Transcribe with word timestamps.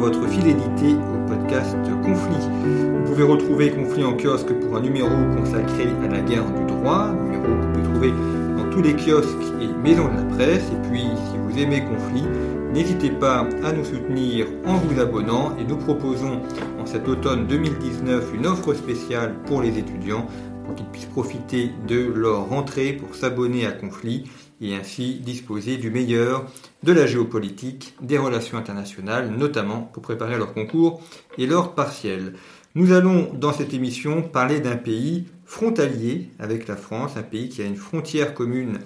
Votre 0.00 0.26
fidélité 0.28 0.94
au 0.94 1.28
podcast 1.28 1.76
Conflit. 2.02 2.48
Vous 2.94 3.02
pouvez 3.04 3.22
retrouver 3.22 3.70
Conflit 3.70 4.02
en 4.02 4.16
kiosque 4.16 4.50
pour 4.54 4.78
un 4.78 4.80
numéro 4.80 5.10
consacré 5.36 5.88
à 6.02 6.08
la 6.08 6.22
guerre 6.22 6.50
du 6.52 6.64
droit, 6.64 7.12
numéro 7.12 7.44
que 7.44 7.50
vous 7.50 7.72
pouvez 7.72 7.82
trouver 7.82 8.12
dans 8.56 8.70
tous 8.70 8.80
les 8.80 8.94
kiosques 8.94 9.52
et 9.60 9.66
maisons 9.66 10.08
de 10.08 10.16
la 10.16 10.36
presse. 10.36 10.64
Et 10.72 10.88
puis, 10.88 11.02
si 11.02 11.36
vous 11.36 11.58
aimez 11.58 11.84
Conflit, 11.84 12.24
n'hésitez 12.72 13.10
pas 13.10 13.46
à 13.62 13.72
nous 13.72 13.84
soutenir 13.84 14.46
en 14.66 14.76
vous 14.76 14.98
abonnant 14.98 15.54
et 15.58 15.64
nous 15.64 15.76
proposons 15.76 16.40
en 16.80 16.86
cet 16.86 17.06
automne 17.06 17.46
2019 17.46 18.32
une 18.34 18.46
offre 18.46 18.72
spéciale 18.72 19.34
pour 19.44 19.60
les 19.60 19.78
étudiants 19.78 20.26
pour 20.64 20.76
qu'ils 20.76 20.86
puissent 20.86 21.04
profiter 21.04 21.72
de 21.86 22.10
leur 22.14 22.48
rentrée 22.48 22.94
pour 22.94 23.14
s'abonner 23.14 23.66
à 23.66 23.72
Conflit 23.72 24.24
et 24.60 24.74
ainsi 24.74 25.14
disposer 25.14 25.76
du 25.76 25.90
meilleur 25.90 26.46
de 26.82 26.92
la 26.92 27.06
géopolitique, 27.06 27.94
des 28.00 28.18
relations 28.18 28.58
internationales, 28.58 29.30
notamment 29.30 29.80
pour 29.80 30.02
préparer 30.02 30.36
leur 30.36 30.52
concours 30.52 31.02
et 31.38 31.46
leur 31.46 31.74
partiel. 31.74 32.34
Nous 32.74 32.92
allons 32.92 33.32
dans 33.34 33.52
cette 33.52 33.74
émission 33.74 34.22
parler 34.22 34.60
d'un 34.60 34.76
pays 34.76 35.26
frontalier 35.44 36.30
avec 36.38 36.68
la 36.68 36.76
France, 36.76 37.16
un 37.16 37.22
pays 37.22 37.48
qui 37.48 37.62
a 37.62 37.64
une 37.64 37.76
frontière 37.76 38.34
commune 38.34 38.78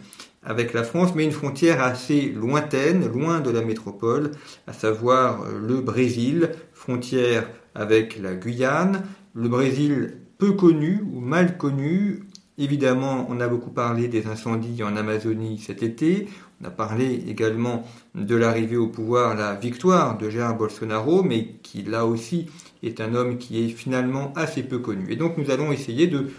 avec 0.42 0.72
la 0.72 0.84
France, 0.84 1.14
mais 1.14 1.24
une 1.24 1.32
frontière 1.32 1.82
assez 1.82 2.30
lointaine, 2.30 3.06
loin 3.06 3.40
de 3.40 3.50
la 3.50 3.62
métropole, 3.62 4.32
à 4.66 4.72
savoir 4.72 5.44
le 5.50 5.80
Brésil, 5.80 6.50
frontière 6.72 7.48
avec 7.74 8.18
la 8.20 8.34
Guyane, 8.34 9.02
le 9.34 9.48
Brésil 9.48 10.18
peu 10.38 10.52
connu 10.52 11.02
ou 11.12 11.20
mal 11.20 11.56
connu, 11.56 12.24
Évidemment, 12.56 13.26
on 13.30 13.40
a 13.40 13.48
beaucoup 13.48 13.70
parlé 13.70 14.06
des 14.06 14.28
incendies 14.28 14.84
en 14.84 14.96
Amazonie 14.96 15.58
cet 15.58 15.82
été. 15.82 16.28
On 16.60 16.66
a 16.66 16.70
parlé 16.70 17.24
également 17.26 17.84
de 18.14 18.36
l'arrivée 18.36 18.76
au 18.76 18.86
pouvoir, 18.86 19.34
la 19.34 19.54
victoire 19.56 20.16
de 20.16 20.30
Jair 20.30 20.54
Bolsonaro, 20.54 21.24
mais 21.24 21.56
qui 21.64 21.82
là 21.82 22.06
aussi 22.06 22.46
est 22.84 23.00
un 23.00 23.14
homme 23.16 23.38
qui 23.38 23.64
est 23.64 23.68
finalement 23.70 24.32
assez 24.36 24.62
peu 24.62 24.78
connu. 24.78 25.10
Et 25.10 25.16
donc 25.16 25.36
nous 25.36 25.50
allons 25.50 25.72
essayer 25.72 26.06
de 26.06 26.30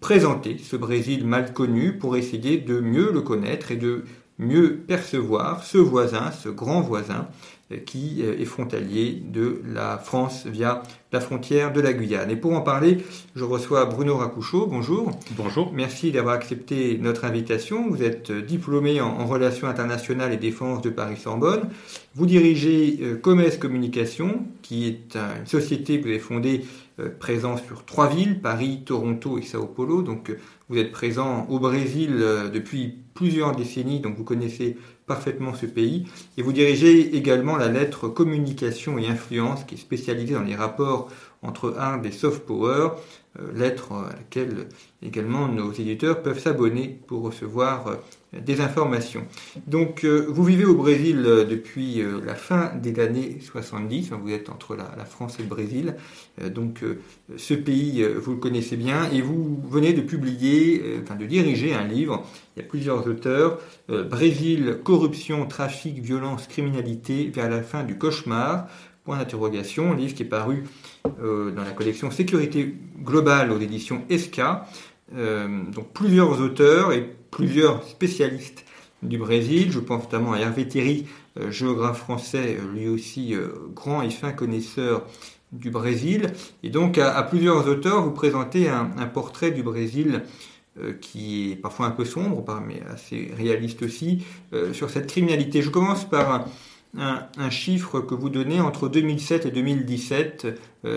présenter 0.00 0.58
ce 0.58 0.76
Brésil 0.76 1.26
mal 1.26 1.54
connu 1.54 1.96
pour 1.96 2.16
essayer 2.16 2.58
de 2.58 2.78
mieux 2.80 3.10
le 3.10 3.22
connaître 3.22 3.70
et 3.70 3.76
de 3.76 4.04
mieux 4.38 4.76
percevoir 4.76 5.64
ce 5.64 5.78
voisin, 5.78 6.32
ce 6.32 6.50
grand 6.50 6.82
voisin, 6.82 7.28
qui 7.78 8.22
euh, 8.22 8.38
est 8.38 8.44
frontalier 8.44 9.22
de 9.24 9.62
la 9.66 9.98
France 9.98 10.46
via 10.46 10.82
la 11.12 11.20
frontière 11.20 11.72
de 11.72 11.80
la 11.80 11.92
Guyane. 11.92 12.30
Et 12.30 12.36
pour 12.36 12.52
en 12.52 12.60
parler, 12.60 12.98
je 13.34 13.44
reçois 13.44 13.84
Bruno 13.84 14.16
Racouchot. 14.16 14.66
Bonjour. 14.66 15.10
Bonjour. 15.36 15.72
Merci 15.72 16.10
d'avoir 16.10 16.34
accepté 16.34 16.98
notre 17.00 17.24
invitation. 17.24 17.88
Vous 17.88 18.02
êtes 18.02 18.30
euh, 18.30 18.42
diplômé 18.42 19.00
en, 19.00 19.24
relations 19.26 19.68
internationales 19.68 20.32
et 20.32 20.36
défense 20.36 20.82
de 20.82 20.90
Paris-Sorbonne. 20.90 21.68
Vous 22.16 22.26
dirigez 22.26 22.98
Commerce 23.22 23.56
Communication, 23.56 24.46
qui 24.62 24.88
est 24.88 25.16
une 25.16 25.46
société 25.46 25.98
que 25.98 26.04
vous 26.04 26.08
avez 26.08 26.18
fondée 26.18 26.64
présente 27.20 27.64
sur 27.64 27.84
trois 27.84 28.08
villes, 28.08 28.40
Paris, 28.40 28.82
Toronto 28.84 29.38
et 29.38 29.42
Sao 29.42 29.66
Paulo. 29.66 30.02
Donc 30.02 30.36
vous 30.68 30.78
êtes 30.78 30.90
présent 30.90 31.46
au 31.48 31.60
Brésil 31.60 32.16
depuis 32.52 32.96
plusieurs 33.14 33.54
décennies, 33.54 34.00
donc 34.00 34.16
vous 34.16 34.24
connaissez 34.24 34.76
parfaitement 35.10 35.54
ce 35.54 35.66
pays. 35.66 36.06
Et 36.38 36.42
vous 36.42 36.52
dirigez 36.52 37.16
également 37.16 37.56
la 37.56 37.66
lettre 37.66 38.06
Communication 38.06 38.96
et 38.96 39.08
Influence, 39.08 39.64
qui 39.64 39.74
est 39.74 39.78
spécialisée 39.78 40.34
dans 40.34 40.44
les 40.44 40.54
rapports 40.54 41.10
entre 41.42 41.74
hard 41.76 42.06
et 42.06 42.12
soft 42.12 42.46
power, 42.46 42.90
euh, 43.40 43.52
lettre 43.52 43.92
à 43.92 44.12
laquelle 44.12 44.68
également 45.02 45.48
nos 45.48 45.72
éditeurs 45.72 46.22
peuvent 46.22 46.38
s'abonner 46.38 47.00
pour 47.08 47.22
recevoir 47.22 47.88
euh, 47.88 47.96
des 48.32 48.60
informations. 48.60 49.26
Donc 49.66 50.04
euh, 50.04 50.26
vous 50.28 50.44
vivez 50.44 50.64
au 50.64 50.74
Brésil 50.74 51.22
depuis 51.22 52.02
la 52.24 52.34
fin 52.34 52.72
des 52.76 53.00
années 53.00 53.38
70, 53.40 54.12
vous 54.12 54.30
êtes 54.30 54.48
entre 54.48 54.76
la, 54.76 55.04
France 55.04 55.38
et 55.38 55.42
le 55.42 55.48
Brésil, 55.48 55.96
donc 56.54 56.84
ce 57.36 57.54
pays 57.54 58.04
vous 58.04 58.32
le 58.32 58.36
connaissez 58.36 58.76
bien 58.76 59.10
et 59.10 59.20
vous 59.22 59.60
venez 59.68 59.92
de 59.92 60.00
publier, 60.00 60.82
enfin 61.02 61.16
de 61.16 61.26
diriger 61.26 61.74
un 61.74 61.84
livre, 61.84 62.24
il 62.56 62.62
y 62.62 62.64
a 62.64 62.68
plusieurs 62.68 63.06
auteurs, 63.06 63.58
Brésil, 63.88 64.78
corruption, 64.84 65.46
trafic, 65.46 65.98
violence, 65.98 66.46
criminalité 66.46 67.30
vers 67.34 67.50
la 67.50 67.62
fin 67.62 67.82
du 67.82 67.98
cauchemar, 67.98 68.68
point 69.04 69.18
d'interrogation, 69.18 69.94
livre 69.94 70.14
qui 70.14 70.22
est 70.22 70.26
paru 70.26 70.64
euh, 71.22 71.50
dans 71.50 71.64
la 71.64 71.70
collection 71.70 72.10
Sécurité 72.10 72.74
globale 73.02 73.50
aux 73.50 73.58
éditions 73.58 74.02
ESCA. 74.10 74.66
Euh, 75.14 75.64
donc 75.72 75.92
plusieurs 75.92 76.40
auteurs 76.40 76.92
et 76.92 77.16
plusieurs 77.30 77.82
spécialistes 77.84 78.64
du 79.02 79.18
Brésil. 79.18 79.70
Je 79.70 79.80
pense 79.80 80.04
notamment 80.04 80.32
à 80.32 80.38
Hervé 80.38 80.68
Thierry, 80.68 81.06
euh, 81.38 81.50
géographe 81.50 81.98
français, 81.98 82.58
lui 82.72 82.88
aussi 82.88 83.34
grand 83.74 84.02
et 84.02 84.10
fin 84.10 84.32
connaisseur 84.32 85.06
du 85.52 85.70
Brésil. 85.70 86.32
Et 86.62 86.70
donc 86.70 86.98
à, 86.98 87.22
plusieurs 87.22 87.66
auteurs, 87.68 88.02
vous 88.02 88.12
présentez 88.12 88.68
un, 88.68 88.84
portrait 89.06 89.50
du 89.50 89.62
Brésil 89.62 90.22
qui 91.00 91.50
est 91.50 91.56
parfois 91.56 91.86
un 91.86 91.90
peu 91.90 92.04
sombre, 92.04 92.44
mais 92.64 92.80
assez 92.88 93.32
réaliste 93.36 93.82
aussi, 93.82 94.24
sur 94.72 94.90
cette 94.90 95.08
criminalité. 95.08 95.60
Je 95.60 95.70
commence 95.70 96.08
par 96.08 96.46
un, 96.96 97.50
chiffre 97.50 98.00
que 98.00 98.14
vous 98.14 98.30
donnez 98.30 98.60
entre 98.60 98.88
2007 98.88 99.46
et 99.46 99.50
2017, 99.50 100.46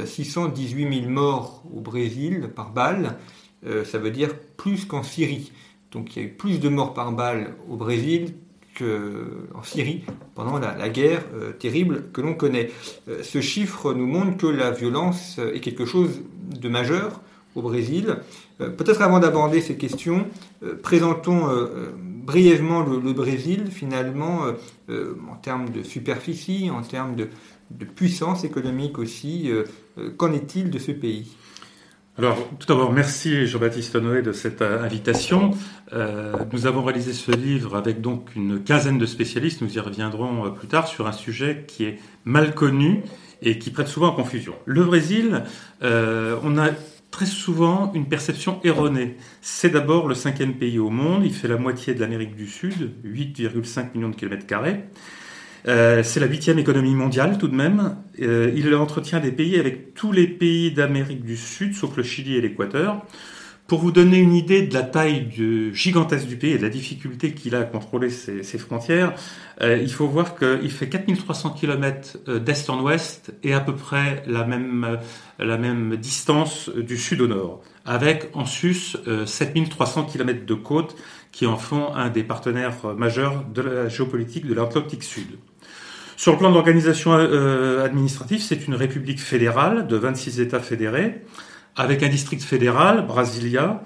618 0.06 1.02
000 1.02 1.09
morts 1.09 1.63
au 1.75 1.81
Brésil 1.81 2.50
par 2.56 2.72
balle, 2.72 3.06
euh, 3.07 3.43
ça 3.85 3.97
veut 3.97 4.12
dire 4.12 4.35
plus 4.57 4.85
qu'en 4.85 5.03
Syrie. 5.03 5.51
Donc 5.91 6.16
il 6.16 6.22
y 6.22 6.25
a 6.25 6.28
eu 6.28 6.31
plus 6.31 6.59
de 6.59 6.69
morts 6.69 6.94
par 6.94 7.12
balle 7.12 7.56
au 7.69 7.75
Brésil 7.75 8.34
qu'en 8.78 9.63
Syrie 9.63 10.03
pendant 10.34 10.57
la, 10.57 10.90
guerre 10.90 11.22
euh, 11.35 11.51
terrible 11.51 12.06
que 12.12 12.22
l'on 12.22 12.34
connaît. 12.34 12.72
Euh, 13.07 13.22
ce 13.22 13.40
chiffre 13.40 13.94
nous 13.94 14.07
montre 14.07 14.38
que 14.38 14.47
la 14.47 14.72
violence 14.72 15.40
est 15.53 15.59
quelque 15.59 15.85
chose 15.85 16.22
de 16.59 16.69
majeur 16.69 17.22
au 17.56 17.62
Brésil. 17.62 18.18
Peut-être 18.57 19.02
avant 19.03 19.19
d'aborder 19.19 19.62
ces 19.62 19.75
questions, 19.75 20.25
présentons 20.81 21.47
brièvement 22.23 22.81
le, 22.81 23.13
Brésil, 23.13 23.68
finalement, 23.69 24.46
euh, 24.46 24.53
euh, 24.90 25.16
en 25.31 25.35
termes 25.35 25.69
de 25.69 25.84
superficie, 25.84 26.69
en 26.69 26.81
termes 26.81 27.16
de, 27.16 27.28
puissance 27.96 28.44
économique 28.44 29.00
aussi. 29.00 29.50
Euh, 29.52 29.63
qu'en 30.18 30.31
est-il 30.31 30.69
de 30.69 30.79
ce 30.79 30.91
pays? 30.91 31.31
Alors, 32.18 32.47
tout 32.59 32.68
d'abord, 32.68 32.91
merci 32.91 33.47
Jean-Baptiste 33.47 33.96
Noé 33.96 34.22
de 34.22 34.31
cette 34.34 34.62
invitation. 34.62 35.51
nous 36.51 36.66
avons 36.68 36.84
réalisé 36.84 37.12
ce 37.12 37.31
livre 37.31 37.75
avec 37.75 38.01
donc 38.01 38.35
une 38.35 38.63
quinzaine 38.63 39.00
de 39.00 39.06
spécialistes, 39.07 39.62
nous 39.62 39.75
y 39.75 39.79
reviendrons 39.79 40.52
plus 40.52 40.68
tard, 40.68 40.88
sur 40.88 41.07
un 41.07 41.12
sujet 41.12 41.66
qui 41.68 41.85
est 41.85 42.00
mal 42.23 42.53
connu 42.53 43.03
et 43.41 43.58
qui 43.58 43.72
prête 43.72 43.88
souvent 43.88 44.09
en 44.09 44.11
confusion. 44.11 44.53
Le 44.66 44.84
Brésil, 44.84 45.43
on 45.82 46.58
a 46.58 46.70
très 47.14 47.26
souvent 47.26 47.91
une 47.93 48.08
perception 48.08 48.59
erronée. 48.64 49.17
C'est 49.41 49.70
d'abord 49.70 50.08
le 50.08 50.16
cinquième 50.16 50.53
pays 50.53 50.79
au 50.79 50.90
monde, 50.90 51.23
il 51.23 51.34
fait 51.34 51.47
la 51.47 51.58
moitié 51.58 51.93
de 51.93 51.99
l'Amérique 51.99 52.35
du 52.35 52.47
Sud, 52.47 52.91
8,5 53.05 53.96
millions 53.96 54.09
de 54.09 54.16
kilomètres 54.16 54.47
carrés. 54.47 54.84
Euh, 55.68 56.04
c'est 56.04 56.20
la 56.20 56.28
huitième 56.28 56.60
économie 56.60 56.96
mondiale 56.96 57.38
tout 57.38 57.48
de 57.48 57.56
même. 57.56 57.98
Euh, 58.22 58.52
il 58.56 58.74
entretient 58.76 59.20
des 59.20 59.32
pays 59.32 59.60
avec 59.60 59.94
tous 59.94 60.12
les 60.12 60.28
pays 60.28 60.72
d'Amérique 60.72 61.24
du 61.24 61.38
Sud, 61.38 61.74
sauf 61.74 61.96
le 61.96 62.04
Chili 62.04 62.36
et 62.36 62.42
l'Équateur. 62.42 63.06
Pour 63.68 63.80
vous 63.80 63.94
donner 63.94 64.18
une 64.18 64.34
idée 64.34 64.64
de 64.64 64.74
la 64.74 64.84
taille 64.84 65.30
gigantesque 65.74 66.28
du 66.28 66.36
pays 66.36 66.52
et 66.52 66.58
de 66.58 66.64
la 66.64 66.70
difficulté 66.70 67.34
qu'il 67.34 67.56
a 67.56 67.60
à 67.60 67.64
contrôler 67.64 68.10
ses, 68.10 68.44
frontières, 68.58 69.14
euh, 69.62 69.78
il 69.82 69.92
faut 69.92 70.06
voir 70.06 70.36
qu'il 70.36 70.70
fait 70.70 70.90
4300 70.90 71.52
km 71.52 72.18
euh, 72.28 72.40
d'est 72.40 72.70
en 72.70 72.82
ouest 72.82 73.34
et 73.42 73.54
à 73.54 73.62
peu 73.62 73.74
près 73.74 74.22
la 74.28 74.44
même, 74.44 74.84
euh, 74.84 74.98
la 75.40 75.58
même 75.58 75.96
distance 75.96 76.70
du 76.70 76.98
sud 76.98 77.22
au 77.22 77.28
nord, 77.28 77.62
avec 77.86 78.30
en 78.34 78.46
sus 78.46 78.98
7300 79.26 80.04
km 80.04 80.46
de 80.46 80.54
côte 80.56 80.98
qui 81.32 81.46
en 81.46 81.56
font 81.56 81.96
un 81.96 82.10
des 82.10 82.24
partenaires 82.24 82.94
majeurs 82.98 83.46
de 83.46 83.62
la 83.62 83.88
géopolitique 83.88 84.46
de 84.46 84.54
l'Atlantique 84.54 85.04
Sud. 85.04 85.38
Sur 86.23 86.31
le 86.31 86.37
plan 86.37 86.53
d'organisation 86.53 87.11
euh, 87.11 87.84
administrative, 87.84 88.41
c'est 88.41 88.66
une 88.66 88.75
république 88.75 89.20
fédérale 89.20 89.87
de 89.87 89.97
26 89.97 90.40
États 90.40 90.61
fédérés, 90.61 91.22
avec 91.75 92.02
un 92.02 92.08
district 92.08 92.41
fédéral, 92.41 93.05
Brasilia, 93.05 93.84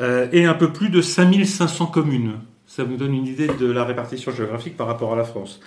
euh, 0.00 0.26
et 0.32 0.46
un 0.46 0.54
peu 0.54 0.72
plus 0.72 0.88
de 0.88 1.00
5500 1.00 1.86
communes. 1.86 2.40
Ça 2.66 2.82
vous 2.82 2.96
donne 2.96 3.14
une 3.14 3.28
idée 3.28 3.46
de 3.46 3.70
la 3.70 3.84
répartition 3.84 4.32
géographique 4.32 4.76
par 4.76 4.88
rapport 4.88 5.12
à 5.12 5.16
la 5.16 5.22
France. 5.22 5.60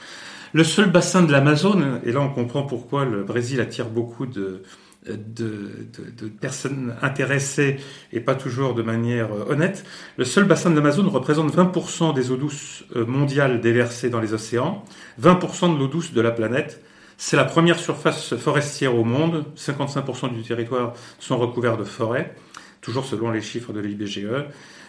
Le 0.51 0.65
seul 0.65 0.91
bassin 0.91 1.23
de 1.23 1.31
l'Amazone, 1.31 2.01
et 2.05 2.11
là 2.11 2.19
on 2.19 2.33
comprend 2.33 2.63
pourquoi 2.63 3.05
le 3.05 3.23
Brésil 3.23 3.61
attire 3.61 3.87
beaucoup 3.87 4.25
de, 4.25 4.63
de, 5.05 6.27
personnes 6.41 6.95
intéressées 7.01 7.77
et 8.11 8.19
pas 8.19 8.35
toujours 8.35 8.73
de 8.73 8.81
manière 8.81 9.31
euh, 9.31 9.45
honnête, 9.49 9.85
le 10.17 10.25
seul 10.25 10.43
bassin 10.43 10.69
de 10.69 10.75
l'Amazone 10.75 11.07
représente 11.07 11.55
20% 11.55 12.13
des 12.13 12.31
eaux 12.31 12.37
douces 12.37 12.83
euh, 12.95 13.05
mondiales 13.05 13.61
déversées 13.61 14.09
dans 14.09 14.19
les 14.19 14.33
océans, 14.33 14.83
20% 15.21 15.73
de 15.73 15.79
l'eau 15.79 15.87
douce 15.87 16.13
de 16.13 16.21
la 16.21 16.31
planète. 16.31 16.83
C'est 17.17 17.37
la 17.37 17.45
première 17.45 17.79
surface 17.79 18.35
forestière 18.35 18.95
au 18.95 19.03
monde, 19.03 19.45
55% 19.57 20.33
du 20.33 20.41
territoire 20.41 20.93
sont 21.19 21.37
recouverts 21.37 21.77
de 21.77 21.83
forêts, 21.83 22.33
toujours 22.81 23.05
selon 23.05 23.31
les 23.31 23.41
chiffres 23.41 23.73
de 23.73 23.79
l'IBGE. 23.79 24.27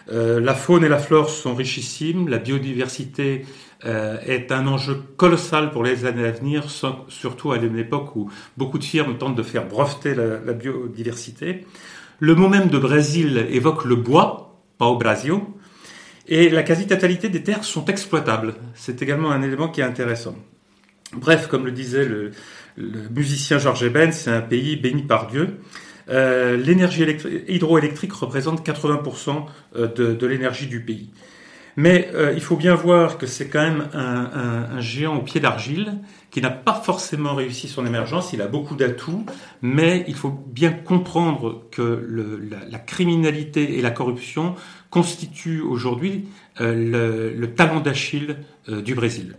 Euh, 0.09 0.39
la 0.39 0.55
faune 0.55 0.83
et 0.83 0.89
la 0.89 0.99
flore 0.99 1.29
sont 1.29 1.55
richissimes, 1.55 2.27
la 2.27 2.39
biodiversité 2.39 3.45
euh, 3.85 4.17
est 4.25 4.51
un 4.51 4.67
enjeu 4.67 5.01
colossal 5.17 5.71
pour 5.71 5.83
les 5.83 6.05
années 6.05 6.25
à 6.25 6.31
venir, 6.31 6.65
surtout 7.07 7.51
à 7.51 7.57
une 7.57 7.77
époque 7.77 8.15
où 8.15 8.29
beaucoup 8.57 8.77
de 8.77 8.83
firmes 8.83 9.17
tentent 9.17 9.35
de 9.35 9.43
faire 9.43 9.67
breveter 9.67 10.15
la, 10.15 10.53
biodiversité. 10.53 11.65
Le 12.19 12.35
mot 12.35 12.47
même 12.47 12.69
de 12.69 12.77
Brésil 12.77 13.47
évoque 13.49 13.85
le 13.85 13.95
bois, 13.95 14.59
pas 14.77 14.85
au 14.85 14.97
Brasil, 14.97 15.33
et 16.27 16.49
la 16.49 16.63
quasi-totalité 16.63 17.29
des 17.29 17.43
terres 17.43 17.63
sont 17.63 17.85
exploitables. 17.85 18.53
C'est 18.75 19.01
également 19.01 19.31
un 19.31 19.41
élément 19.41 19.67
qui 19.67 19.81
est 19.81 19.85
intéressant. 19.85 20.35
Bref, 21.13 21.47
comme 21.47 21.65
le 21.65 21.71
disait 21.71 22.05
le, 22.05 22.31
musicien 23.09 23.57
Georges 23.57 23.83
Eben, 23.83 24.11
c'est 24.11 24.31
un 24.31 24.41
pays 24.41 24.77
béni 24.77 25.03
par 25.03 25.27
Dieu. 25.27 25.59
Euh, 26.11 26.57
l'énergie 26.57 27.05
hydroélectrique 27.47 28.13
représente 28.13 28.65
80% 28.67 29.45
euh, 29.75 29.87
de, 29.87 30.27
l'énergie 30.27 30.67
du 30.67 30.81
pays. 30.81 31.09
Mais 31.77 32.09
euh, 32.13 32.33
il 32.33 32.41
faut 32.41 32.57
bien 32.57 32.75
voir 32.75 33.17
que 33.17 33.25
c'est 33.25 33.47
quand 33.47 33.61
même 33.61 33.87
un, 33.93 34.81
géant 34.81 35.15
au 35.15 35.21
pied 35.21 35.39
d'argile 35.39 35.99
qui 36.29 36.41
n'a 36.41 36.49
pas 36.49 36.73
forcément 36.73 37.33
réussi 37.33 37.69
son 37.69 37.85
émergence. 37.85 38.33
Il 38.33 38.41
a 38.41 38.47
beaucoup 38.47 38.75
d'atouts, 38.75 39.25
mais 39.61 40.03
il 40.07 40.15
faut 40.15 40.37
bien 40.47 40.71
comprendre 40.71 41.63
que 41.71 42.05
la, 42.69 42.79
criminalité 42.79 43.77
et 43.77 43.81
la 43.81 43.91
corruption 43.91 44.55
constituent 44.89 45.61
aujourd'hui 45.61 46.27
euh, 46.59 47.33
le, 47.37 47.53
talent 47.53 47.79
d'Achille 47.79 48.37
du 48.67 48.93
Brésil. 48.93 49.37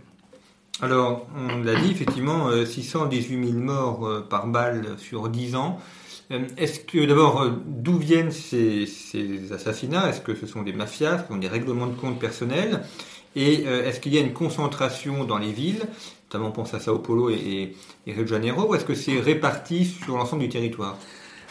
Alors, 0.81 1.27
on 1.37 1.63
l'a 1.63 1.75
dit, 1.75 1.91
effectivement, 1.91 2.49
618 2.65 3.51
000 3.51 3.59
morts 3.59 4.27
par 4.27 4.47
balle 4.47 4.87
sur 4.97 5.29
10 5.29 5.55
ans. 5.55 5.79
Euh, 6.33 6.47
est-ce 6.57 6.79
que 6.79 7.05
d'abord, 7.05 7.41
euh, 7.41 7.51
d'où 7.65 7.97
viennent 7.97 8.31
ces, 8.31 8.87
assassinats? 9.51 10.09
Est-ce 10.09 10.21
que 10.21 10.35
ce 10.35 10.47
sont 10.47 10.63
des 10.63 10.73
mafias? 10.73 11.25
Ont 11.29 11.37
des 11.37 11.47
règlements 11.47 11.87
de 11.87 11.95
compte 11.95 12.19
personnels? 12.19 12.81
Et 13.35 13.63
euh, 13.65 13.87
est-ce 13.87 13.99
qu'il 13.99 14.13
y 14.13 14.17
a 14.17 14.21
une 14.21 14.33
concentration 14.33 15.23
dans 15.23 15.37
les 15.37 15.51
villes? 15.51 15.83
Notamment, 16.25 16.49
on 16.49 16.51
pense 16.51 16.73
à 16.73 16.79
Sao 16.79 16.99
Paulo 16.99 17.29
et, 17.29 17.75
Rio 18.07 18.23
de 18.23 18.27
Janeiro. 18.27 18.69
Ou 18.69 18.75
est-ce 18.75 18.85
que 18.85 18.95
c'est 18.95 19.19
réparti 19.19 19.85
sur 19.85 20.17
l'ensemble 20.17 20.43
du 20.43 20.49
territoire? 20.49 20.97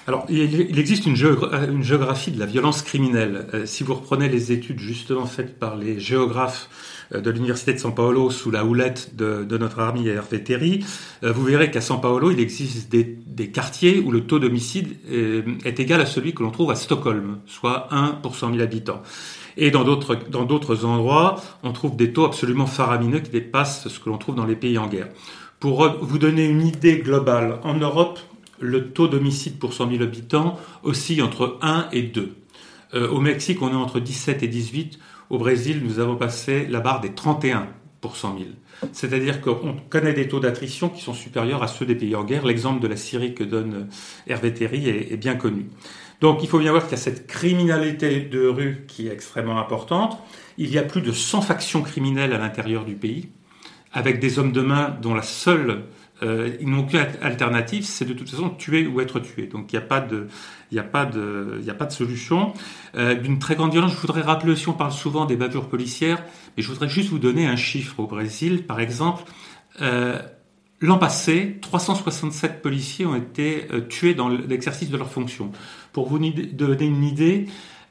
Alors, 0.08 0.26
il 0.28 0.76
existe 0.80 1.06
une, 1.06 1.14
géographie 1.14 2.32
de 2.32 2.40
la 2.40 2.46
violence 2.46 2.82
criminelle. 2.82 3.46
si 3.66 3.84
vous 3.84 3.94
reprenez 3.94 4.28
les 4.28 4.50
études 4.50 4.80
justement 4.80 5.26
faites 5.26 5.60
par 5.60 5.76
les 5.76 6.00
géographes 6.00 6.68
de 7.20 7.30
l'Université 7.30 7.72
de 7.72 7.78
São 7.78 7.92
Paulo 7.92 8.30
sous 8.30 8.50
la 8.50 8.64
houlette 8.64 9.14
de, 9.16 9.58
notre 9.58 9.80
ami 9.80 10.08
Hervé 10.08 10.42
Terry, 10.42 10.84
euh, 11.22 11.32
vous 11.32 11.44
verrez 11.44 11.70
qu'à 11.70 11.80
São 11.80 12.00
Paulo, 12.00 12.30
il 12.30 12.40
existe 12.40 12.90
des, 12.90 13.50
quartiers 13.50 14.00
où 14.00 14.10
le 14.10 14.22
taux 14.22 14.38
d'homicide 14.38 14.96
est, 15.64 15.80
égal 15.80 16.00
à 16.00 16.06
celui 16.06 16.32
que 16.32 16.42
l'on 16.42 16.50
trouve 16.50 16.70
à 16.70 16.74
Stockholm, 16.74 17.38
soit 17.46 17.88
1 17.90 18.18
pour 18.22 18.36
100 18.36 18.52
000 18.52 18.62
habitants. 18.62 19.02
Et 19.56 19.70
dans 19.70 19.84
d'autres, 19.84 20.16
dans 20.30 20.44
d'autres 20.44 20.84
endroits, 20.84 21.42
on 21.62 21.72
trouve 21.72 21.96
des 21.96 22.12
taux 22.12 22.24
absolument 22.24 22.66
faramineux 22.66 23.20
qui 23.20 23.30
dépassent 23.30 23.88
ce 23.88 23.98
que 23.98 24.08
l'on 24.08 24.16
trouve 24.16 24.36
dans 24.36 24.46
les 24.46 24.56
pays 24.56 24.78
en 24.78 24.86
guerre. 24.86 25.08
Pour 25.60 25.96
vous 26.00 26.18
donner 26.18 26.46
une 26.46 26.66
idée 26.66 26.98
globale, 26.98 27.58
en 27.62 27.74
Europe, 27.74 28.18
le 28.60 28.90
taux 28.90 29.08
d'homicide 29.08 29.58
pour 29.58 29.74
100 29.74 29.90
000 29.90 30.02
habitants 30.02 30.58
oscille 30.82 31.22
entre 31.22 31.58
1 31.62 31.88
et 31.92 32.02
2. 32.02 32.32
Euh, 32.94 33.08
au 33.08 33.20
Mexique, 33.20 33.60
on 33.62 33.70
est 33.70 33.74
entre 33.74 34.00
17 34.00 34.42
et 34.42 34.48
18. 34.48 34.98
Au 35.32 35.38
Brésil, 35.38 35.80
nous 35.82 35.98
avons 35.98 36.16
passé 36.16 36.66
la 36.68 36.80
barre 36.80 37.00
des 37.00 37.14
31 37.14 37.68
pour 38.02 38.16
100 38.16 38.36
000. 38.36 38.50
C'est-à-dire 38.92 39.40
qu'on 39.40 39.76
connaît 39.88 40.12
des 40.12 40.28
taux 40.28 40.40
d'attrition 40.40 40.90
qui 40.90 41.00
sont 41.00 41.14
supérieurs 41.14 41.62
à 41.62 41.68
ceux 41.68 41.86
des 41.86 41.94
pays 41.94 42.14
en 42.14 42.22
guerre. 42.22 42.44
L'exemple 42.44 42.82
de 42.82 42.86
la 42.86 42.96
Syrie 42.96 43.32
que 43.32 43.42
donne 43.42 43.88
Hervé 44.26 44.52
Terry 44.52 44.90
est, 44.90 45.16
bien 45.16 45.34
connu. 45.34 45.70
Donc 46.20 46.42
il 46.42 46.50
faut 46.50 46.58
bien 46.58 46.70
voir 46.70 46.82
qu'il 46.82 46.98
y 46.98 47.00
a 47.00 47.02
cette 47.02 47.26
criminalité 47.26 48.20
de 48.20 48.46
rue 48.46 48.84
qui 48.86 49.08
est 49.08 49.10
extrêmement 49.10 49.58
importante. 49.58 50.18
Il 50.58 50.70
y 50.70 50.76
a 50.76 50.82
plus 50.82 51.00
de 51.00 51.12
100 51.12 51.40
factions 51.40 51.80
criminelles 51.80 52.34
à 52.34 52.38
l'intérieur 52.38 52.84
du 52.84 52.94
pays, 52.94 53.30
avec 53.90 54.20
des 54.20 54.38
hommes 54.38 54.52
de 54.52 54.60
main 54.60 54.94
dont 55.00 55.14
la 55.14 55.22
seule 55.22 55.84
euh, 56.22 56.56
ils 56.60 56.68
n'ont 56.68 56.84
qu'une 56.84 57.04
alternative, 57.20 57.84
c'est 57.84 58.04
de 58.04 58.12
toute 58.12 58.30
façon 58.30 58.50
tuer 58.50 58.86
ou 58.86 59.00
être 59.00 59.20
tué. 59.20 59.46
Donc 59.46 59.72
il 59.72 59.76
n'y 59.76 59.82
a 59.82 59.86
pas 59.86 60.00
de, 60.00 60.28
a 60.76 60.80
a 60.80 60.82
pas 60.82 61.06
de 61.86 61.92
solution. 61.92 62.52
Euh, 62.96 63.14
D'une 63.14 63.38
très 63.38 63.56
grande 63.56 63.72
violence, 63.72 63.92
je 63.94 64.00
voudrais 64.00 64.22
rappeler 64.22 64.52
aussi, 64.52 64.68
on 64.68 64.74
parle 64.74 64.92
souvent 64.92 65.24
des 65.24 65.36
bavures 65.36 65.68
policières, 65.68 66.22
mais 66.56 66.62
je 66.62 66.68
voudrais 66.68 66.88
juste 66.88 67.10
vous 67.10 67.18
donner 67.18 67.46
un 67.46 67.56
chiffre 67.56 67.98
au 68.00 68.06
Brésil, 68.06 68.64
par 68.66 68.80
exemple. 68.80 69.24
Euh, 69.80 70.18
L'an 70.80 70.98
passé, 70.98 71.58
367 71.62 72.60
policiers 72.60 73.06
ont 73.06 73.14
été 73.14 73.68
tués 73.88 74.14
dans 74.14 74.28
l'exercice 74.28 74.90
de 74.90 74.96
leurs 74.96 75.12
fonctions. 75.12 75.52
Pour 75.92 76.08
vous 76.08 76.18
donner 76.18 76.84
une 76.84 77.04
idée, 77.04 77.46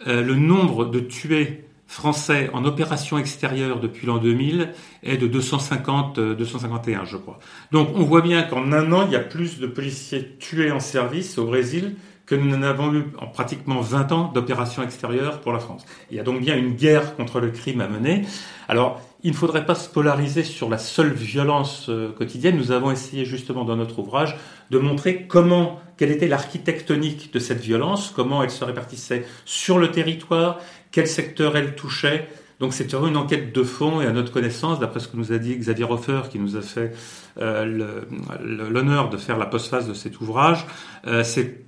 le 0.05 0.35
nombre 0.35 0.83
de 0.83 0.99
tués 0.99 1.63
français 1.91 2.49
en 2.53 2.63
opération 2.63 3.17
extérieure 3.17 3.81
depuis 3.81 4.07
l'an 4.07 4.17
2000 4.17 4.69
est 5.03 5.17
de 5.17 5.27
250, 5.27 6.19
251, 6.19 7.01
euh, 7.01 7.05
je 7.05 7.17
crois. 7.17 7.37
Donc 7.73 7.89
on 7.95 8.03
voit 8.03 8.21
bien 8.21 8.43
qu'en 8.43 8.71
un 8.71 8.93
an, 8.93 9.05
il 9.05 9.11
y 9.11 9.17
a 9.17 9.19
plus 9.19 9.59
de 9.59 9.67
policiers 9.67 10.37
tués 10.39 10.71
en 10.71 10.79
service 10.79 11.37
au 11.37 11.45
Brésil 11.45 11.97
que 12.25 12.35
nous 12.35 12.47
n'en 12.49 12.61
avons 12.63 12.93
eu 12.93 13.03
en 13.17 13.27
pratiquement 13.27 13.81
20 13.81 14.11
ans 14.13 14.31
d'opérations 14.33 14.83
extérieures 14.83 15.41
pour 15.41 15.51
la 15.51 15.59
France. 15.59 15.85
Il 16.09 16.15
y 16.15 16.19
a 16.21 16.23
donc 16.23 16.39
bien 16.39 16.55
une 16.55 16.75
guerre 16.75 17.17
contre 17.17 17.41
le 17.41 17.49
crime 17.49 17.81
à 17.81 17.89
mener. 17.89 18.21
Alors, 18.69 19.01
il 19.23 19.31
ne 19.31 19.35
faudrait 19.35 19.65
pas 19.65 19.75
se 19.75 19.89
polariser 19.89 20.43
sur 20.43 20.69
la 20.69 20.77
seule 20.77 21.11
violence 21.11 21.87
euh, 21.89 22.13
quotidienne. 22.13 22.55
Nous 22.55 22.71
avons 22.71 22.89
essayé 22.89 23.25
justement 23.25 23.65
dans 23.65 23.75
notre 23.75 23.99
ouvrage 23.99 24.37
de 24.69 24.79
montrer 24.79 25.27
comment, 25.27 25.81
quelle 25.97 26.09
était 26.09 26.29
l'architectonique 26.29 27.33
de 27.33 27.39
cette 27.39 27.59
violence, 27.59 28.13
comment 28.15 28.41
elle 28.43 28.49
se 28.49 28.63
répartissait 28.63 29.25
sur 29.43 29.77
le 29.77 29.91
territoire, 29.91 30.59
quel 30.91 31.07
secteur 31.07 31.57
elle 31.57 31.75
touchait. 31.75 32.27
Donc 32.59 32.73
c'est 32.73 32.93
une 32.93 33.17
enquête 33.17 33.55
de 33.55 33.63
fond 33.63 34.01
et 34.01 34.05
à 34.05 34.11
notre 34.11 34.31
connaissance, 34.31 34.79
d'après 34.79 34.99
ce 34.99 35.07
que 35.07 35.17
nous 35.17 35.31
a 35.31 35.39
dit 35.39 35.55
Xavier 35.57 35.85
Hofer, 35.85 36.21
qui 36.29 36.37
nous 36.37 36.55
a 36.57 36.61
fait 36.61 36.93
euh, 37.39 38.03
l'honneur 38.39 39.09
de 39.09 39.17
faire 39.17 39.39
la 39.39 39.47
postface 39.47 39.87
de 39.87 39.95
cet 39.95 40.21
ouvrage, 40.21 40.67
euh, 41.07 41.23
c'est 41.23 41.63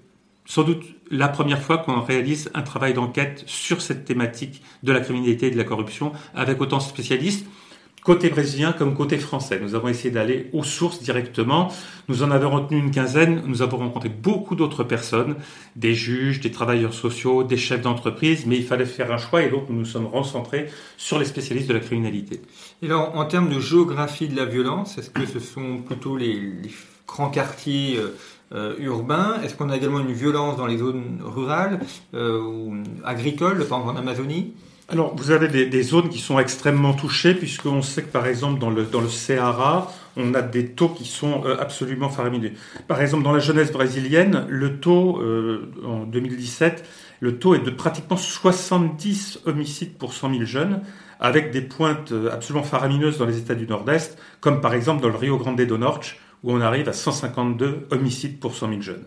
sans 0.45 0.63
doute 0.63 0.83
la 1.09 1.29
première 1.29 1.61
fois 1.61 1.79
qu'on 1.79 2.01
réalise 2.01 2.51
un 2.53 2.61
travail 2.61 2.93
d'enquête 2.93 3.43
sur 3.47 3.81
cette 3.81 4.05
thématique 4.05 4.61
de 4.83 4.91
la 4.91 4.99
criminalité 4.99 5.47
et 5.47 5.51
de 5.51 5.57
la 5.57 5.63
corruption 5.63 6.11
avec 6.35 6.61
autant 6.61 6.77
de 6.77 6.83
spécialistes 6.83 7.47
côté 8.03 8.29
brésilien 8.29 8.73
comme 8.73 8.95
côté 8.95 9.17
français. 9.17 9.59
Nous 9.61 9.75
avons 9.75 9.87
essayé 9.87 10.11
d'aller 10.11 10.49
aux 10.53 10.63
sources 10.63 11.01
directement. 11.01 11.71
Nous 12.09 12.23
en 12.23 12.31
avons 12.31 12.51
retenu 12.51 12.77
une 12.77 12.91
quinzaine. 12.91 13.43
Nous 13.45 13.61
avons 13.61 13.77
rencontré 13.77 14.09
beaucoup 14.09 14.55
d'autres 14.55 14.83
personnes, 14.83 15.35
des 15.75 15.93
juges, 15.93 16.41
des 16.41 16.51
travailleurs 16.51 16.93
sociaux, 16.93 17.43
des 17.43 17.57
chefs 17.57 17.81
d'entreprise, 17.81 18.45
mais 18.45 18.57
il 18.57 18.65
fallait 18.65 18.85
faire 18.85 19.11
un 19.11 19.17
choix 19.17 19.43
et 19.43 19.49
donc 19.49 19.69
nous 19.69 19.75
nous 19.75 19.85
sommes 19.85 20.07
recentrés 20.07 20.69
sur 20.97 21.19
les 21.19 21.25
spécialistes 21.25 21.67
de 21.67 21.73
la 21.73 21.79
criminalité. 21.79 22.41
Et 22.81 22.87
alors, 22.87 23.15
en 23.15 23.25
termes 23.25 23.49
de 23.49 23.59
géographie 23.59 24.27
de 24.27 24.35
la 24.35 24.45
violence, 24.45 24.97
est-ce 24.97 25.09
que 25.09 25.25
ce 25.25 25.39
sont 25.39 25.77
plutôt 25.77 26.17
les, 26.17 26.53
grands 27.07 27.29
quartiers 27.29 27.97
euh, 27.97 28.15
euh, 28.53 28.75
urbains? 28.79 29.41
Est-ce 29.43 29.55
qu'on 29.55 29.69
a 29.69 29.77
également 29.77 29.99
une 29.99 30.13
violence 30.13 30.57
dans 30.57 30.67
les 30.67 30.77
zones 30.77 31.19
rurales 31.23 31.79
euh, 32.13 32.41
ou 32.41 32.75
agricoles, 33.03 33.65
par 33.65 33.79
exemple 33.79 33.97
en 33.97 33.99
Amazonie? 33.99 34.53
Alors, 34.93 35.15
vous 35.15 35.31
avez 35.31 35.47
des, 35.47 35.83
zones 35.83 36.09
qui 36.09 36.19
sont 36.19 36.37
extrêmement 36.37 36.93
touchées, 36.93 37.33
puisqu'on 37.33 37.81
sait 37.81 38.03
que, 38.03 38.11
par 38.11 38.27
exemple, 38.27 38.59
dans 38.59 38.69
le, 38.69 38.83
dans 38.83 39.01
le 39.01 39.09
Ceará, 39.09 39.91
on 40.15 40.35
a 40.35 40.43
des 40.43 40.67
taux 40.67 40.89
qui 40.89 41.05
sont 41.05 41.43
euh, 41.45 41.57
absolument 41.59 42.09
faramineux. 42.09 42.51
Par 42.87 43.01
exemple, 43.01 43.23
dans 43.23 43.31
la 43.31 43.39
jeunesse 43.39 43.71
brésilienne, 43.71 44.45
le 44.49 44.79
taux, 44.79 45.19
euh, 45.19 45.71
en 45.83 46.03
2017, 46.03 46.85
le 47.21 47.39
taux 47.39 47.55
est 47.55 47.63
de 47.63 47.71
pratiquement 47.71 48.17
70 48.17 49.41
homicides 49.45 49.97
pour 49.97 50.13
100 50.13 50.29
000 50.29 50.45
jeunes, 50.45 50.81
avec 51.19 51.49
des 51.49 51.61
pointes 51.61 52.11
euh, 52.11 52.31
absolument 52.31 52.63
faramineuses 52.63 53.17
dans 53.17 53.25
les 53.25 53.39
États 53.39 53.55
du 53.55 53.65
Nord-Est, 53.65 54.19
comme 54.41 54.61
par 54.61 54.75
exemple 54.75 55.01
dans 55.01 55.09
le 55.09 55.17
Rio 55.17 55.37
Grande 55.37 55.59
do 55.59 55.77
Norte, 55.79 56.17
où 56.43 56.51
on 56.51 56.61
arrive 56.61 56.87
à 56.87 56.93
152 56.93 57.87
homicides 57.89 58.39
pour 58.39 58.53
100 58.53 58.69
000 58.69 58.81
jeunes. 58.81 59.05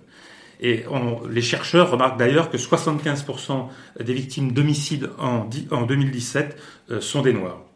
Et 0.61 0.85
les 1.31 1.43
chercheurs 1.43 1.91
remarquent 1.91 2.19
d'ailleurs 2.19 2.51
que 2.51 2.57
75% 2.57 3.67
des 4.03 4.15
victimes 4.15 4.53
d'homicides 4.53 5.11
en, 5.19 5.49
en 5.71 5.83
2017 5.83 6.57
euh, 6.91 7.01
sont 7.01 7.23
des 7.23 7.33
Noirs. 7.33 7.67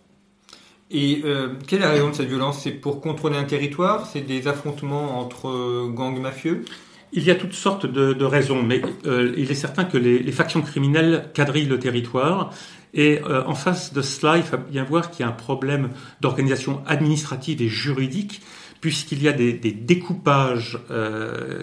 Et 0.90 1.22
euh, 1.25 1.50
quelle 1.66 1.80
est 1.80 1.82
la 1.84 1.92
raison 1.92 2.10
de 2.10 2.14
cette 2.14 2.28
violence? 2.28 2.62
C'est 2.62 2.72
pour 2.72 3.00
contrôler 3.00 3.37
un 3.37 3.44
territoire? 3.44 4.06
C'est 4.06 4.22
des 4.22 4.49
affrontements 4.49 5.20
entre 5.20 5.49
euh, 5.49 5.88
gangs 5.88 6.18
mafieux? 6.20 6.64
Il 7.12 7.25
y 7.25 7.30
a 7.30 7.34
toutes 7.34 7.54
sortes 7.54 7.87
de, 7.87 8.25
raisons, 8.25 8.62
mais 8.62 8.82
euh, 9.04 9.34
il 9.37 9.50
est 9.50 9.56
certain 9.56 9.84
que 9.84 9.99
les, 9.99 10.30
factions 10.30 10.62
criminelles 10.62 11.28
quadrillent 11.34 11.66
le 11.66 11.78
territoire. 11.78 12.52
Et 12.94 13.20
en 13.25 13.54
face 13.54 13.92
de 13.92 14.02
cela, 14.02 14.37
il 14.37 14.42
faut 14.42 14.56
bien 14.56 14.82
voir 14.82 15.12
qu'il 15.12 15.25
y 15.25 15.28
a 15.28 15.28
un 15.28 15.32
problème 15.32 15.90
d'organisation 16.20 16.82
administrative 16.87 17.62
et 17.62 17.68
juridique, 17.68 18.42
puisqu'il 18.80 19.22
y 19.22 19.28
a 19.28 19.32
des, 19.32 19.52
découpages 19.52 20.78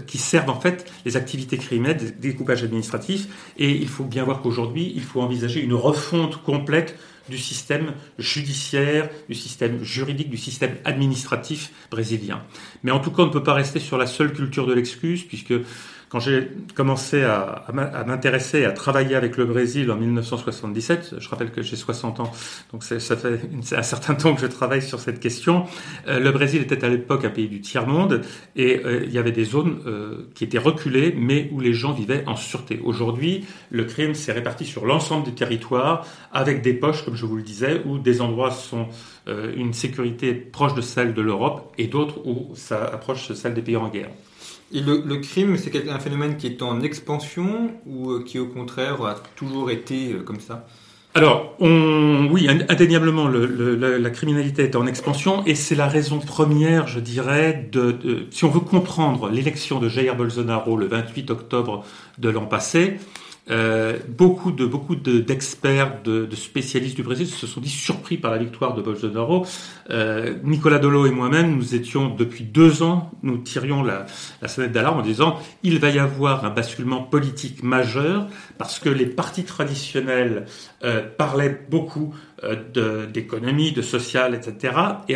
qui 0.05 0.17
servent 0.17 0.49
en 0.49 0.59
fait 0.59 0.91
les 1.05 1.17
activités 1.17 1.57
criminelles, 1.57 1.97
des 1.97 2.29
découpages 2.29 2.63
administratifs. 2.63 3.27
Et 3.57 3.71
il 3.71 3.87
faut 3.87 4.03
bien 4.03 4.23
voir 4.23 4.41
qu'aujourd'hui, 4.41 4.93
il 4.95 5.03
faut 5.03 5.21
envisager 5.21 5.61
une 5.61 5.73
refonte 5.73 6.43
complète 6.43 6.97
du 7.29 7.37
système 7.37 7.93
judiciaire, 8.17 9.09
du 9.27 9.35
système 9.35 9.83
juridique, 9.83 10.29
du 10.29 10.37
système 10.37 10.75
administratif 10.85 11.71
brésilien. 11.91 12.43
Mais 12.83 12.91
en 12.91 12.99
tout 12.99 13.11
cas, 13.11 13.23
on 13.23 13.27
ne 13.27 13.31
peut 13.31 13.43
pas 13.43 13.53
rester 13.53 13.79
sur 13.79 13.97
la 13.97 14.07
seule 14.07 14.33
culture 14.33 14.65
de 14.65 14.73
l'excuse, 14.73 15.23
puisque 15.23 15.53
quand 16.09 16.21
j'ai 16.21 16.49
commencé 16.73 17.23
à, 17.23 17.65
m'intéresser, 17.73 18.63
à 18.63 18.71
travailler 18.71 19.15
avec 19.15 19.35
le 19.35 19.45
Brésil 19.45 19.91
en 19.91 19.97
1977, 19.97 21.15
je 21.19 21.29
rappelle 21.29 21.51
que 21.51 21.61
j'ai 21.61 21.75
60 21.75 22.21
ans, 22.21 22.31
donc 22.71 22.83
ça 22.83 23.17
fait 23.17 23.41
un 23.75 23.83
certain 23.83 24.15
temps 24.15 24.33
que 24.33 24.41
je 24.41 24.47
travaille 24.47 24.81
sur 24.81 25.01
cette 25.01 25.19
question, 25.19 25.65
euh, 26.07 26.19
le 26.19 26.31
Brésil 26.31 26.61
était 26.61 26.83
à 26.85 26.89
l'époque 26.89 27.25
un 27.25 27.29
pays 27.29 27.49
du 27.49 27.59
tiers-monde 27.59 28.21
et 28.55 28.81
euh, 28.85 29.03
il 29.05 29.11
y 29.11 29.17
avait 29.17 29.33
des 29.33 29.43
zones 29.43 29.81
euh, 29.85 30.29
qui 30.33 30.45
étaient 30.45 30.57
reculées 30.57 31.13
mais 31.17 31.49
où 31.51 31.59
les 31.59 31.73
gens 31.73 31.91
vivaient 31.91 32.23
en 32.25 32.37
sûreté. 32.37 32.79
Aujourd'hui, 32.83 33.45
le 33.69 33.83
crime 33.83 34.13
s'est 34.13 34.31
réparti 34.31 34.65
sur 34.65 34.85
l'ensemble 34.85 35.25
du 35.25 35.33
territoire 35.33 36.05
avec 36.31 36.61
des 36.61 36.73
poches, 36.73 37.03
comme 37.03 37.15
je 37.15 37.25
vous 37.25 37.35
le 37.35 37.43
disais, 37.43 37.81
où 37.85 37.97
des 37.97 38.21
endroits 38.21 38.51
sont 38.51 38.87
une 39.27 39.73
sécurité 39.73 40.33
proche 40.33 40.73
de 40.73 40.79
celle 40.79 41.13
de 41.13 41.21
l'Europe 41.21 41.73
et 41.77 41.87
d'autres 41.87 42.25
où 42.25 42.53
ça 42.55 42.85
approche 42.85 43.33
celle 43.33 43.53
des 43.53 43.61
pays 43.61 43.75
en 43.75 43.89
guerre. 43.89 44.09
Et 44.73 44.81
le, 44.81 45.17
crime, 45.17 45.55
c'est 45.57 45.89
un 45.89 45.99
phénomène 45.99 46.35
qui 46.35 46.47
est 46.47 46.61
en 46.61 46.81
expansion 46.81 47.71
ou 47.85 48.11
euh, 48.11 48.23
qui 48.25 48.37
au 48.37 48.47
contraire 48.47 49.01
a 49.05 49.15
toujours 49.35 49.71
été 49.71 50.11
euh, 50.11 50.23
comme 50.23 50.41
ça? 50.41 50.67
Alors, 51.13 51.55
on, 51.59 52.27
oui, 52.29 52.47
indéniablement, 52.69 53.27
la, 53.27 54.09
criminalité 54.11 54.63
est 54.63 54.75
en 54.75 54.85
expansion 54.85 55.43
et 55.47 55.55
c'est 55.55 55.73
la 55.73 55.87
raison 55.87 56.19
première, 56.19 56.87
je 56.87 56.99
dirais, 56.99 57.67
de 57.71 58.27
si 58.29 58.45
on 58.45 58.49
veut 58.49 58.59
comprendre 58.59 59.29
l'élection 59.29 59.79
de 59.79 59.89
Jair 59.89 60.15
Bolsonaro 60.15 60.77
le 60.77 60.85
28 60.85 61.31
octobre 61.31 61.83
de 62.19 62.29
l'an 62.29 62.45
passé, 62.45 62.97
euh, 63.49 63.97
beaucoup 64.09 64.51
de 64.51 64.65
beaucoup 64.65 64.95
d'experts, 64.95 66.01
de, 66.03 66.25
de, 66.25 66.35
spécialistes 66.35 66.95
du 66.95 67.03
Brésil 67.03 67.27
se 67.27 67.47
sont 67.47 67.61
dit 67.61 67.69
surpris 67.69 68.17
par 68.17 68.31
la 68.31 68.37
victoire 68.37 68.73
de 68.73 68.81
Bolsonaro. 68.81 69.45
Euh, 69.89 70.35
Nicolas 70.43 70.79
Dolo 70.79 71.05
et 71.05 71.11
moi-même, 71.11 71.55
nous 71.55 71.73
étions 71.73 72.13
depuis 72.13 72.43
deux 72.43 72.83
ans, 72.83 73.11
nous 73.23 73.37
tirions 73.37 73.83
la, 73.83 74.05
la 74.41 74.47
sonnette 74.47 74.73
d'alarme 74.73 74.99
en 74.99 75.01
disant 75.01 75.39
il 75.63 75.79
va 75.79 75.89
y 75.89 75.99
avoir 75.99 76.43
un 76.43 76.49
basculement 76.49 77.01
politique 77.01 77.63
majeur 77.63 78.27
parce 78.57 78.79
que 78.79 78.89
les 78.89 79.05
partis 79.05 79.45
traditionnels 79.45 80.45
euh, 80.83 81.01
parlaient 81.17 81.65
beaucoup 81.69 82.13
d'économie, 82.73 83.71
de, 83.71 83.81
social, 83.81 84.35
etc. 84.35 84.75
Et 85.09 85.15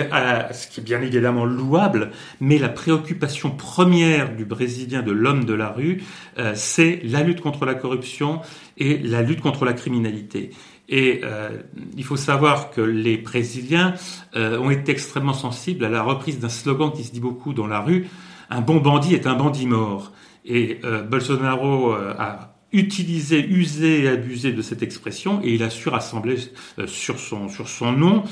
ce 0.53 0.67
qui 0.67 0.79
est 0.79 0.83
bien 0.83 1.01
évidemment 1.01 1.45
louable, 1.45 2.11
mais 2.39 2.57
la 2.57 2.69
préoccupation 2.69 3.51
première 3.51 4.35
du 4.35 4.45
Brésilien, 4.45 5.01
de 5.03 5.11
l'homme 5.11 5.45
de 5.45 5.53
la 5.53 5.69
rue, 5.69 6.03
euh, 6.39 6.53
c'est 6.55 6.99
la 7.03 7.21
lutte 7.21 7.41
contre 7.41 7.65
la 7.65 7.75
corruption 7.75 8.41
et 8.77 8.97
la 8.97 9.21
lutte 9.21 9.41
contre 9.41 9.65
la 9.65 9.73
criminalité. 9.73 10.51
Et 10.89 11.21
euh, 11.23 11.49
il 11.95 12.03
faut 12.03 12.17
savoir 12.17 12.71
que 12.71 12.81
les 12.81 13.17
Brésiliens 13.17 13.93
ont 14.35 14.69
été 14.69 14.91
extrêmement 14.91 15.33
sensibles 15.33 15.85
à 15.85 15.89
la 15.89 16.03
reprise 16.03 16.39
d'un 16.39 16.49
slogan 16.49 16.91
qui 16.91 17.03
se 17.03 17.11
dit 17.11 17.19
beaucoup 17.19 17.53
dans 17.53 17.67
la 17.67 17.79
rue, 17.79 18.07
un 18.49 18.61
bon 18.61 18.77
bandit 18.77 19.13
est 19.13 19.27
un 19.27 19.35
bandit 19.35 19.67
mort. 19.67 20.11
Et 20.43 20.81
Bolsonaro 21.09 21.91
a 21.93 22.51
utiliser, 22.73 23.45
user 23.45 24.03
et 24.03 24.07
abuser 24.07 24.53
de 24.53 24.61
cette 24.61 24.81
expression 24.81 25.41
et 25.43 25.53
il 25.53 25.63
a 25.63 25.69
su 25.69 25.89
rassembler 25.89 26.37
euh, 26.79 26.87
sur 26.87 27.19
son, 27.19 27.49
sur 27.49 27.67
son 27.67 27.91
nom 27.91 28.23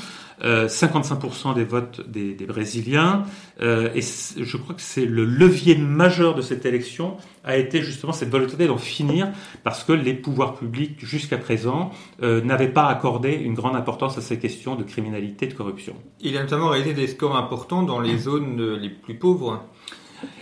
55% 0.41 1.51
euh, 1.51 1.53
des 1.53 1.65
votes 1.65 2.09
des, 2.09 2.33
des 2.33 2.45
Brésiliens 2.45 3.25
euh, 3.61 3.89
et 3.93 3.99
je 4.01 4.55
crois 4.55 4.73
que 4.73 4.81
c'est 4.81 5.05
le 5.05 5.25
levier 5.25 5.75
majeur 5.75 6.33
de 6.35 6.41
cette 6.41 6.65
élection 6.65 7.17
a 7.43 7.57
été 7.57 7.81
justement 7.81 8.13
cette 8.13 8.29
volonté 8.29 8.65
d'en 8.65 8.77
finir 8.77 9.27
parce 9.65 9.83
que 9.83 9.91
les 9.91 10.13
pouvoirs 10.13 10.55
publics 10.55 11.05
jusqu'à 11.05 11.37
présent 11.37 11.91
n'avaient 12.21 12.71
pas 12.71 12.87
accordé 12.87 13.33
une 13.33 13.53
grande 13.53 13.75
importance 13.75 14.17
à 14.17 14.21
ces 14.21 14.39
questions 14.39 14.75
de 14.75 14.83
criminalité, 14.83 15.47
de 15.47 15.53
corruption. 15.53 15.95
Il 16.21 16.37
a 16.37 16.41
notamment 16.41 16.69
réalisé 16.69 16.93
des 16.93 17.07
scores 17.07 17.35
importants 17.35 17.83
dans 17.83 17.99
les 17.99 18.17
zones 18.17 18.75
les 18.75 18.89
plus 18.89 19.15
pauvres. 19.15 19.63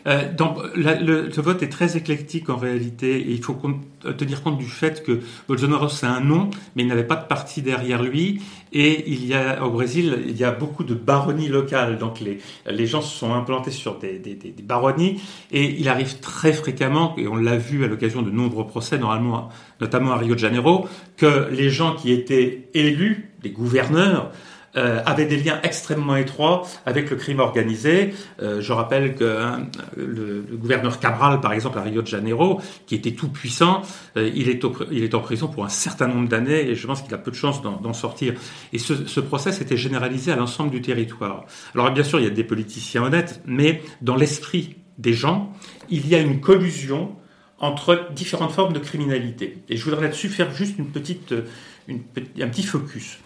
Euh, 0.07 0.31
donc, 0.34 0.57
le, 0.75 1.29
vote 1.41 1.62
est 1.63 1.69
très 1.69 1.98
éclectique 1.98 2.50
en 2.50 2.57
réalité 2.57 3.19
et 3.19 3.31
il 3.31 3.43
faut 3.43 3.57
tenir 4.17 4.41
compte 4.41 4.57
du 4.57 4.65
fait 4.65 5.03
que 5.03 5.19
Bolsonaro 5.48 5.89
c'est 5.89 6.05
un 6.05 6.22
nom, 6.22 6.50
mais 6.75 6.84
il 6.84 6.88
n'avait 6.88 7.03
pas 7.03 7.15
de 7.15 7.25
parti 7.25 7.62
derrière 7.62 8.03
lui. 8.03 8.41
Et 8.74 9.10
il 9.12 9.25
y 9.25 9.34
a 9.34 9.63
au 9.63 9.69
Brésil 9.69 10.24
il 10.27 10.38
y 10.38 10.43
a 10.43 10.51
beaucoup 10.51 10.84
de 10.84 10.93
baronnies 10.93 11.48
locales, 11.48 11.98
donc 11.98 12.19
les, 12.19 12.39
les 12.69 12.86
gens 12.86 13.01
se 13.01 13.17
sont 13.17 13.34
implantés 13.34 13.72
sur 13.72 13.98
des, 13.98 14.19
des, 14.19 14.36
des, 14.36 14.63
baronnies. 14.63 15.22
Et 15.51 15.79
il 15.79 15.89
arrive 15.89 16.19
très 16.19 16.53
fréquemment 16.53 17.15
et 17.17 17.27
on 17.27 17.36
l'a 17.36 17.57
vu 17.57 17.84
à 17.84 17.88
l'occasion 17.88 18.22
de 18.22 18.31
nombreux 18.31 18.67
procès, 18.67 18.98
normalement 18.98 19.50
notamment 19.79 20.12
à 20.12 20.17
Rio 20.17 20.36
de 20.36 20.39
Janeiro, 20.39 20.88
que 21.17 21.50
les 21.51 21.69
gens 21.69 21.96
qui 21.96 22.12
étaient 22.12 22.69
élus, 22.74 23.31
les 23.43 23.51
gouverneurs, 23.51 24.31
euh, 24.75 25.01
avait 25.05 25.25
des 25.25 25.38
liens 25.38 25.59
extrêmement 25.63 26.15
étroits 26.17 26.67
avec 26.86 27.09
le 27.09 27.15
crime 27.15 27.39
organisé. 27.39 28.13
Euh, 28.41 28.62
je 28.62 28.74
rappelle 28.74 29.15
que 29.15 29.24
hein, 29.24 29.67
le, 29.95 30.45
gouverneur 30.51 31.00
Cabral, 31.00 31.39
par 31.39 31.53
exemple, 31.53 31.79
à 31.79 31.83
Rio 31.83 32.01
de 32.01 32.07
Janeiro, 32.07 32.62
qui 32.86 32.95
était 32.95 33.13
tout 33.13 33.29
puissant, 33.29 33.81
euh, 34.17 34.29
il, 34.36 34.50
est 34.50 34.62
il 34.91 35.03
est 35.03 35.15
en 35.15 35.21
prison 35.21 35.47
pour 35.47 35.65
un 35.65 35.69
certain 35.69 36.07
nombre 36.07 36.27
d'années 36.27 36.69
et 36.69 36.75
je 36.75 36.86
pense 36.86 37.01
qu'il 37.01 37.13
a 37.13 37.17
peu 37.17 37.31
de 37.31 37.36
chances 37.36 37.62
d'en 37.62 37.93
sortir. 37.93 38.33
Et 38.74 38.77
ce, 38.77 39.05
ce 39.07 39.19
procès 39.19 39.50
était 39.62 39.77
généralisé 39.77 40.31
à 40.31 40.36
l'ensemble 40.36 40.69
du 40.69 40.81
territoire. 40.81 41.45
Alors 41.74 41.89
bien 41.91 42.03
sûr, 42.03 42.19
il 42.19 42.24
y 42.25 42.27
a 42.27 42.31
des 42.31 42.43
politiciens 42.43 43.03
honnêtes, 43.03 43.41
mais 43.45 43.81
dans 44.01 44.15
l'esprit 44.15 44.75
des 44.97 45.13
gens, 45.13 45.53
il 45.89 46.07
y 46.07 46.15
a 46.15 46.19
une 46.19 46.41
collusion 46.41 47.15
entre 47.59 48.09
différentes 48.13 48.51
formes 48.51 48.74
de 48.74 48.79
criminalité. 48.79 49.63
Et 49.69 49.77
je 49.77 49.83
voudrais 49.83 50.01
là-dessus 50.01 50.29
faire 50.29 50.53
juste 50.53 50.77
une 50.77 50.88
petite, 50.88 51.33
une, 51.88 52.01
un 52.39 52.47
petit 52.50 52.63
focus. 52.63 53.19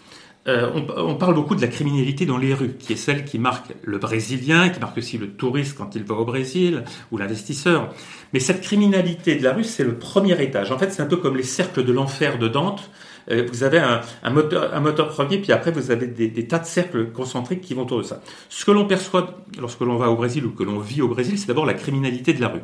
Euh, 0.48 0.72
on, 0.96 1.14
parle 1.14 1.34
beaucoup 1.34 1.54
de 1.54 1.60
la 1.60 1.68
criminalité 1.68 2.26
dans 2.26 2.36
les 2.36 2.52
rues, 2.52 2.74
qui 2.76 2.94
est 2.94 2.96
celle 2.96 3.24
qui 3.24 3.38
marque 3.38 3.72
le 3.84 3.98
Brésilien, 3.98 4.70
qui 4.70 4.80
marque 4.80 4.98
aussi 4.98 5.16
le 5.16 5.28
touriste 5.28 5.76
quand 5.76 5.94
il 5.94 6.02
va 6.02 6.16
au 6.16 6.24
Brésil, 6.24 6.82
ou 7.12 7.18
l'investisseur. 7.18 7.94
Mais 8.32 8.40
cette 8.40 8.60
criminalité 8.60 9.36
de 9.36 9.44
la 9.44 9.52
rue, 9.52 9.62
c'est 9.62 9.84
le 9.84 9.94
premier 9.94 10.40
étage. 10.42 10.72
En 10.72 10.78
fait, 10.78 10.90
c'est 10.90 11.02
un 11.02 11.06
peu 11.06 11.18
comme 11.18 11.36
les 11.36 11.44
cercles 11.44 11.84
de 11.84 11.92
l'enfer 11.92 12.38
de 12.38 12.48
Dante. 12.48 12.90
Euh, 13.30 13.46
vous 13.52 13.62
avez 13.62 13.78
un, 13.78 14.30
moteur, 14.30 15.08
premier, 15.10 15.38
puis 15.38 15.52
après, 15.52 15.70
vous 15.70 15.92
avez 15.92 16.08
des, 16.08 16.26
des, 16.26 16.48
tas 16.48 16.58
de 16.58 16.66
cercles 16.66 17.12
concentriques 17.12 17.60
qui 17.60 17.74
vont 17.74 17.82
autour 17.82 17.98
de 17.98 18.02
ça. 18.02 18.20
Ce 18.48 18.64
que 18.64 18.72
l'on 18.72 18.86
perçoit 18.86 19.38
lorsque 19.60 19.80
l'on 19.80 19.96
va 19.96 20.10
au 20.10 20.16
Brésil 20.16 20.44
ou 20.44 20.50
que 20.50 20.64
l'on 20.64 20.80
vit 20.80 21.02
au 21.02 21.08
Brésil, 21.08 21.38
c'est 21.38 21.46
d'abord 21.46 21.66
la 21.66 21.74
criminalité 21.74 22.34
de 22.34 22.40
la 22.40 22.48
rue. 22.48 22.62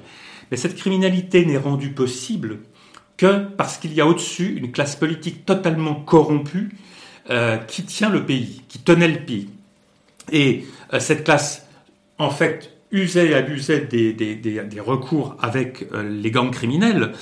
Mais 0.51 0.57
cette 0.57 0.75
criminalité 0.75 1.47
n'est 1.47 1.59
rendue 1.59 1.91
possible 1.91 2.59
que 3.17 3.45
parce 3.57 3.79
qu'il 3.79 3.95
y 3.95 4.01
a 4.01 4.07
au-dessus 4.07 4.57
une 4.57 4.73
classe 4.73 4.97
politique 4.97 5.47
totalement 5.47 5.95
corrompue 5.95 6.71
euh, 7.31 7.59
qui 7.59 7.83
tient 7.83 8.09
le 8.09 8.25
pays, 8.25 8.63
qui 8.69 8.79
tenait 8.79 9.09
le 9.09 9.19
pays. 9.19 9.49
Et 10.33 10.65
euh, 10.95 10.99
cette 10.99 11.25
classe, 11.25 11.67
en 12.17 12.31
fait, 12.31 12.73
usait 12.91 13.29
et 13.29 13.35
abusait 13.35 13.81
des, 13.81 14.15
des, 14.15 14.81
recours 14.81 15.37
avec 15.43 15.85
euh, 15.93 16.09
les 16.09 16.31
gangs 16.31 16.51
criminels. 16.51 17.13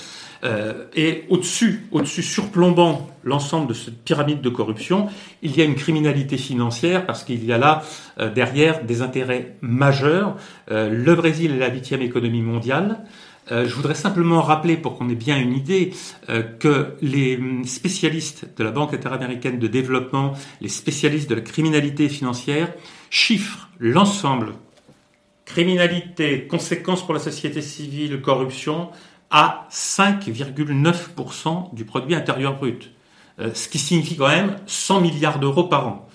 et 0.94 1.24
au-dessus, 1.28 1.86
au-dessus, 1.90 2.22
surplombant 2.22 3.10
l'ensemble 3.24 3.66
de 3.66 3.74
cette 3.74 4.04
pyramide 4.04 4.42
de 4.42 4.48
corruption, 4.48 5.08
il 5.42 5.56
y 5.56 5.60
a 5.60 5.64
une 5.64 5.74
criminalité 5.74 6.36
financière 6.36 7.04
parce 7.04 7.24
qu'il 7.24 7.44
y 7.44 7.52
a 7.52 7.58
là 7.58 7.82
derrière 8.32 8.84
des 8.84 9.02
intérêts 9.02 9.56
majeurs. 9.60 10.36
le 10.70 11.14
Brésil 11.16 11.50
est 11.50 11.58
la 11.58 11.68
huitième 11.68 12.02
économie 12.02 12.42
mondiale. 12.42 13.00
Euh, 13.52 13.68
je 13.68 13.74
voudrais 13.74 13.94
simplement 13.94 14.42
rappeler, 14.42 14.76
pour 14.76 14.98
qu'on 14.98 15.08
ait 15.08 15.14
bien 15.14 15.38
une 15.38 15.52
idée, 15.52 15.94
euh, 16.28 16.42
que 16.42 16.96
les 17.00 17.38
spécialistes 17.64 18.46
de 18.56 18.64
la 18.64 18.72
Banque 18.72 18.92
interaméricaine 18.92 19.58
de 19.58 19.68
développement, 19.68 20.32
les 20.60 20.68
spécialistes 20.68 21.30
de 21.30 21.36
la 21.36 21.42
criminalité 21.42 22.08
financière, 22.08 22.72
chiffrent 23.08 23.68
l'ensemble, 23.78 24.54
criminalité, 25.44 26.48
conséquences 26.48 27.04
pour 27.04 27.14
la 27.14 27.20
société 27.20 27.62
civile, 27.62 28.20
corruption, 28.20 28.90
à 29.30 29.68
5,9% 29.70 31.74
du 31.74 31.84
produit 31.84 32.14
intérieur 32.14 32.56
brut. 32.56 32.90
Euh, 33.38 33.50
ce 33.54 33.68
qui 33.68 33.78
signifie 33.78 34.16
quand 34.16 34.28
même 34.28 34.56
100 34.66 35.02
milliards 35.02 35.38
d'euros 35.38 35.64
par 35.64 35.86
an. 35.86 36.08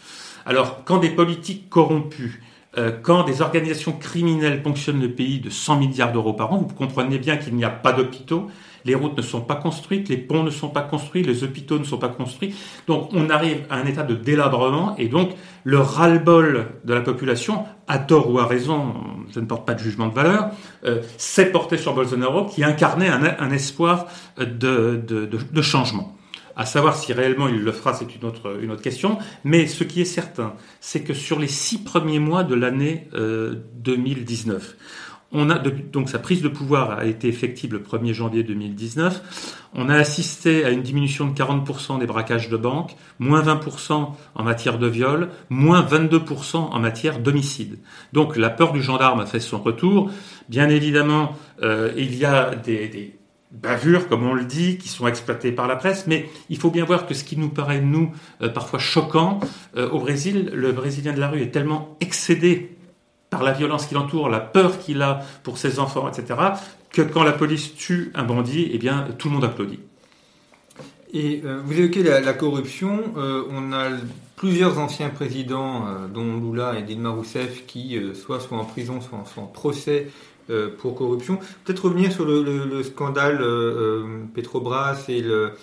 Alors, 0.46 0.84
quand 0.84 0.98
des 0.98 1.12
politiques 1.12 1.70
corrompues 1.70 2.42
euh, 2.78 2.92
quand 3.02 3.24
des 3.24 3.42
organisations 3.42 3.92
criminelles 3.92 4.64
ponctionnent 4.64 5.02
le 5.02 5.12
pays 5.12 5.40
de 5.40 5.50
100 5.50 5.78
milliards 5.78 6.14
d'euros 6.14 6.34
par 6.34 6.54
an, 6.54 6.58
vous 6.58 6.74
comprenez 6.74 7.20
bien 7.20 7.36
qu'il 7.36 7.54
n'y 7.56 7.66
a 7.66 7.70
pas 7.70 7.92
d'hôpitaux, 7.92 8.48
les 8.86 8.96
routes 8.96 9.18
ne 9.18 9.22
sont 9.22 9.42
pas 9.42 9.56
construites, 9.56 10.08
les 10.08 10.18
ponts 10.18 10.44
ne 10.44 10.50
sont 10.50 10.70
pas 10.70 10.82
construits, 10.82 11.22
les 11.22 11.44
hôpitaux 11.44 11.78
ne 11.78 11.84
sont 11.84 11.98
pas 11.98 12.08
construits. 12.08 12.56
Donc 12.88 13.10
on 13.12 13.30
arrive 13.30 13.66
à 13.70 13.76
un 13.76 13.86
état 13.86 14.04
de 14.04 14.16
délabrement 14.16 14.96
et 14.98 15.10
donc 15.10 15.32
le 15.66 15.80
ras-le-bol 15.80 16.68
de 16.86 16.94
la 16.94 17.02
population, 17.02 17.66
à 17.88 18.00
tort 18.00 18.32
ou 18.32 18.40
à 18.40 18.46
raison, 18.46 18.94
je 19.34 19.42
ne 19.42 19.46
porte 19.46 19.68
pas 19.68 19.74
de 19.74 19.80
jugement 19.80 20.08
de 20.08 20.14
valeur, 20.14 20.52
euh, 20.86 21.02
s'est 21.18 21.52
porté 21.52 21.78
sur 21.78 21.94
Bolsonaro 21.94 22.46
qui 22.46 22.64
incarnait 22.64 23.10
un, 23.10 23.52
espoir 23.52 24.08
de, 24.38 24.96
de 24.98 25.62
changement. 25.62 26.16
À 26.56 26.66
savoir 26.66 26.96
si 26.96 27.14
réellement 27.14 27.48
il 27.48 27.62
le 27.62 27.72
fera, 27.72 27.94
c'est 27.94 28.16
une 28.16 28.26
autre, 28.26 28.60
une 28.62 28.72
autre 28.72 28.82
question. 28.82 29.18
Mais 29.44 29.68
ce 29.68 29.84
qui 29.84 30.02
est 30.02 30.06
certain, 30.06 30.54
c'est 30.80 31.04
que 31.04 31.14
sur 31.14 31.40
les 31.40 31.48
six 31.48 31.84
premiers 31.84 32.20
mois 32.20 32.44
de 32.44 32.56
l'année 32.56 33.08
2019, 33.14 34.64
euh, 34.64 34.84
on 35.34 35.50
a, 35.50 35.58
donc 35.58 36.10
sa 36.10 36.20
prise 36.20 36.42
de 36.42 36.50
pouvoir 36.50 37.00
a 37.00 37.06
été 37.06 37.30
effective 37.30 37.72
le 37.72 37.80
1er 37.80 38.14
janvier 38.14 38.44
2019. 38.44 39.60
On 39.74 39.88
a 39.88 39.96
assisté 39.96 40.66
à 40.66 40.72
une 40.72 40.82
diminution 40.82 41.26
de 41.26 41.34
40% 41.34 42.00
des 42.00 42.06
braquages 42.06 42.50
de 42.50 42.58
banque, 42.58 42.98
moins 43.18 43.42
20% 43.42 44.10
en 44.36 44.44
matière 44.44 44.78
de 44.78 44.88
viol, 44.88 45.30
moins 45.50 45.82
22% 45.82 46.58
en 46.58 46.80
matière 46.80 47.20
d'homicide. 47.20 47.80
Donc 48.12 48.36
la 48.36 48.50
peur 48.50 48.74
du 48.74 48.82
gendarme 48.82 49.22
a 49.22 49.26
fait 49.26 49.40
son 49.40 49.60
retour. 49.60 50.12
Bien 50.50 50.68
évidemment, 50.68 51.38
euh, 51.64 51.94
il 51.96 52.16
y 52.18 52.26
a 52.26 52.54
des 52.56 53.21
bavures, 53.52 54.08
comme 54.08 54.26
on 54.26 54.34
le 54.34 54.46
dit, 54.46 54.78
qui 54.78 54.88
sont 54.88 55.08
exploitées 55.08 55.52
par 55.52 55.68
la 55.68 55.76
presse, 55.76 56.08
mais 56.08 56.30
il 56.50 56.58
faut 56.58 56.72
bien 56.72 56.86
voir 56.86 57.06
que 57.06 57.14
ce 57.14 57.24
qui 57.24 57.38
nous 57.38 57.50
paraît, 57.50 57.82
nous, 57.82 58.12
euh, 58.42 58.50
parfois 58.50 58.80
choquant, 58.80 59.40
euh, 59.76 59.90
au 59.90 60.00
Brésil, 60.00 60.52
le 60.54 60.72
Brésilien 60.72 61.14
de 61.14 61.20
la 61.20 61.28
rue 61.28 61.42
est 61.42 61.52
tellement 61.52 61.98
excédé 62.00 62.78
par 63.30 63.44
la 63.44 63.52
violence 63.52 63.86
qui 63.86 63.94
l'entoure, 63.94 64.30
la 64.30 64.40
peur 64.40 64.80
qu'il 64.80 65.02
a 65.02 65.22
pour 65.44 65.58
ses 65.58 65.80
enfants, 65.80 66.10
etc., 66.10 66.40
que 66.92 67.02
quand 67.02 67.24
la 67.24 67.32
police 67.32 67.74
tue 67.76 68.12
un 68.16 68.24
bandit, 68.24 68.70
eh 68.74 68.78
bien, 68.78 69.08
tout 69.18 69.30
le 69.30 69.36
monde 69.36 69.46
applaudit. 69.46 69.80
Et 71.14 71.42
euh, 71.46 71.62
vous 71.64 71.78
évoquez 71.78 72.04
la, 72.04 72.34
corruption. 72.34 73.14
on 73.16 73.74
a 73.74 73.90
plusieurs 74.36 74.80
anciens 74.80 75.10
présidents, 75.10 75.86
dont 76.14 76.38
Lula 76.38 76.80
et 76.80 76.84
Dilma 76.84 77.10
Rousseff, 77.10 77.66
qui 77.66 77.98
soit 78.14 78.40
sont 78.40 78.56
en 78.56 78.66
prison, 78.66 79.00
soit, 79.02 79.24
soit 79.26 79.44
en 79.44 79.48
procès 79.48 80.08
pour 80.80 80.96
corruption. 80.96 81.40
Peut-être 81.64 81.86
revenir 81.86 82.12
sur 82.12 82.26
le, 82.26 82.84
scandale 82.84 83.42
euh, 83.42 83.46
euh, 83.46 84.24
Petrobras 84.34 85.06
et 85.08 85.22
le, 85.22 85.54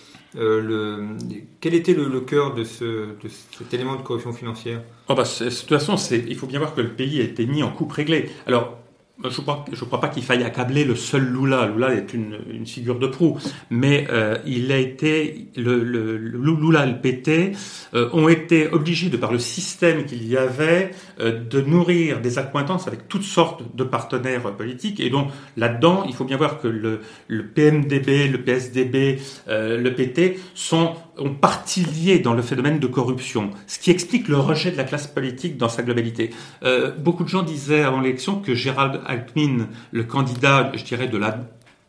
quel 1.61 1.75
était 1.75 1.94
le, 1.94 2.20
cœur 2.20 2.54
de, 2.54 2.64
ce, 2.64 3.08
cet 3.56 3.73
élément 3.75 3.97
de 3.97 4.02
corruption 4.02 4.32
financière? 4.32 4.82
Oh 5.08 5.14
bah, 5.14 5.25
De 5.25 5.49
toute 5.49 5.68
façon, 5.68 5.97
il 6.12 6.37
faut 6.37 6.47
bien 6.47 6.58
voir 6.58 6.75
que 6.75 6.80
le 6.80 6.90
pays 6.90 7.20
a 7.20 7.25
été 7.25 7.47
mis 7.47 7.62
en 7.62 7.70
coupe 7.70 7.92
réglée. 7.92 8.30
Alors, 8.47 8.78
je 9.25 9.28
ne 9.28 9.32
crois, 9.42 9.64
crois 9.87 10.00
pas 10.00 10.08
qu'il 10.08 10.22
faille 10.22 10.44
accabler 10.44 10.84
le 10.84 10.94
seul 10.94 11.25
Lula. 11.25 11.66
Lula 11.66 11.94
est 11.94 12.14
une, 12.14 12.38
une 12.52 12.66
figure 12.66 13.00
de 13.00 13.08
proue, 13.08 13.37
mais 13.68 14.06
euh, 14.10 14.38
il 14.46 14.70
a 14.70 14.78
été 14.78 15.48
le, 15.56 15.82
le, 15.82 16.16
le 16.16 16.38
Lula 16.38 16.87
et 16.87 16.90
le 16.90 17.00
PT 17.00 17.56
euh, 17.94 18.08
ont 18.12 18.28
été 18.28 18.68
obligés 18.68 19.10
de 19.10 19.16
par 19.16 19.32
le 19.32 19.40
système 19.40 20.04
qu'il 20.04 20.26
y 20.28 20.37
avait 20.37 20.92
euh, 21.18 21.42
de 21.44 21.60
nourrir 21.60 22.20
des 22.20 22.38
accointances 22.38 22.87
avec 22.87 23.08
toutes 23.08 23.25
sortes 23.25 23.75
de 23.75 23.82
partenaires 23.82 24.54
politiques 24.56 25.00
et 25.00 25.10
donc 25.10 25.30
là-dedans 25.56 26.04
il 26.06 26.14
faut 26.14 26.25
bien 26.25 26.37
voir 26.37 26.60
que 26.60 26.68
le, 26.68 27.00
le 27.26 27.46
PMDB, 27.46 28.28
le 28.28 28.38
PSDB, 28.38 29.18
le 29.48 29.90
PT 29.90 30.38
sont 30.54 30.94
ont 31.18 31.34
partie 31.34 31.84
liée 31.84 32.18
dans 32.18 32.34
le 32.34 32.42
phénomène 32.42 32.78
de 32.78 32.87
corruption, 32.87 33.50
ce 33.66 33.78
qui 33.78 33.90
explique 33.90 34.28
le 34.28 34.38
rejet 34.38 34.70
de 34.70 34.76
la 34.76 34.84
classe 34.84 35.06
politique 35.06 35.56
dans 35.56 35.68
sa 35.68 35.82
globalité. 35.82 36.30
Euh, 36.62 36.92
beaucoup 36.96 37.25
de 37.25 37.28
gens 37.28 37.42
disaient 37.42 37.82
avant 37.82 38.00
l'élection 38.00 38.40
que 38.40 38.54
Gérald 38.54 39.00
Alckmin, 39.06 39.68
le 39.92 40.04
candidat, 40.04 40.72
je 40.75 40.84
dirais, 40.84 41.08
de 41.08 41.18
la 41.18 41.38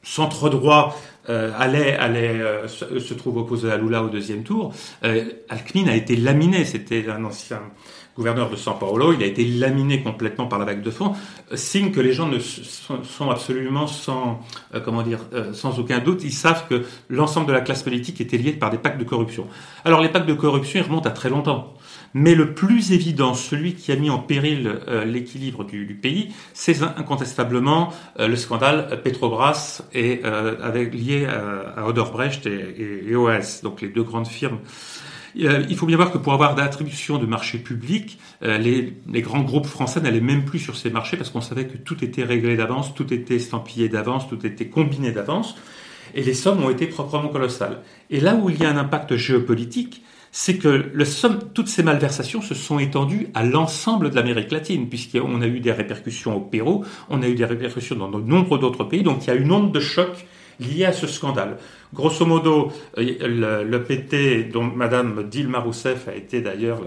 centre-droit, 0.04 0.96
euh, 1.30 1.52
allait, 1.58 1.96
allait 1.96 2.42
euh, 2.42 2.68
se, 2.68 3.14
trouve 3.14 3.38
opposé 3.38 3.72
à 3.72 3.78
Lula 3.78 4.04
au 4.04 4.10
deuxième 4.10 4.44
tour. 4.44 4.74
Euh, 5.04 5.26
a 5.50 5.96
été 5.96 6.16
laminé, 6.16 6.66
c'était 6.66 7.08
un 7.08 7.24
ancien 7.24 7.62
gouverneur 8.20 8.50
de 8.50 8.58
São 8.58 8.78
Paulo, 8.78 9.14
il 9.14 9.24
a 9.24 9.26
été 9.26 9.46
laminé 9.46 10.04
complètement 10.04 10.46
par 10.46 10.60
la 10.60 10.66
vague 10.66 10.82
de 10.82 10.92
fond, 10.92 11.14
signe 11.54 11.92
que 11.92 12.02
les 12.02 12.12
gens 12.12 12.30
sont, 12.42 13.30
absolument 13.30 13.88
sans, 13.88 14.42
euh, 14.76 14.82
comment 14.82 15.04
dire, 15.04 15.20
euh, 15.34 15.54
sans 15.54 15.80
aucun 15.80 16.00
doute, 16.00 16.26
ils 16.26 16.34
savent 16.34 16.68
que 16.68 16.84
l'ensemble 17.08 17.48
de 17.48 17.54
la 17.54 17.62
classe 17.62 17.82
politique 17.82 18.20
était 18.20 18.38
lié 18.38 18.52
par 18.52 18.72
des 18.72 18.78
pactes 18.78 19.00
de 19.00 19.06
corruption. 19.06 19.48
Alors 19.86 20.02
les 20.02 20.10
pactes 20.10 20.28
de 20.28 20.34
corruption, 20.34 20.82
ils 20.82 20.84
remontent 20.84 21.08
à 21.08 21.14
très 21.14 21.30
longtemps. 21.30 21.74
Mais 22.14 22.36
le 22.36 22.54
plus 22.54 22.92
évident, 22.92 23.36
celui 23.36 23.76
qui 23.76 23.92
a 23.94 23.96
mis 23.96 24.10
en 24.10 24.20
péril 24.20 24.80
euh, 24.90 25.06
l'équilibre 25.06 25.64
du, 25.64 25.98
pays, 26.02 26.34
c'est 26.54 26.82
incontestablement 26.82 27.94
le 28.18 28.36
scandale 28.36 29.00
Petrobras 29.02 29.84
et 29.94 30.24
avec, 30.24 30.94
lié 30.94 31.26
à, 31.26 31.88
Oderbrecht 31.88 32.46
et, 32.46 33.06
et, 33.08 33.16
OAS, 33.16 33.62
donc 33.64 33.82
les 33.82 33.88
deux 33.88 34.04
grandes 34.04 34.28
firmes 34.28 34.60
il 35.36 35.76
faut 35.76 35.86
bien 35.86 35.98
voir 35.98 36.12
que 36.12 36.18
pour 36.18 36.34
avoir 36.34 36.56
d'attribution 36.56 37.18
de 37.18 37.26
marchés 37.26 37.58
publics, 37.58 38.20
euh, 38.44 38.58
les, 38.58 39.22
grands 39.22 39.42
groupes 39.42 39.66
français 39.66 40.02
n'allaient 40.02 40.22
même 40.22 40.46
plus 40.46 40.60
sur 40.60 40.76
ces 40.76 40.90
marchés 40.90 41.18
parce 41.18 41.30
qu'on 41.30 41.42
savait 41.42 41.66
que 41.66 41.78
tout 41.78 42.04
était 42.04 42.24
réglé 42.24 42.56
d'avance, 42.56 42.94
tout 42.96 43.14
était 43.14 43.36
estampillé 43.36 43.90
d'avance, 43.90 44.28
tout 44.28 44.46
était 44.46 44.68
combiné 44.68 45.12
d'avance, 45.12 45.56
et 46.16 46.24
les 46.24 46.34
sommes 46.34 46.64
ont 46.64 46.70
été 46.70 46.88
proprement 46.88 47.30
colossales. 47.30 47.82
Et 48.10 48.20
là 48.20 48.36
où 48.36 48.50
il 48.50 48.60
y 48.60 48.66
a 48.66 48.70
un 48.70 48.78
impact 48.78 49.16
géopolitique, 49.16 50.04
c'est 50.32 50.58
que 50.58 50.92
toutes 51.54 51.68
ces 51.68 51.82
malversations 51.82 52.42
se 52.42 52.54
sont 52.54 52.78
étendues 52.78 53.30
à 53.34 53.44
l'ensemble 53.44 54.12
de 54.12 54.16
l'Amérique 54.16 54.52
latine, 54.52 54.88
puisqu'on 54.88 55.42
a 55.42 55.48
eu 55.48 55.60
des 55.60 55.72
répercussions 55.72 56.36
au 56.36 56.40
Pérou, 56.40 56.86
on 57.10 57.22
a 57.24 57.28
eu 57.28 57.36
des 57.36 57.46
répercussions 57.46 57.96
dans 57.96 58.10
de 58.10 58.22
nombreux 58.22 58.60
d'autres 58.60 58.84
pays, 58.84 59.04
donc 59.04 59.26
il 59.26 59.28
y 59.28 59.32
a 59.32 59.36
une 59.36 59.52
onde 59.52 59.72
de 59.72 59.80
choc 59.80 60.28
liée 60.60 60.86
à 60.86 60.94
ce 60.94 61.08
scandale. 61.08 61.58
Grosso 61.94 62.26
modo, 62.26 62.72
euh, 62.98 63.64
le, 63.64 63.84
PT 63.84 64.52
dont 64.52 64.64
Madame 64.64 65.24
Dilma 65.30 65.60
Rousseff 65.60 66.08
a 66.08 66.16
été 66.16 66.42
d'ailleurs 66.42 66.82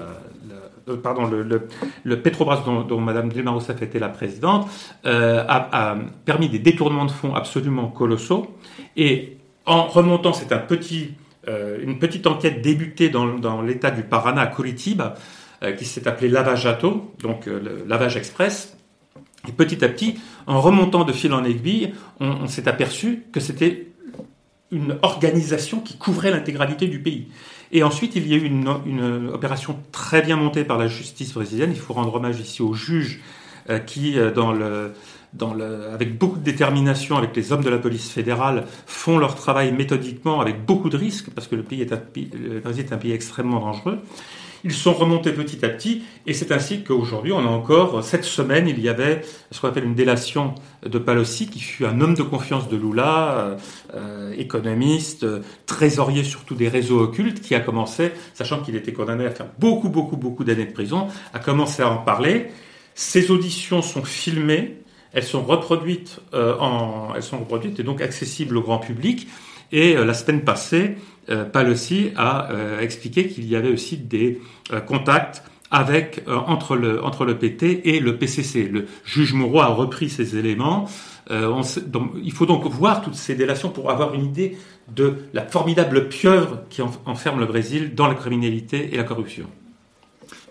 euh, 0.88 0.96
pardon, 0.96 1.26
le, 1.26 1.42
le, 2.04 2.22
Petrobras 2.22 2.62
dont, 2.64 3.00
Madame 3.00 3.28
Dilma 3.28 3.52
Rousseff 3.52 3.82
était 3.82 3.98
la 3.98 4.08
présidente, 4.08 4.68
euh, 5.06 5.44
a, 5.46 5.96
permis 6.24 6.48
des 6.48 6.58
détournements 6.58 7.04
de 7.04 7.11
fonds 7.11 7.35
absolument 7.35 7.88
colossaux. 7.88 8.56
Et 8.96 9.38
en 9.64 9.87
remontant, 9.87 10.32
c'est 10.32 10.52
un 10.52 10.58
petit, 10.58 11.14
une 11.46 12.00
petite 12.00 12.26
enquête 12.26 12.62
débutée 12.62 13.11
dans, 13.11 13.62
l'État 13.62 13.92
du 13.92 14.02
Paraná, 14.02 14.42
à 14.42 14.46
Curitiba, 14.48 15.14
qui 15.78 15.85
s'est 15.85 16.08
appelée 16.08 16.28
Lavajato, 16.28 17.12
donc 17.22 17.46
le 17.46 17.85
lavage 17.87 18.16
express. 18.16 18.76
Et 19.48 19.52
petit 19.52 19.85
à 19.85 19.88
petit, 19.88 20.18
en 20.46 20.61
remontant 20.61 21.05
de 21.05 21.12
fil 21.12 21.33
en 21.33 21.44
aiguille, 21.44 21.92
on 22.20 22.46
s'est 22.46 22.68
aperçu 22.68 23.24
que 23.33 23.40
c'était 23.40 23.88
une 24.70 24.96
organisation 25.02 25.81
qui 25.81 25.96
couvrait 25.98 26.31
l'intégralité 26.31 26.87
du 26.88 27.00
pays. 27.00 27.28
Et 27.72 27.83
ensuite, 27.83 28.16
il 28.16 28.26
y 28.26 28.35
a 28.35 28.37
eu 28.37 28.44
une, 28.44 28.68
opération 29.33 29.78
très 29.92 30.22
bien 30.22 30.37
montée 30.37 30.64
par 30.64 30.78
la 30.78 30.88
justice 30.88 31.33
brésilienne. 31.33 31.70
Il 31.72 31.78
faut 31.78 31.94
rendre 31.94 32.14
hommage 32.14 32.40
ici 32.40 32.62
aux 32.62 32.74
juges 32.74 33.20
euh, 33.70 33.78
qui, 33.78 34.18
euh, 34.18 34.90
avec 35.92 36.18
beaucoup 36.18 36.38
de 36.38 36.44
détermination, 36.44 37.16
avec 37.16 37.35
les 37.35 37.52
hommes 37.52 37.62
de 37.62 37.70
la 37.70 37.78
police 37.78 38.11
fédérale, 38.11 38.64
font 38.87 39.18
leur 39.18 39.35
travail 39.35 39.72
méthodiquement, 39.72 40.40
avec 40.40 40.64
beaucoup 40.64 40.90
de 40.90 40.96
risques, 40.96 41.31
parce 41.35 41.48
que 41.48 41.55
le, 41.55 41.62
pays 41.62 41.81
est 41.81 41.92
un, 41.92 42.00
le 42.14 42.61
Brésil 42.61 42.85
est 42.88 42.92
un 42.92 42.98
pays 42.98 43.12
extrêmement 43.12 43.61
dangereux. 43.61 44.00
Ils 44.64 44.72
sont 44.72 44.92
remontés 44.92 45.33
petit 45.33 45.64
à 45.64 45.68
petit, 45.68 46.03
et 46.27 46.35
c'est 46.35 46.53
ainsi 46.53 46.85
qu'aujourd'hui, 46.85 47.33
on 47.33 47.40
a 47.40 47.51
encore, 47.51 48.05
cette 48.05 48.25
semaine, 48.25 48.68
il 48.68 48.81
y 48.81 48.88
avait 48.88 49.22
ce 49.51 49.61
qu'on 49.61 49.68
appelle 49.68 49.85
une 49.85 49.94
délation 49.94 50.55
de 50.87 50.98
Palossi, 50.98 51.48
qui 51.48 51.59
fut 51.59 51.85
un 51.85 52.01
homme 52.01 52.14
de 52.14 52.22
confiance 52.22 52.68
de 52.68 52.77
Lula, 52.77 53.35
euh, 53.38 53.57
euh 53.94 54.33
économiste, 54.38 55.27
trésorier 55.66 56.25
surtout 56.25 56.55
des 56.55 56.68
réseaux 56.68 57.01
occultes, 57.01 57.40
qui 57.40 57.55
a 57.55 57.61
commencé, 57.61 58.12
sachant 58.35 58.62
qu'il 58.62 58.77
était 58.77 58.92
condamné 58.92 59.27
à 59.27 59.31
faire 59.31 59.48
beaucoup, 59.59 59.88
beaucoup, 59.88 60.16
beaucoup 60.16 60.44
d'années 60.44 60.66
de 60.66 60.72
prison, 60.72 61.09
a 61.35 61.38
commencé 61.38 61.83
à 61.83 61.90
en 61.90 61.98
parler. 61.98 62.48
Ces 62.94 63.31
auditions 63.31 63.83
sont 63.83 64.05
filmées, 64.05 64.79
elles 65.12 65.25
sont 65.25 65.42
reproduites, 65.42 66.20
euh, 66.35 66.57
en, 66.59 67.14
elles 67.14 67.22
sont 67.22 67.38
reproduites 67.38 67.81
et 67.81 67.83
donc 67.83 68.01
accessibles 68.01 68.57
au 68.57 68.62
grand 68.62 68.79
public. 68.79 69.29
Et 69.70 69.96
euh, 69.96 70.05
la 70.05 70.14
semaine 70.14 70.42
passée, 70.42 70.96
euh, 71.30 71.44
Palossi 71.44 72.11
a 72.16 72.50
euh, 72.50 72.80
expliqué 72.80 73.28
qu'il 73.28 73.46
y 73.46 73.56
avait 73.56 73.70
aussi 73.70 73.96
des 73.96 74.40
euh, 74.72 74.80
contacts 74.80 75.42
avec 75.70 76.22
entre 76.28 76.76
le 76.76 77.02
entre 77.02 77.24
le 77.24 77.38
PT 77.38 77.80
et 77.85 77.98
le 77.98 78.18
PCC. 78.18 78.64
Le 78.64 78.87
juge 79.04 79.32
Moreau 79.32 79.61
a 79.61 79.68
repris 79.68 80.11
ces 80.11 80.37
éléments. 80.37 80.87
il 81.30 82.32
faut 82.32 82.44
donc 82.44 82.66
voir 82.66 83.00
toutes 83.00 83.14
ces 83.14 83.35
délations 83.35 83.70
pour 83.70 83.90
avoir 83.90 84.12
une 84.12 84.22
idée 84.22 84.58
de 84.94 85.14
la 85.32 85.46
formidable 85.46 86.08
pieuvre 86.08 86.64
qui 86.68 86.82
enferme 86.82 87.40
le 87.40 87.46
Brésil 87.46 87.94
dans 87.94 88.06
la 88.06 88.14
criminalité 88.14 88.90
et 88.92 88.98
la 88.98 89.04
corruption. 89.04 89.46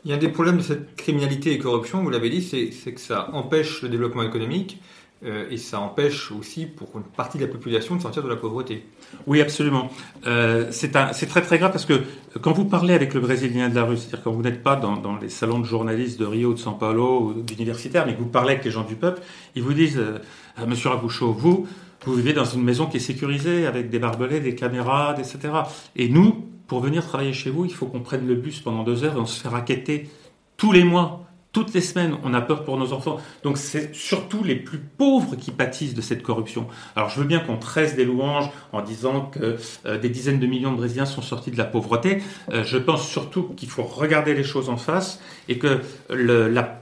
Il 0.06 0.10
y 0.10 0.14
a 0.16 0.18
des 0.18 0.30
problèmes 0.30 0.58
de 0.58 0.64
cette 0.64 0.96
criminalité 0.96 1.54
et 1.54 1.60
corruption, 1.60 2.02
vous 2.02 2.10
l'avez 2.10 2.32
dit, 2.32 2.42
c'est 2.42 2.92
que 2.92 3.00
ça 3.00 3.30
empêche 3.34 3.84
le 3.84 3.90
développement 3.90 4.24
économique, 4.24 4.82
euh, 5.24 5.46
et 5.52 5.58
ça 5.58 5.80
empêche 5.80 6.32
aussi 6.32 6.66
pour 6.66 6.90
une 6.96 7.04
partie 7.04 7.38
de 7.38 7.46
la 7.46 7.52
population 7.52 7.96
de 7.96 8.02
sortir 8.02 8.24
de 8.24 8.30
la 8.30 8.36
pauvreté. 8.36 8.86
Oui, 9.28 9.40
absolument. 9.40 9.92
Euh, 10.26 10.68
c'est 10.72 10.92
très 10.92 11.42
très 11.42 11.60
grave 11.60 11.72
parce 11.72 11.86
que 11.86 12.02
quand 12.42 12.54
vous 12.54 12.66
parlez 12.66 12.94
avec 12.94 13.14
le 13.14 13.20
Brésilien 13.20 13.70
de 13.70 13.76
la 13.76 13.84
rue, 13.84 13.98
c'est-à-dire 13.98 14.24
quand 14.24 14.32
vous 14.32 14.42
n'êtes 14.42 14.64
pas 14.64 14.76
dans, 14.76 15.18
les 15.18 15.30
salons 15.30 15.60
de 15.60 15.66
journalistes 15.66 16.20
de 16.20 16.26
Rio, 16.26 16.54
de 16.54 16.60
São 16.60 16.78
Paulo 16.78 17.34
d'universitaires, 17.34 18.06
mais 18.08 18.16
que 18.16 18.20
vous 18.20 18.30
parlez 18.30 18.54
avec 18.54 18.66
les 18.66 18.72
gens 18.72 18.84
du 18.84 18.96
peuple, 18.96 19.22
ils 19.56 19.62
vous 19.62 19.74
disent, 19.74 20.00
euh, 20.00 20.18
Monsieur 20.66 20.90
Ragucho, 20.90 21.32
vous, 21.34 21.68
vous 22.06 22.14
vivez 22.16 22.34
dans 22.34 22.46
une 22.46 22.64
maison 22.64 22.88
qui 22.88 22.98
est 22.98 23.02
sécurisée 23.02 23.68
avec 23.68 23.92
des 23.92 24.00
barbelés, 24.00 24.40
des 24.40 24.56
caméras, 24.56 25.16
etc. 25.20 25.54
Et 25.96 26.10
nous, 26.10 26.48
pour 26.66 26.80
venir 26.80 27.06
travailler 27.06 27.34
chez 27.34 27.52
vous, 27.52 27.66
il 27.66 27.74
faut 27.74 27.86
qu'on 27.86 28.00
prenne 28.00 28.26
le 28.26 28.36
bus 28.36 28.60
pendant 28.62 28.84
deux 28.84 29.04
heures 29.04 29.18
et 29.18 29.20
on 29.20 29.26
se 29.28 29.40
fait 29.40 29.50
raqueter 29.50 30.10
tous 30.58 30.72
les 30.72 30.84
mois 30.84 31.26
toutes 31.52 31.74
les 31.74 31.82
semaines, 31.82 32.16
on 32.24 32.34
a 32.34 32.42
peur 32.42 32.64
pour 32.64 32.78
nos 32.78 32.94
enfants. 32.94 33.18
Donc 33.44 33.58
c'est 33.58 33.94
surtout 33.94 34.44
les 34.44 34.56
plus 34.56 34.80
pauvres 34.80 35.36
qui 35.36 35.52
pâtissent 35.52 35.94
de 35.94 36.02
cette 36.02 36.24
corruption. 36.24 36.68
Alors 36.96 37.10
je 37.10 37.20
veux 37.20 37.26
bien 37.26 37.40
qu'on 37.40 37.58
tresse 37.58 37.96
des 37.96 38.06
louanges 38.06 38.50
en 38.72 38.82
disant 38.82 39.26
que 39.26 39.58
euh, 39.86 39.98
des 39.98 40.10
dizaines 40.10 40.40
de 40.40 40.48
millions 40.48 40.72
de 40.72 40.78
Brésiliens 40.78 41.06
sont 41.06 41.22
sortis 41.22 41.52
de 41.52 41.58
la 41.58 41.66
pauvreté. 41.66 42.22
Euh, 42.52 42.64
je 42.64 42.78
pense 42.78 43.08
surtout 43.08 43.44
qu'il 43.56 43.70
faut 43.70 43.84
regarder 43.84 44.34
les 44.34 44.44
choses 44.44 44.70
en 44.70 44.78
face 44.78 45.20
et 45.50 45.58
que 45.58 45.82
le, 46.10 46.48
la 46.48 46.82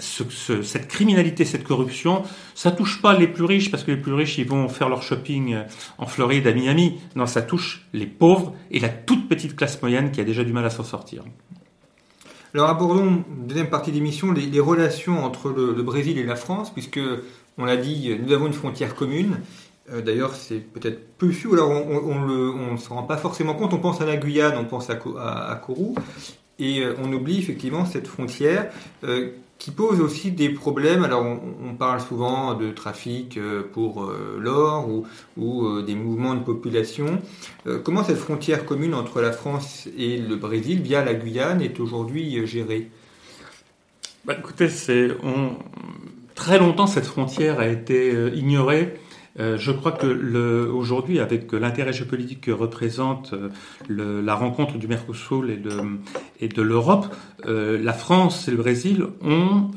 cette 0.00 0.88
criminalité, 0.88 1.44
cette 1.44 1.64
corruption, 1.64 2.22
ça 2.54 2.70
touche 2.70 3.02
pas 3.02 3.16
les 3.16 3.28
plus 3.28 3.44
riches 3.44 3.70
parce 3.70 3.84
que 3.84 3.90
les 3.90 3.96
plus 3.96 4.14
riches 4.14 4.38
ils 4.38 4.48
vont 4.48 4.68
faire 4.68 4.88
leur 4.88 5.02
shopping 5.02 5.54
euh, 5.54 5.62
en 5.98 6.06
Floride, 6.06 6.46
à 6.46 6.52
Miami. 6.52 6.98
Non, 7.14 7.26
ça 7.26 7.42
touche 7.42 7.86
les 7.92 8.06
pauvres 8.06 8.54
et 8.70 8.80
la 8.80 8.88
toute 8.88 9.28
petite 9.28 9.56
classe 9.56 9.80
moyenne 9.82 10.10
qui 10.10 10.20
a 10.20 10.24
déjà 10.24 10.44
du 10.44 10.52
mal 10.52 10.64
à 10.64 10.70
s'en 10.70 10.84
sortir. 10.84 11.22
Alors 12.56 12.70
abordons, 12.70 13.22
deuxième 13.28 13.68
partie 13.68 13.92
d'émission, 13.92 14.32
les, 14.32 14.46
les, 14.46 14.60
relations 14.60 15.22
entre 15.22 15.50
le, 15.50 15.82
Brésil 15.82 16.16
et 16.16 16.22
la 16.22 16.36
France, 16.36 16.72
puisque, 16.72 16.98
on 17.58 17.66
l'a 17.66 17.76
dit, 17.76 18.16
nous 18.18 18.32
avons 18.32 18.46
une 18.46 18.54
frontière 18.54 18.94
commune. 18.94 19.40
Euh, 19.92 20.00
d'ailleurs, 20.00 20.34
c'est 20.34 20.60
peut-être 20.60 21.06
peu 21.18 21.32
su, 21.32 21.52
alors 21.52 21.68
on 21.68 22.72
ne 22.72 22.78
se 22.78 22.88
rend 22.88 23.02
pas 23.02 23.18
forcément 23.18 23.52
compte. 23.52 23.74
On 23.74 23.78
pense 23.78 24.00
à 24.00 24.06
la 24.06 24.16
Guyane, 24.16 24.54
on 24.56 24.64
pense 24.64 24.88
à, 24.88 24.98
à, 25.18 25.52
à 25.52 25.56
Kourou, 25.56 25.96
et 26.58 26.80
euh, 26.80 26.94
on 27.04 27.12
oublie 27.12 27.38
effectivement 27.38 27.84
cette 27.84 28.06
frontière 28.06 28.70
euh, 29.04 29.32
qui 29.58 29.70
pose 29.70 30.00
aussi 30.00 30.32
des 30.32 30.50
problèmes. 30.50 31.04
Alors, 31.04 31.24
on, 31.24 31.74
parle 31.74 32.00
souvent 32.00 32.54
de 32.54 32.70
trafic 32.70 33.36
euh, 33.36 33.62
pour 33.62 34.04
euh, 34.04 34.38
l'or 34.40 34.88
ou, 34.88 35.06
ou 35.36 35.66
euh, 35.66 35.82
des 35.82 35.94
mouvements 35.94 36.34
de 36.34 36.42
population. 36.42 37.20
comment 37.84 38.04
cette 38.04 38.18
frontière 38.18 38.64
commune 38.64 38.94
entre 38.94 39.20
la 39.20 39.32
France 39.32 39.88
et 39.96 40.18
le 40.18 40.36
Brésil, 40.36 40.80
via 40.82 41.04
la 41.04 41.14
Guyane, 41.14 41.60
est 41.60 41.80
aujourd'hui 41.80 42.46
gérée? 42.46 42.90
Bah, 44.24 44.34
Écoutez, 44.38 44.68
c'est 44.68 45.08
très 46.34 46.58
longtemps 46.58 46.86
cette 46.86 47.06
frontière 47.06 47.60
a 47.60 47.66
été 47.66 48.12
ignorée. 48.34 48.98
Euh, 49.38 49.56
je 49.58 49.70
crois 49.70 49.92
que 49.92 50.68
aujourd'hui, 50.68 51.20
avec 51.20 51.52
l'intérêt 51.52 51.92
géopolitique 51.92 52.42
que 52.42 52.50
représente 52.50 53.32
euh, 53.32 53.48
le, 53.88 54.20
la 54.20 54.34
rencontre 54.34 54.78
du 54.78 54.88
Mercosur 54.88 55.44
et 55.50 55.56
de, 55.56 56.48
de 56.48 56.62
l'Europe, 56.62 57.14
euh, 57.46 57.78
la 57.82 57.92
France 57.92 58.48
et 58.48 58.50
le 58.50 58.56
Brésil 58.56 59.04
ont 59.22 59.70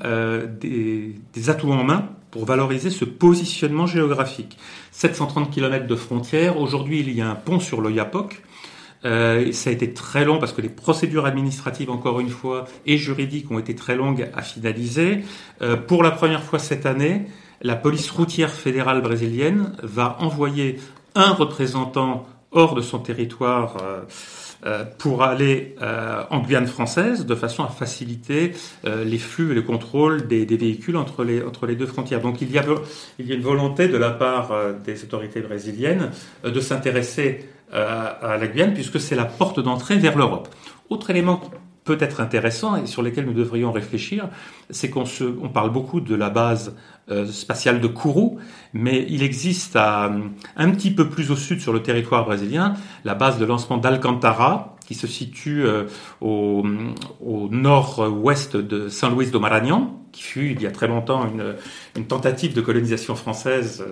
des, 0.61 1.15
des, 1.33 1.49
atouts 1.49 1.71
en 1.71 1.83
main 1.83 2.09
pour 2.31 2.45
valoriser 2.45 2.89
ce 2.89 3.05
positionnement 3.05 3.87
géographique. 3.87 4.57
730 4.91 5.51
km 5.51 5.87
de 5.87 5.95
frontières. 5.95 6.59
Aujourd'hui, 6.59 6.99
il 6.99 7.11
y 7.11 7.21
a 7.21 7.29
un 7.29 7.35
pont 7.35 7.59
sur 7.59 7.81
l'Oyapock. 7.81 8.41
Euh, 9.05 9.51
ça 9.53 9.69
a 9.69 9.73
été 9.73 9.93
très 9.93 10.25
long 10.25 10.39
parce 10.39 10.51
que 10.53 10.61
les 10.61 10.69
procédures 10.69 11.25
administratives, 11.25 11.89
encore 11.89 12.19
une 12.19 12.29
fois, 12.29 12.65
et 12.85 12.97
juridiques 12.97 13.49
ont 13.51 13.59
été 13.59 13.75
très 13.75 13.95
longues 13.95 14.29
à 14.35 14.41
finaliser. 14.41 15.19
Euh, 15.61 15.77
pour 15.77 16.03
la 16.03 16.11
première 16.11 16.43
fois 16.43 16.59
cette 16.59 16.85
année, 16.85 17.25
la 17.61 17.75
police 17.75 18.09
routière 18.11 18.51
fédérale 18.51 19.01
brésilienne 19.01 19.73
va 19.83 20.17
envoyer 20.19 20.79
un 21.15 21.31
représentant 21.31 22.27
hors 22.51 22.75
de 22.75 22.81
son 22.81 22.99
territoire 22.99 23.77
euh, 23.81 24.01
euh, 24.65 24.83
pour 24.97 25.23
aller 25.23 25.75
euh, 25.81 26.23
en 26.29 26.39
Guyane 26.41 26.67
française 26.67 27.25
de 27.25 27.35
façon 27.35 27.63
à 27.63 27.67
faciliter 27.67 28.53
les 28.83 29.17
flux 29.17 29.51
et 29.51 29.55
le 29.55 29.61
contrôle 29.61 30.27
des, 30.27 30.45
véhicules 30.45 30.97
entre 30.97 31.23
les, 31.23 31.43
entre 31.43 31.65
les 31.65 31.75
deux 31.75 31.85
frontières. 31.85 32.21
Donc 32.21 32.41
il 32.41 32.51
y, 32.51 32.57
a, 32.57 32.65
il 33.19 33.27
y 33.27 33.31
a 33.31 33.35
une 33.35 33.41
volonté 33.41 33.87
de 33.87 33.97
la 33.97 34.09
part 34.09 34.51
des 34.83 35.03
autorités 35.03 35.41
brésiliennes 35.41 36.11
de 36.43 36.59
s'intéresser 36.59 37.49
à 37.71 38.37
la 38.39 38.47
Guyane 38.47 38.73
puisque 38.73 38.99
c'est 38.99 39.15
la 39.15 39.25
porte 39.25 39.59
d'entrée 39.59 39.97
vers 39.97 40.17
l'Europe. 40.17 40.49
Autre 40.89 41.11
élément 41.11 41.41
peut 41.89 41.97
être 42.05 42.21
intéressant 42.21 42.75
et 42.75 42.85
sur 42.85 43.01
lesquels 43.01 43.25
nous 43.25 43.33
devrions 43.33 43.71
réfléchir, 43.71 44.29
c'est 44.69 44.91
qu'on 44.91 45.05
se, 45.05 45.23
on 45.23 45.49
parle 45.49 45.71
beaucoup 45.71 46.01
de 46.01 46.13
la 46.13 46.29
base 46.29 46.75
euh, 47.09 47.25
spatiale 47.25 47.81
de 47.81 47.87
Kourou, 47.87 48.37
mais 48.73 49.07
il 49.09 49.23
existe 49.23 49.75
un 49.75 50.69
petit 50.69 50.91
peu 50.91 51.09
plus 51.09 51.31
au 51.31 51.35
sud 51.35 51.61
sur 51.61 51.73
le 51.73 51.81
territoire 51.81 52.25
brésilien 52.25 52.75
la 53.05 53.15
base 53.15 53.39
de 53.39 53.45
lancement 53.45 53.77
d'Alcantara, 53.77 54.75
qui 54.89 54.95
se 54.95 55.05
situe 55.05 55.63
euh, 55.65 55.83
au, 56.19 56.65
au 57.23 57.47
nord-ouest 57.51 58.57
de 58.57 58.89
Saint 58.89 59.11
Louis 59.11 59.27
do 59.27 59.39
Maranhão, 59.39 59.99
qui 60.11 60.23
fut 60.23 60.49
il 60.49 60.59
y 60.63 60.65
a 60.65 60.71
très 60.71 60.87
longtemps 60.87 61.27
une, 61.27 61.53
une 61.95 62.07
tentative 62.07 62.55
de 62.55 62.61
colonisation 62.61 63.13
française. 63.13 63.85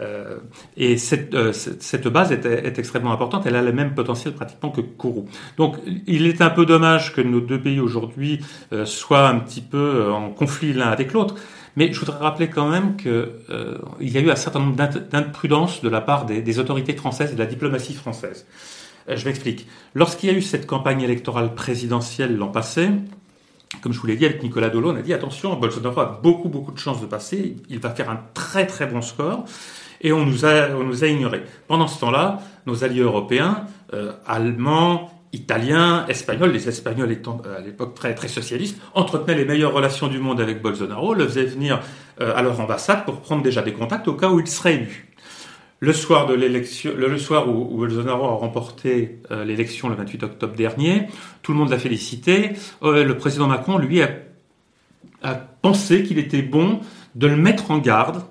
Euh, 0.00 0.38
et 0.78 0.96
cette, 0.96 1.34
euh, 1.34 1.52
cette 1.52 2.08
base 2.08 2.32
est, 2.32 2.46
est, 2.46 2.78
extrêmement 2.78 3.12
importante, 3.12 3.44
elle 3.44 3.54
a 3.54 3.60
le 3.60 3.72
même 3.72 3.94
potentiel 3.94 4.32
pratiquement 4.32 4.70
que 4.70 4.80
Kourou. 4.80 5.28
Donc 5.58 5.76
il 6.06 6.26
est 6.26 6.40
un 6.40 6.48
peu 6.48 6.64
dommage 6.64 7.14
que 7.14 7.20
nos 7.20 7.40
deux 7.40 7.60
pays 7.60 7.78
aujourd'hui 7.78 8.40
euh, 8.72 8.86
soient 8.86 9.28
un 9.28 9.40
petit 9.40 9.60
peu 9.60 10.10
en 10.10 10.30
conflit 10.30 10.72
l'un 10.72 10.88
avec 10.88 11.12
l'autre. 11.12 11.34
Mais 11.76 11.92
je 11.92 12.00
voudrais 12.00 12.18
rappeler 12.18 12.48
quand 12.48 12.70
même 12.70 12.96
qu'il 12.96 13.10
euh, 13.10 13.76
y 14.00 14.16
a 14.16 14.20
eu 14.20 14.30
un 14.30 14.36
certain 14.36 14.60
nombre 14.60 14.76
d'imprudences 14.76 15.82
de 15.82 15.90
la 15.90 16.00
part 16.00 16.24
des, 16.24 16.40
des, 16.40 16.58
autorités 16.58 16.94
françaises 16.94 17.32
et 17.32 17.34
de 17.34 17.38
la 17.38 17.46
diplomatie 17.46 17.94
française. 17.94 18.46
Euh, 19.10 19.16
je 19.16 19.24
m'explique. 19.24 19.66
Lorsqu'il 19.94 20.30
y 20.30 20.32
a 20.32 20.36
eu 20.36 20.42
cette 20.42 20.66
campagne 20.66 21.02
électorale 21.02 21.54
présidentielle 21.54 22.36
l'an 22.36 22.48
passé, 22.48 22.88
comme 23.82 23.92
je 23.92 24.00
vous 24.00 24.06
l'ai 24.06 24.16
dit 24.16 24.24
avec 24.24 24.42
Nicolas 24.42 24.70
Dolo, 24.70 24.92
on 24.92 24.96
a 24.96 25.02
dit 25.02 25.12
attention, 25.12 25.54
Bolsonaro 25.56 26.00
a 26.00 26.20
beaucoup 26.22 26.48
beaucoup 26.48 26.72
de 26.72 26.78
chances 26.78 27.00
de 27.00 27.06
passer, 27.06 27.56
il 27.68 27.78
va 27.78 27.90
faire 27.90 28.10
un 28.10 28.20
très 28.34 28.66
très 28.66 28.86
bon 28.86 29.02
score, 29.02 29.44
et 30.00 30.12
on 30.12 30.24
nous 30.24 30.44
a, 30.44 30.70
on 30.70 30.84
nous 30.84 31.04
a 31.04 31.06
ignorés. 31.06 31.42
Pendant 31.68 31.86
ce 31.86 32.00
temps-là, 32.00 32.40
nos 32.66 32.84
alliés 32.84 33.00
européens, 33.00 33.66
euh, 33.92 34.12
allemands, 34.26 35.12
italiens, 35.32 36.04
espagnols, 36.08 36.50
les 36.50 36.68
Espagnols 36.68 37.12
étant 37.12 37.40
euh, 37.46 37.58
à 37.58 37.60
l'époque 37.60 37.94
très 37.94 38.14
très 38.14 38.28
socialistes, 38.28 38.80
entretenaient 38.94 39.36
les 39.36 39.44
meilleures 39.44 39.72
relations 39.72 40.08
du 40.08 40.18
monde 40.18 40.40
avec 40.40 40.62
Bolsonaro, 40.62 41.14
le 41.14 41.26
faisaient 41.26 41.44
venir 41.44 41.80
à 42.18 42.42
leur 42.42 42.60
ambassade 42.60 43.06
pour 43.06 43.22
prendre 43.22 43.42
déjà 43.42 43.62
des 43.62 43.72
contacts 43.72 44.06
au 44.06 44.12
cas 44.12 44.28
où 44.28 44.40
il 44.40 44.46
serait 44.46 44.74
élu. 44.74 45.09
Le 45.80 45.92
soir 45.94 46.26
de 46.26 46.34
l'élection, 46.34 46.92
le, 46.94 47.18
soir 47.18 47.48
où, 47.48 47.76
Bolsonaro 47.76 48.26
a 48.26 48.34
remporté 48.34 49.18
euh, 49.30 49.44
l'élection 49.44 49.88
le 49.88 49.94
28 49.94 50.22
octobre 50.24 50.54
dernier, 50.54 51.06
tout 51.42 51.52
le 51.52 51.58
monde 51.58 51.70
l'a 51.70 51.78
félicité. 51.78 52.50
le 52.82 53.12
président 53.14 53.46
Macron, 53.46 53.78
lui, 53.78 54.02
a, 54.02 55.34
pensé 55.62 56.02
qu'il 56.02 56.18
était 56.18 56.42
bon 56.42 56.80
de 57.14 57.26
le 57.26 57.36
mettre 57.36 57.70
en 57.70 57.78
garde 57.78 58.22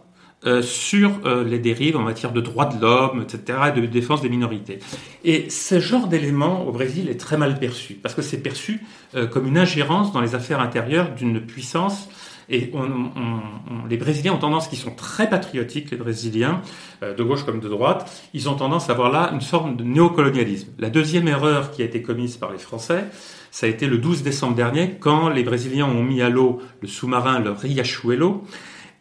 euh, 0.46 0.62
sur 0.62 1.12
euh, 1.26 1.44
les 1.44 1.60
dérives 1.60 1.98
en 1.98 2.02
matière 2.02 2.32
de 2.32 2.40
droits 2.40 2.64
de 2.64 2.80
l'homme, 2.80 3.24
etc., 3.24 3.60
et 3.76 3.82
de 3.82 3.86
défense 3.86 4.22
des 4.22 4.30
minorités. 4.30 4.80
Et 5.26 5.50
ce 5.50 5.82
genre 5.82 6.08
d'élément 6.08 6.66
au 6.66 6.72
Brésil 6.72 7.10
est 7.10 7.20
très 7.20 7.36
mal 7.36 7.60
perçu, 7.60 7.96
parce 7.96 8.16
que 8.16 8.22
c'est 8.22 8.38
perçu 8.38 8.80
euh, 9.16 9.28
comme 9.28 9.48
une 9.48 9.58
ingérence 9.58 10.14
dans 10.14 10.22
les 10.22 10.36
affaires 10.36 10.62
intérieures 10.62 11.14
d'une 11.14 11.42
puissance. 11.42 12.08
Et 12.50 12.72
on, 12.74 12.84
on, 12.84 13.86
les 13.88 13.98
Brésiliens 13.98 14.34
ont 14.34 14.40
tendance, 14.40 14.68
qui 14.68 14.76
sont 14.76 14.92
très 14.92 15.30
patriotiques, 15.30 15.92
les 15.92 15.98
Brésiliens, 15.98 16.62
de 17.02 17.24
gauche 17.24 17.44
comme 17.44 17.60
de 17.60 17.70
droite, 17.70 18.12
ils 18.34 18.50
ont 18.50 18.56
tendance 18.56 18.90
à 18.90 18.94
avoir 18.94 19.12
là 19.12 19.30
une 19.32 19.42
forme 19.42 19.76
de 19.76 19.84
néocolonialisme. 19.84 20.70
La 20.80 20.90
deuxième 20.90 21.28
erreur 21.28 21.72
qui 21.72 21.82
a 21.82 21.86
été 21.86 22.02
commise 22.02 22.38
par 22.38 22.52
les 22.52 22.58
Français, 22.58 23.06
ça 23.52 23.66
a 23.66 23.70
été 23.70 23.88
le 23.88 23.98
12 23.98 24.24
décembre 24.24 24.56
dernier, 24.56 24.98
quand 25.00 25.30
les 25.30 25.44
Brésiliens 25.44 25.86
ont 25.86 26.04
mis 26.04 26.22
à 26.22 26.30
l'eau 26.30 26.62
le 26.82 26.88
sous-marin, 26.88 27.40
le 27.40 27.52
Riachuelo. 27.52 28.44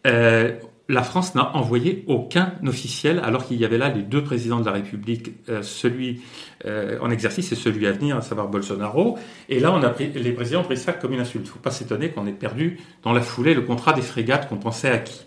Euh, 0.06 0.52
la 0.88 1.02
France 1.02 1.34
n'a 1.34 1.54
envoyé 1.54 2.04
aucun 2.06 2.54
officiel, 2.66 3.20
alors 3.22 3.46
qu'il 3.46 3.58
y 3.58 3.64
avait 3.64 3.76
là 3.76 3.90
les 3.90 4.02
deux 4.02 4.24
présidents 4.24 4.60
de 4.60 4.64
la 4.64 4.72
République, 4.72 5.32
euh, 5.50 5.62
celui 5.62 6.22
euh, 6.64 6.98
en 7.00 7.10
exercice 7.10 7.52
et 7.52 7.56
celui 7.56 7.86
à 7.86 7.92
venir, 7.92 8.16
à 8.16 8.22
savoir 8.22 8.48
Bolsonaro. 8.48 9.18
Et 9.50 9.60
là, 9.60 9.72
on 9.72 9.82
a 9.82 9.90
pris, 9.90 10.08
les 10.08 10.32
présidents 10.32 10.60
ont 10.60 10.64
pris 10.64 10.78
ça 10.78 10.94
comme 10.94 11.12
une 11.12 11.20
insulte. 11.20 11.44
Il 11.44 11.48
ne 11.48 11.52
faut 11.52 11.58
pas 11.58 11.70
s'étonner 11.70 12.10
qu'on 12.10 12.26
ait 12.26 12.32
perdu 12.32 12.80
dans 13.02 13.12
la 13.12 13.20
foulée 13.20 13.52
le 13.52 13.62
contrat 13.62 13.92
des 13.92 14.02
frégates 14.02 14.48
qu'on 14.48 14.56
pensait 14.56 14.90
acquis. 14.90 15.26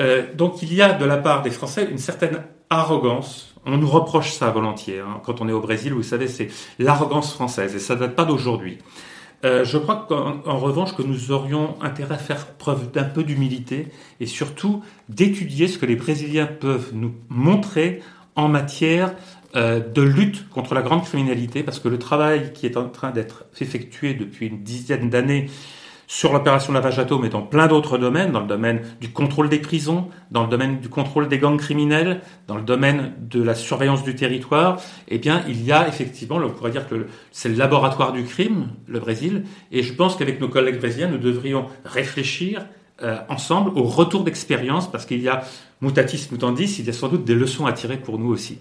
Euh, 0.00 0.22
donc 0.34 0.62
il 0.62 0.72
y 0.74 0.82
a 0.82 0.92
de 0.92 1.04
la 1.04 1.16
part 1.16 1.42
des 1.42 1.50
Français 1.50 1.88
une 1.90 1.98
certaine 1.98 2.42
arrogance. 2.68 3.54
On 3.66 3.76
nous 3.78 3.88
reproche 3.88 4.32
ça 4.32 4.50
volontiers. 4.50 5.00
Hein. 5.00 5.20
Quand 5.24 5.40
on 5.40 5.48
est 5.48 5.52
au 5.52 5.60
Brésil, 5.60 5.92
vous 5.92 6.02
savez, 6.02 6.28
c'est 6.28 6.48
l'arrogance 6.78 7.32
française, 7.32 7.74
et 7.74 7.78
ça 7.78 7.94
date 7.94 8.14
pas 8.14 8.24
d'aujourd'hui. 8.24 8.78
Euh, 9.44 9.64
je 9.64 9.78
crois 9.78 10.06
qu'en 10.08 10.58
revanche 10.58 10.94
que 10.94 11.02
nous 11.02 11.32
aurions 11.32 11.80
intérêt 11.80 12.16
à 12.16 12.18
faire 12.18 12.46
preuve 12.46 12.90
d'un 12.90 13.04
peu 13.04 13.24
d'humilité 13.24 13.88
et 14.20 14.26
surtout 14.26 14.82
d'étudier 15.08 15.66
ce 15.66 15.78
que 15.78 15.86
les 15.86 15.96
Brésiliens 15.96 16.46
peuvent 16.46 16.90
nous 16.92 17.14
montrer 17.30 18.02
en 18.36 18.48
matière 18.48 19.14
euh, 19.56 19.80
de 19.80 20.02
lutte 20.02 20.48
contre 20.50 20.74
la 20.74 20.82
grande 20.82 21.04
criminalité, 21.04 21.62
parce 21.62 21.80
que 21.80 21.88
le 21.88 21.98
travail 21.98 22.52
qui 22.52 22.66
est 22.66 22.76
en 22.76 22.88
train 22.88 23.10
d'être 23.10 23.46
effectué 23.60 24.14
depuis 24.14 24.46
une 24.46 24.62
dizaine 24.62 25.10
d'années 25.10 25.50
sur 26.10 26.32
l'opération 26.32 26.72
lavage 26.72 26.96
d'atomes 26.96 27.24
et 27.24 27.28
dans 27.28 27.40
plein 27.40 27.68
d'autres 27.68 27.96
domaines, 27.96 28.32
dans 28.32 28.40
le 28.40 28.48
domaine 28.48 28.82
du 29.00 29.10
contrôle 29.10 29.48
des 29.48 29.60
prisons, 29.60 30.08
dans 30.32 30.42
le 30.42 30.48
domaine 30.48 30.80
du 30.80 30.88
contrôle 30.88 31.28
des 31.28 31.38
gangs 31.38 31.56
criminels, 31.56 32.20
dans 32.48 32.56
le 32.56 32.62
domaine 32.62 33.12
de 33.20 33.40
la 33.40 33.54
surveillance 33.54 34.02
du 34.02 34.16
territoire, 34.16 34.80
eh 35.06 35.18
bien, 35.18 35.44
il 35.46 35.64
y 35.64 35.70
a 35.70 35.86
effectivement, 35.86 36.38
on 36.38 36.50
pourrait 36.50 36.72
dire 36.72 36.88
que 36.88 37.06
c'est 37.30 37.48
le 37.48 37.54
laboratoire 37.54 38.10
du 38.10 38.24
crime, 38.24 38.70
le 38.88 38.98
Brésil, 38.98 39.44
et 39.70 39.84
je 39.84 39.92
pense 39.92 40.16
qu'avec 40.16 40.40
nos 40.40 40.48
collègues 40.48 40.80
brésiliens, 40.80 41.06
nous 41.06 41.16
devrions 41.16 41.66
réfléchir 41.84 42.66
euh, 43.04 43.18
ensemble 43.28 43.70
au 43.78 43.84
retour 43.84 44.24
d'expérience, 44.24 44.90
parce 44.90 45.06
qu'il 45.06 45.22
y 45.22 45.28
a, 45.28 45.44
mutatis 45.80 46.26
mutandis, 46.32 46.80
il 46.80 46.86
y 46.86 46.90
a 46.90 46.92
sans 46.92 47.06
doute 47.06 47.24
des 47.24 47.36
leçons 47.36 47.66
à 47.66 47.72
tirer 47.72 47.98
pour 47.98 48.18
nous 48.18 48.30
aussi. 48.32 48.58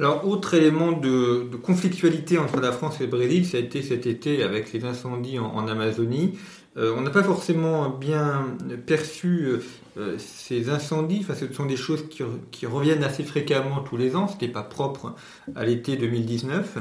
Alors, 0.00 0.26
autre 0.26 0.54
élément 0.54 0.92
de, 0.92 1.46
conflictualité 1.62 2.38
entre 2.38 2.58
la 2.58 2.72
France 2.72 3.02
et 3.02 3.04
le 3.04 3.10
Brésil, 3.10 3.44
ça 3.44 3.58
a 3.58 3.60
été 3.60 3.82
cet 3.82 4.06
été 4.06 4.42
avec 4.42 4.72
les 4.72 4.86
incendies 4.86 5.38
en, 5.38 5.68
Amazonie. 5.68 6.38
Euh, 6.78 6.94
on 6.96 7.02
n'a 7.02 7.10
pas 7.10 7.22
forcément 7.22 7.90
bien 7.90 8.46
perçu 8.86 9.60
euh, 9.98 10.16
ces 10.16 10.70
incendies. 10.70 11.18
Enfin, 11.20 11.34
ce 11.34 11.52
sont 11.52 11.66
des 11.66 11.76
choses 11.76 12.04
qui, 12.08 12.64
reviennent 12.64 13.04
assez 13.04 13.24
fréquemment 13.24 13.80
tous 13.80 13.98
les 13.98 14.16
ans. 14.16 14.26
Ce 14.26 14.32
n'était 14.32 14.48
pas 14.48 14.62
propre 14.62 15.14
à 15.54 15.66
l'été 15.66 15.98
2019. 15.98 16.78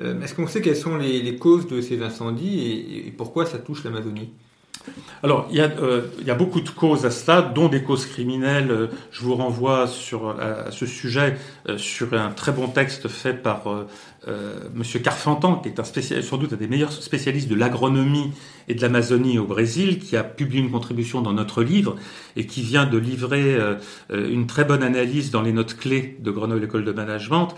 Euh, 0.00 0.20
est-ce 0.20 0.34
qu'on 0.34 0.46
sait 0.46 0.60
quelles 0.60 0.76
sont 0.76 0.98
les, 0.98 1.36
causes 1.36 1.68
de 1.68 1.80
ces 1.80 2.02
incendies 2.02 3.06
et 3.06 3.14
pourquoi 3.16 3.46
ça 3.46 3.58
touche 3.58 3.82
l'Amazonie? 3.82 4.30
Alors, 5.22 5.48
euh, 5.52 6.02
il 6.20 6.26
y, 6.26 6.30
a, 6.30 6.34
beaucoup 6.34 6.60
de 6.60 6.68
causes 6.68 7.04
à 7.04 7.10
cela, 7.10 7.42
dont 7.42 7.68
des 7.68 7.82
causes 7.82 8.06
criminelles. 8.06 8.70
Euh, 8.70 8.86
je 9.10 9.22
vous 9.22 9.34
renvoie 9.34 9.86
sur, 9.88 10.28
à, 10.40 10.70
ce 10.70 10.86
sujet 10.86 11.36
euh, 11.68 11.76
sur 11.76 12.14
un 12.14 12.30
très 12.30 12.52
bon 12.52 12.68
texte 12.68 13.08
fait 13.08 13.34
par 13.34 13.64
Monsieur 14.74 15.00
Carfentan, 15.00 15.56
qui 15.56 15.68
est 15.68 15.80
un 15.80 16.22
sans 16.22 16.36
doute 16.36 16.52
un 16.52 16.56
des 16.56 16.68
meilleurs 16.68 16.92
spécialistes 16.92 17.48
de 17.48 17.54
l'agronomie 17.54 18.32
et 18.68 18.74
de 18.74 18.82
l'Amazonie 18.82 19.38
au 19.38 19.44
Brésil, 19.44 19.98
qui 19.98 20.16
a 20.16 20.24
publié 20.24 20.60
une 20.60 20.70
contribution 20.70 21.22
dans 21.22 21.32
notre 21.32 21.62
livre 21.62 21.96
et 22.36 22.46
qui 22.46 22.62
vient 22.62 22.86
de 22.86 22.98
livrer 22.98 23.56
une 24.10 24.46
très 24.46 24.64
bonne 24.64 24.82
analyse 24.82 25.30
dans 25.30 25.42
les 25.42 25.52
notes 25.52 25.76
clés 25.76 26.16
de 26.20 26.30
Grenoble 26.30 26.64
École 26.64 26.84
de 26.84 26.92
Management 26.92 27.48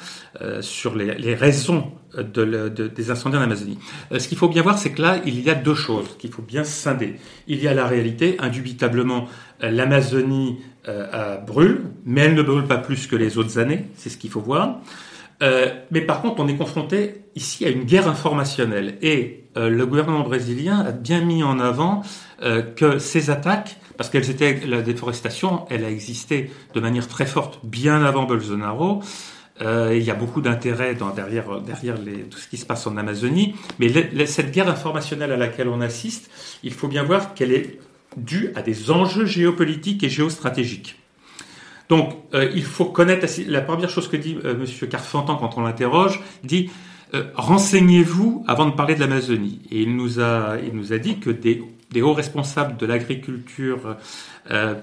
sur 0.61 0.95
les, 0.95 1.35
raisons 1.35 1.93
de, 2.17 2.69
des 2.69 3.11
incendies 3.11 3.37
en 3.37 3.43
Amazonie. 3.43 3.79
ce 4.17 4.29
qu'il 4.29 4.39
faut 4.39 4.49
bien 4.49 4.63
voir, 4.63 4.79
c'est 4.79 4.93
que 4.93 5.03
là, 5.03 5.21
il 5.27 5.41
y 5.41 5.51
a 5.51 5.55
deux 5.55 5.75
choses 5.75 6.17
qu'il 6.19 6.31
faut 6.33 6.43
bien 6.43 6.65
scinder. 6.65 7.17
Il 7.47 7.63
y 7.63 7.69
a 7.69 7.75
la 7.75 7.87
réalité, 7.87 8.37
indubitablement, 8.39 9.27
euh, 9.63 9.71
l'Amazonie 9.71 10.59
euh, 10.89 11.37
brûle, 11.39 11.83
mais 12.05 12.23
elle 12.23 12.35
ne 12.35 12.43
brûle 12.43 12.65
pas 12.65 12.79
plus 12.79 13.07
que 13.07 13.17
les 13.17 13.39
autres 13.39 13.59
années, 13.59 13.85
c'est 13.97 14.09
ce 14.09 14.17
qu'il 14.17 14.31
faut 14.31 14.41
voir. 14.41 14.81
Euh, 15.43 15.75
mais 15.91 16.01
par 16.03 16.23
contre, 16.23 16.41
on 16.41 16.49
est 16.49 16.57
confronté 16.57 17.23
ici 17.35 17.65
à 17.65 17.71
une 17.71 17.85
guerre 17.85 18.09
informationnelle 18.09 18.97
et 19.03 19.45
le 19.57 19.85
gouvernement 19.85 20.21
brésilien 20.21 20.79
a 20.79 20.93
bien 20.93 21.23
mis 21.23 21.43
en 21.43 21.59
avant 21.59 22.03
que 22.41 23.01
ces 23.01 23.31
attaques, 23.31 23.79
parce 23.97 24.09
qu'elles 24.09 24.31
étaient 24.31 24.61
la 24.65 24.81
déforestation, 24.81 25.67
elle 25.71 25.85
a 25.85 25.91
existé 25.91 26.53
de 26.73 26.79
manière 26.79 27.09
très 27.09 27.27
forte 27.27 27.59
bien 27.65 28.05
avant 28.05 28.25
Bolsonaro. 28.25 29.03
Euh, 29.63 29.95
il 29.95 30.03
y 30.03 30.11
a 30.11 30.15
beaucoup 30.15 30.41
d'intérêt 30.41 30.97
derrière, 31.15 31.61
derrière 31.61 31.97
les, 31.99 32.23
tout 32.23 32.39
ce 32.39 32.49
qui 32.49 32.57
se 32.57 32.65
passe 32.65 32.87
en 32.87 32.97
Amazonie. 32.97 33.55
Mais 33.79 34.27
cette 34.27 34.53
guerre 34.53 34.69
informationnelle 34.69 35.33
à 35.33 35.37
laquelle 35.37 35.69
on 35.69 35.81
assiste, 35.81 36.31
il 36.63 36.73
faut 36.73 36.89
bien 36.89 37.03
voir 37.03 37.35
qu'elle 37.35 37.53
est 37.53 37.79
due 38.17 38.51
à 38.55 38.63
des 38.63 38.91
enjeux 38.91 39.27
géopolitiques 39.27 40.03
et 40.03 40.09
géostratégiques. 40.09 41.00
Donc, 41.91 42.15
euh, 42.33 42.51
il 42.55 42.63
faut 42.63 42.87
connaître 42.87 43.27
la 43.47 43.61
première 43.61 43.91
chose 43.91 44.09
que 44.09 44.17
dit 44.17 44.39
euh, 44.45 44.55
M. 44.55 44.89
Carfentan 44.89 45.37
quand 45.37 45.59
on 45.59 45.63
l'interroge, 45.63 46.21
dit 46.43 46.71
renseignez-vous 47.35 48.45
avant 48.47 48.67
de 48.67 48.71
parler 48.71 48.95
de 48.95 49.01
l'Amazonie. 49.01 49.61
Et 49.73 49.83
il 49.83 49.97
nous 49.97 50.21
a, 50.21 50.59
il 50.65 50.73
nous 50.77 50.93
a 50.93 50.99
dit 50.99 51.19
que 51.19 51.31
des, 51.31 51.61
hauts 52.01 52.13
responsables 52.13 52.77
de 52.77 52.87
l'agriculture 52.87 53.97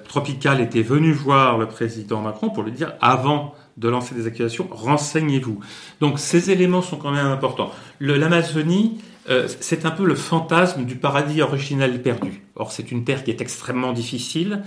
tropicale 0.09 0.59
étaient 0.59 0.81
venus 0.81 1.15
voir 1.15 1.57
le 1.57 1.67
président 1.67 2.19
Macron 2.19 2.49
pour 2.49 2.63
lui 2.63 2.73
dire 2.73 2.95
avant 2.99 3.55
de 3.77 3.87
lancer 3.87 4.15
des 4.15 4.27
accusations, 4.27 4.67
renseignez-vous. 4.69 5.59
Donc 6.01 6.19
ces 6.19 6.51
éléments 6.51 6.81
sont 6.81 6.97
quand 6.97 7.11
même 7.11 7.27
importants. 7.27 7.71
L'Amazonie, 8.01 8.99
euh, 9.29 9.47
c'est 9.59 9.85
un 9.85 9.91
peu 9.91 10.05
le 10.05 10.15
fantasme 10.15 10.85
du 10.85 10.95
paradis 10.95 11.41
original 11.41 12.01
perdu. 12.01 12.41
Or, 12.55 12.71
c'est 12.71 12.91
une 12.91 13.03
terre 13.03 13.23
qui 13.23 13.31
est 13.31 13.41
extrêmement 13.41 13.93
difficile. 13.93 14.63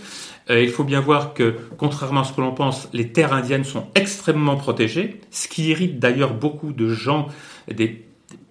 Euh, 0.50 0.62
il 0.62 0.70
faut 0.70 0.84
bien 0.84 1.00
voir 1.00 1.32
que, 1.32 1.56
contrairement 1.78 2.20
à 2.20 2.24
ce 2.24 2.32
que 2.32 2.40
l'on 2.40 2.52
pense, 2.52 2.88
les 2.92 3.12
terres 3.12 3.32
indiennes 3.32 3.64
sont 3.64 3.86
extrêmement 3.94 4.56
protégées, 4.56 5.20
ce 5.30 5.48
qui 5.48 5.68
irrite 5.68 5.98
d'ailleurs 5.98 6.34
beaucoup 6.34 6.72
de 6.72 6.88
gens, 6.88 7.28
des 7.72 8.04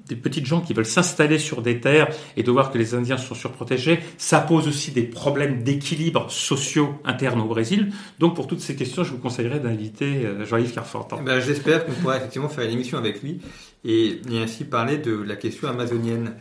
des 0.10 0.16
petites 0.16 0.46
gens 0.46 0.60
qui 0.60 0.74
veulent 0.74 0.86
s'installer 0.86 1.38
sur 1.38 1.62
des 1.62 1.80
terres 1.80 2.10
et 2.36 2.44
de 2.44 2.52
voir 2.52 2.72
que 2.72 2.78
les 2.78 2.96
Indiens 2.96 3.18
sont 3.18 3.36
surprotégés, 3.36 4.00
ça 4.18 4.42
pose 4.42 4.68
aussi 4.68 4.92
des 4.92 5.04
problèmes 5.04 5.64
d'équilibre 5.64 6.30
sociaux 6.30 6.96
internes 7.06 7.40
au 7.40 7.46
Brésil. 7.46 7.92
Donc 8.18 8.36
pour 8.36 8.48
toutes 8.48 8.60
ces 8.60 8.76
questions, 8.76 9.04
je 9.04 9.12
vous 9.12 9.20
conseillerais 9.20 9.60
d'inviter 9.60 10.26
euh, 10.26 10.46
Jean-Yves 10.46 10.74
Carfantin. 10.74 11.18
Eh 11.22 11.24
ben, 11.24 11.40
J'espère 11.40 11.86
qu'on 11.86 11.94
pourra 11.94 12.18
effectivement 12.18 12.50
faire 12.50 12.66
une 12.66 12.72
émission 12.72 12.98
avec 12.98 13.22
lui 13.22 13.40
et, 13.86 14.20
ainsi 14.34 14.66
parler 14.66 14.98
de 14.98 15.14
la 15.14 15.36
question 15.36 15.70
amazonienne. 15.70 16.34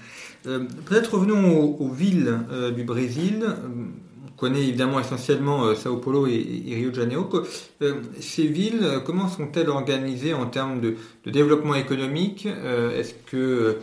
Euh, 0.46 0.64
peut-être 0.86 1.14
revenons 1.14 1.76
aux, 1.78 1.90
villes 1.90 2.38
du 2.74 2.84
Brésil 2.84 3.44
connaît 4.38 4.62
évidemment 4.62 5.01
essentiellement 5.01 5.64
euh, 5.64 5.74
Sao 5.74 5.96
Paulo 5.96 6.27
et, 6.27 6.62
Rio 6.66 6.90
de 6.90 6.94
Janeiro. 6.94 7.29
Euh, 7.83 7.94
ces 8.20 8.46
villes, 8.46 8.81
euh, 8.83 9.01
comment 9.01 9.29
sont-elles 9.29 9.68
organisées 9.68 10.33
en 10.33 10.46
termes 10.46 10.81
de, 10.81 10.94
développement 11.27 11.74
économique 11.74 12.46
Est-ce 12.46 13.12
que 13.27 13.79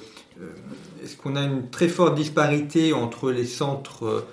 est-ce 1.03 1.15
qu'on 1.15 1.35
a 1.35 1.43
une 1.43 1.69
très 1.69 1.87
forte 1.87 2.15
disparité 2.15 2.91
entre 2.91 3.31
les 3.31 3.45
centres 3.45 4.25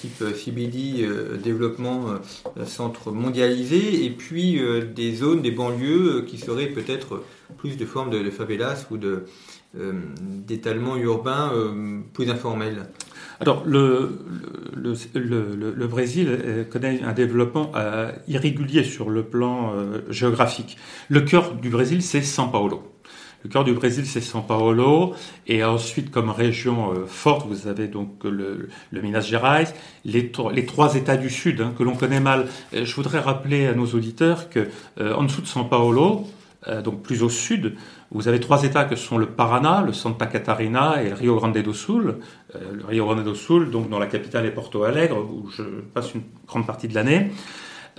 type 0.00 0.22
CBD, 0.34 1.06
développement, 1.42 2.20
centres 2.64 3.10
mondialisés, 3.10 4.04
et 4.04 4.10
puis 4.10 4.60
des 4.94 5.14
zones, 5.16 5.42
des 5.42 5.50
banlieues 5.50 6.24
qui 6.26 6.38
seraient 6.38 6.68
peut-être 6.68 7.24
plus 7.58 7.76
de 7.76 7.84
forme 7.84 8.10
de, 8.10 8.20
de 8.20 8.30
favelas 8.30 8.86
ou 8.90 8.98
d'étalement 9.74 10.96
urbain 10.96 11.52
plus 12.14 12.30
informel 12.30 12.86
alors, 13.40 13.62
le, 13.64 14.18
le, 14.76 14.94
le, 15.14 15.74
le, 15.74 15.86
Brésil 15.86 16.28
euh, 16.28 16.64
connaît 16.64 17.00
un 17.02 17.12
développement 17.12 17.72
euh, 17.74 18.12
irrégulier 18.28 18.84
sur 18.84 19.08
le 19.08 19.22
plan 19.22 19.72
euh, 19.74 20.02
géographique. 20.10 20.76
Le 21.08 21.22
cœur 21.22 21.54
du 21.54 21.70
Brésil, 21.70 22.02
c'est 22.02 22.20
São 22.20 22.50
Paulo. 22.50 22.92
Le 23.42 23.48
cœur 23.48 23.64
du 23.64 23.72
Brésil, 23.72 24.04
c'est 24.04 24.20
São 24.20 24.46
Paulo. 24.46 25.14
Et 25.46 25.64
ensuite, 25.64 26.10
comme 26.10 26.28
région 26.28 26.92
forte, 27.06 27.46
vous 27.46 27.66
avez 27.66 27.88
donc 27.88 28.24
le, 28.24 28.68
le 28.90 29.00
Minas 29.00 29.22
Gerais, 29.22 29.72
les, 30.04 30.30
les, 30.52 30.66
trois 30.66 30.94
États 30.94 31.16
du 31.16 31.30
Sud 31.30 31.62
hein, 31.62 31.72
que 31.78 31.82
l'on 31.82 31.96
connaît 31.96 32.20
mal. 32.20 32.46
Je 32.74 32.94
voudrais 32.94 33.20
rappeler 33.20 33.66
à 33.66 33.72
nos 33.72 33.86
auditeurs 33.86 34.50
que 34.50 34.68
en 35.00 35.24
dessous 35.24 35.40
de 35.40 35.46
São 35.46 35.66
Paulo, 35.66 36.26
donc 36.84 37.02
plus 37.02 37.22
au 37.22 37.30
sud, 37.30 37.76
vous 38.12 38.26
avez 38.26 38.40
trois 38.40 38.64
États 38.64 38.84
que 38.84 38.96
sont 38.96 39.18
le 39.18 39.26
Paraná, 39.26 39.82
le 39.86 39.92
Santa 39.92 40.26
Catarina 40.26 41.02
et 41.02 41.10
le 41.10 41.14
Rio 41.14 41.36
Grande 41.36 41.56
do 41.58 41.72
Sul. 41.72 42.16
Euh, 42.56 42.58
le 42.72 42.84
Rio 42.84 43.04
Grande 43.04 43.22
do 43.22 43.34
Sul, 43.34 43.70
donc 43.70 43.88
dans 43.88 44.00
la 44.00 44.06
capitale 44.06 44.46
est 44.46 44.50
Porto 44.50 44.82
Alegre, 44.82 45.18
où 45.18 45.48
je 45.50 45.62
passe 45.62 46.14
une 46.14 46.22
grande 46.46 46.66
partie 46.66 46.88
de 46.88 46.94
l'année. 46.94 47.30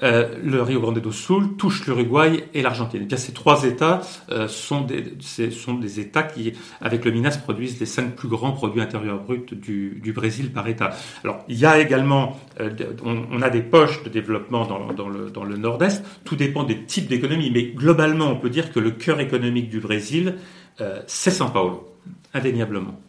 Euh, 0.04 0.36
le 0.44 0.62
Rio 0.62 0.80
Grande 0.82 1.00
do 1.00 1.12
Sul 1.12 1.56
touche 1.58 1.86
l'Uruguay 1.86 2.46
et 2.54 2.62
l'Argentine. 2.62 3.06
bien 3.06 3.18
ces 3.18 3.34
trois 3.34 3.64
États 3.64 4.02
euh, 4.32 4.48
sont, 4.48 4.82
des, 4.82 5.16
sont 5.52 5.76
des 5.76 6.00
États 6.00 6.24
qui, 6.24 6.54
avec 6.82 7.06
le 7.06 7.12
Minas, 7.12 7.38
produisent 7.38 7.80
les 7.80 7.86
cinq 7.86 8.16
plus 8.16 8.28
grands 8.28 8.52
produits 8.52 8.82
intérieurs 8.82 9.20
bruts 9.20 9.46
du, 9.52 10.00
du 10.02 10.14
Brésil 10.14 10.52
par 10.52 10.68
État. 10.68 10.92
Alors, 11.24 11.44
il 11.48 11.58
y 11.58 11.66
a 11.66 11.80
également, 11.80 12.40
euh, 12.60 12.72
on, 13.04 13.26
on, 13.32 13.42
a 13.42 13.50
des 13.50 13.62
poches 13.62 14.04
de 14.04 14.10
développement 14.10 14.66
dans, 14.66 14.94
dans 14.94 15.10
le, 15.10 15.30
dans 15.30 15.44
le 15.44 15.58
Nord-Est. 15.58 16.04
Tout 16.24 16.36
dépend 16.36 16.64
des 16.64 16.84
types 16.84 17.08
d'économies, 17.08 17.52
mais 17.52 17.66
globalement, 17.66 18.28
on 18.32 18.38
peut 18.38 18.50
dire 18.50 18.72
que 18.72 18.80
le 18.80 18.92
cœur 18.92 19.20
économique 19.20 19.70
du 19.70 19.80
Brésil, 19.80 20.36
c'est 21.06 21.30
São 21.30 21.52
Paulo, 21.52 21.96
indéniablement. 22.34 23.00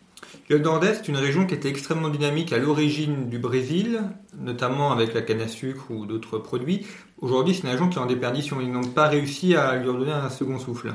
Le 0.52 0.58
Nord-Est 0.58 1.04
est 1.04 1.08
une 1.08 1.16
région 1.16 1.46
qui 1.46 1.54
était 1.54 1.70
extrêmement 1.70 2.10
dynamique 2.10 2.52
à 2.52 2.58
l'origine 2.58 3.30
du 3.30 3.38
Brésil, 3.38 4.02
notamment 4.38 4.92
avec 4.92 5.14
la 5.14 5.22
canne 5.22 5.40
à 5.40 5.48
sucre 5.48 5.90
ou 5.90 6.04
d'autres 6.04 6.36
produits. 6.36 6.86
Aujourd'hui, 7.22 7.54
c'est 7.54 7.62
une 7.62 7.70
région 7.70 7.88
qui 7.88 7.96
est 7.96 8.02
en 8.02 8.04
déperdition. 8.04 8.60
Ils 8.60 8.70
n'ont 8.70 8.84
pas 8.84 9.08
réussi 9.08 9.54
à 9.54 9.76
lui 9.76 9.88
redonner 9.88 10.12
un 10.12 10.28
second 10.28 10.58
souffle. 10.58 10.92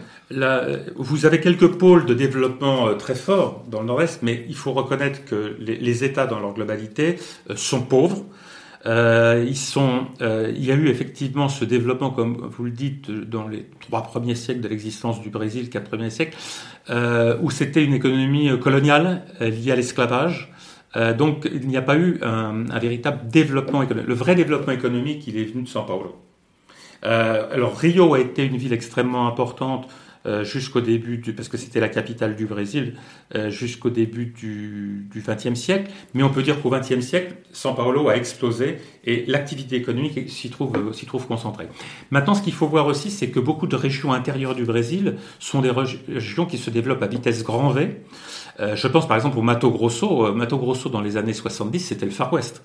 vous 0.95 1.25
avez 1.25 1.41
quelques 1.41 1.69
pôles 1.69 2.05
de 2.05 2.13
développement 2.13 2.89
euh, 2.89 2.93
très 2.93 3.15
forts 3.15 3.65
dans 3.67 3.79
le 3.79 3.87
Nord-Est, 3.87 4.21
mais 4.21 4.45
il 4.47 4.55
faut 4.55 4.73
reconnaître 4.73 5.25
que 5.25 5.55
les, 5.57 6.03
États, 6.03 6.27
dans 6.27 6.39
leur 6.39 6.53
globalité, 6.53 7.17
euh, 7.49 7.55
sont 7.55 7.81
pauvres. 7.81 8.25
Euh, 8.87 9.45
euh, 10.21 10.53
il 10.55 10.65
y 10.65 10.71
a 10.71 10.75
eu 10.75 10.87
effectivement 10.87 11.49
ce 11.49 11.65
développement, 11.65 12.09
comme 12.09 12.47
vous 12.49 12.63
le 12.63 12.71
dites, 12.71 13.11
dans 13.11 13.47
les 13.47 13.65
trois 13.81 14.03
premiers 14.03 14.35
siècles 14.35 14.61
de 14.61 14.69
l'existence 14.69 15.21
du 15.21 15.29
Brésil, 15.29 15.69
quatre 15.69 15.89
premiers 15.89 16.09
siècles, 16.09 16.37
euh, 16.89 17.37
où 17.41 17.51
c'était 17.51 17.83
une 17.83 17.93
économie 17.93 18.49
coloniale 18.59 19.23
liée 19.41 19.71
à 19.71 19.75
l'esclavage. 19.75 20.53
donc 21.17 21.47
il 21.51 21.67
n'y 21.67 21.77
a 21.77 21.81
pas 21.81 21.97
eu 21.97 22.19
un, 22.23 22.69
un, 22.69 22.79
véritable 22.79 23.27
développement 23.29 23.83
économique. 23.83 24.07
Le 24.07 24.15
vrai 24.15 24.35
développement 24.35 24.73
économique, 24.73 25.27
il 25.27 25.37
est 25.37 25.43
venu 25.43 25.63
de 25.63 25.67
São 25.67 25.85
Paulo. 25.85 26.15
alors 27.01 27.77
Rio 27.77 28.13
a 28.13 28.19
été 28.19 28.45
une 28.45 28.57
ville 28.57 28.73
extrêmement 28.73 29.27
importante 29.27 29.87
jusqu'au 30.43 30.81
début 30.81 31.17
du, 31.17 31.33
parce 31.33 31.49
que 31.49 31.57
c'était 31.57 31.79
la 31.79 31.89
capitale 31.89 32.35
du 32.35 32.45
Brésil, 32.45 32.95
jusqu'au 33.49 33.89
début 33.89 34.25
du 34.25 35.07
XXe 35.15 35.59
siècle. 35.59 35.91
Mais 36.13 36.23
on 36.23 36.29
peut 36.29 36.43
dire 36.43 36.61
qu'au 36.61 36.69
XXe 36.69 36.99
siècle, 36.99 37.35
São 37.53 37.75
Paulo 37.75 38.09
a 38.09 38.15
explosé 38.15 38.77
et 39.03 39.25
l'activité 39.27 39.75
économique 39.75 40.29
s'y 40.29 40.49
trouve, 40.49 40.71
concentrée. 41.27 41.67
Maintenant, 42.11 42.35
ce 42.35 42.41
qu'il 42.41 42.53
faut 42.53 42.67
voir 42.67 42.87
aussi, 42.87 43.09
c'est 43.09 43.29
que 43.29 43.39
beaucoup 43.39 43.67
de 43.67 43.75
régions 43.75 44.13
intérieures 44.13 44.55
du 44.55 44.65
Brésil 44.65 45.15
sont 45.39 45.61
des 45.61 45.71
régions 45.71 46.45
qui 46.45 46.57
se 46.57 46.69
développent 46.69 47.03
à 47.03 47.07
vitesse 47.07 47.43
grand 47.43 47.69
V. 47.69 48.01
Euh, 48.59 48.75
je 48.75 48.87
pense 48.87 49.07
par 49.07 49.15
exemple 49.15 49.37
au 49.37 49.41
Mato 49.41 49.69
Grosso. 49.69 50.25
Euh, 50.25 50.33
Mato 50.33 50.57
Grosso 50.57 50.89
dans 50.89 51.01
les 51.01 51.17
années 51.17 51.33
70, 51.33 51.79
c'était 51.79 52.05
le 52.05 52.11
Far 52.11 52.33
West. 52.33 52.63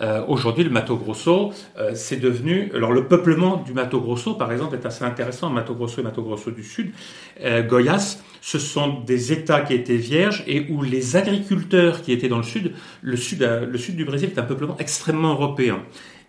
Euh, 0.00 0.24
aujourd'hui, 0.26 0.64
le 0.64 0.70
Mato 0.70 0.96
Grosso, 0.96 1.52
c'est 1.94 2.16
devenu. 2.16 2.70
Alors 2.74 2.92
le 2.92 3.06
peuplement 3.06 3.56
du 3.56 3.72
Mato 3.72 4.00
Grosso, 4.00 4.34
par 4.34 4.52
exemple, 4.52 4.74
est 4.74 4.86
assez 4.86 5.04
intéressant. 5.04 5.50
Mato 5.50 5.74
Grosso 5.74 6.00
et 6.00 6.04
Mato 6.04 6.22
Grosso 6.22 6.50
du 6.50 6.62
Sud, 6.62 6.92
Goiás, 7.40 8.18
ce 8.40 8.58
sont 8.58 9.00
des 9.00 9.32
États 9.32 9.62
qui 9.62 9.74
étaient 9.74 9.96
vierges 9.96 10.44
et 10.46 10.66
où 10.70 10.82
les 10.82 11.16
agriculteurs 11.16 12.02
qui 12.02 12.12
étaient 12.12 12.28
dans 12.28 12.36
le 12.36 12.42
sud, 12.42 12.74
le 13.02 13.16
sud, 13.16 13.40
le 13.40 13.78
sud 13.78 13.96
du 13.96 14.04
Brésil 14.04 14.30
est 14.34 14.38
un 14.38 14.44
peuplement 14.44 14.76
extrêmement 14.78 15.32
européen. 15.32 15.82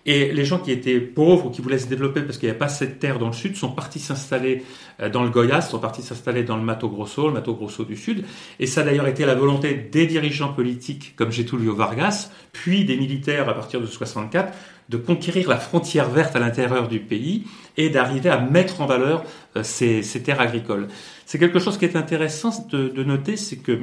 Et 0.07 0.31
les 0.31 0.45
gens 0.45 0.59
qui 0.59 0.71
étaient 0.71 0.99
pauvres 0.99 1.47
ou 1.47 1.49
qui 1.49 1.61
voulaient 1.61 1.79
se 1.79 1.87
développer 1.87 2.21
parce 2.21 2.37
qu'il 2.37 2.47
n'y 2.47 2.51
avait 2.51 2.59
pas 2.59 2.67
cette 2.67 2.99
terre 2.99 3.17
dans 3.17 3.27
le 3.27 3.33
sud 3.33 3.55
sont 3.55 3.71
partis 3.71 3.99
s'installer 3.99 4.63
euh, 5.01 5.09
dans 5.09 5.23
le 5.23 5.31
Goiás, 5.31 5.61
sont 5.61 5.79
partis 5.79 6.03
s'installer 6.03 6.43
dans 6.43 6.57
le 6.57 6.61
Mato 6.61 6.89
Grosso, 6.89 7.27
le 7.27 7.33
Mato 7.33 7.55
Grosso 7.55 7.83
du 7.83 7.95
sud. 7.95 8.23
Et 8.59 8.67
ça 8.67 8.81
a 8.81 8.83
d'ailleurs 8.83 9.07
été 9.07 9.25
la 9.25 9.33
volonté 9.33 9.73
des 9.73 10.05
dirigeants 10.05 10.53
politiques 10.53 11.15
comme 11.15 11.31
Getúlio 11.31 11.73
Vargas, 11.73 12.29
puis 12.51 12.85
des 12.85 12.97
militaires 12.97 13.49
à 13.49 13.55
partir 13.55 13.81
de 13.81 13.87
64, 13.87 14.53
de 14.89 14.97
conquérir 14.97 15.49
la 15.49 15.57
frontière 15.57 16.09
verte 16.09 16.35
à 16.35 16.39
l'intérieur 16.39 16.87
du 16.87 16.99
pays 16.99 17.45
et 17.77 17.89
d'arriver 17.89 18.29
à 18.29 18.39
mettre 18.39 18.81
en 18.81 18.85
valeur 18.85 19.23
euh, 19.55 19.63
ces, 19.63 20.01
terres 20.23 20.41
agricoles. 20.41 20.87
C'est 21.25 21.39
quelque 21.39 21.59
chose 21.59 21.77
qui 21.77 21.85
est 21.85 21.95
intéressant 21.95 22.67
de, 22.69 23.03
noter, 23.03 23.37
c'est 23.37 23.57
que 23.57 23.79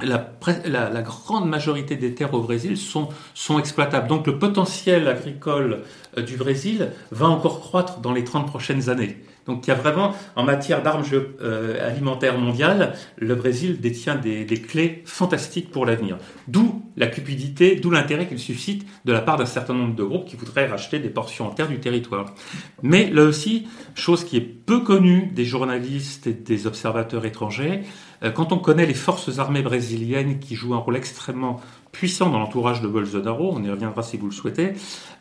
la, 0.00 0.32
la, 0.66 1.02
grande 1.02 1.48
majorité 1.48 1.96
des 1.96 2.14
terres 2.14 2.34
au 2.34 2.40
Brésil 2.40 2.76
sont, 2.76 3.08
sont 3.34 3.58
exploitables. 3.58 4.08
Donc 4.08 4.26
le 4.26 4.38
potentiel 4.38 5.08
agricole 5.08 5.82
euh, 6.16 6.22
du 6.22 6.36
Brésil 6.36 6.90
va 7.10 7.28
encore 7.28 7.60
croître 7.60 8.00
dans 8.00 8.12
les 8.12 8.24
30 8.24 8.46
prochaines 8.46 8.88
années. 8.88 9.18
Donc 9.46 9.66
il 9.66 9.70
y 9.70 9.72
a 9.72 9.76
vraiment, 9.76 10.14
en 10.36 10.44
matière 10.44 10.82
d'armes 10.82 11.04
euh, 11.12 11.88
alimentaires 11.88 12.38
mondiales, 12.38 12.94
le 13.16 13.34
Brésil 13.34 13.80
détient 13.80 14.14
des, 14.14 14.46
clés 14.46 15.02
fantastiques 15.04 15.70
pour 15.70 15.86
l'avenir. 15.86 16.18
D'où 16.48 16.82
la 16.96 17.06
cupidité, 17.06 17.76
d'où 17.76 17.90
l'intérêt 17.90 18.28
qu'il 18.28 18.38
suscite 18.38 18.86
de 19.04 19.12
la 19.12 19.20
part 19.20 19.38
d'un 19.38 19.46
certain 19.46 19.74
nombre 19.74 19.94
de 19.94 20.04
groupes 20.04 20.26
qui 20.26 20.36
voudraient 20.36 20.66
racheter 20.66 20.98
des 20.98 21.08
portions 21.08 21.46
entières 21.46 21.68
du 21.68 21.80
territoire. 21.80 22.34
Mais 22.82 23.10
là 23.10 23.24
aussi, 23.24 23.66
chose 23.94 24.24
qui 24.24 24.36
est 24.36 24.40
peu 24.40 24.80
connue 24.80 25.30
des 25.34 25.44
journalistes 25.44 26.26
et 26.26 26.34
des 26.34 26.66
observateurs 26.66 27.24
étrangers, 27.24 27.82
euh, 28.22 28.30
quand 28.30 28.52
on 28.52 28.58
connaît 28.58 28.86
les 28.86 28.94
forces 28.94 29.38
armées 29.38 29.62
brésiliennes 29.62 30.38
qui 30.38 30.54
jouent 30.54 30.74
un 30.74 30.78
rôle 30.78 30.96
extrêmement 30.96 31.60
puissant 32.02 32.30
dans 32.30 32.40
l'entourage 32.40 32.80
de 32.80 32.88
Bolsonaro, 32.88 33.52
on 33.54 33.62
y 33.62 33.70
reviendra 33.70 34.02
si 34.02 34.16
vous 34.16 34.26
le 34.26 34.32
souhaitez, 34.32 34.72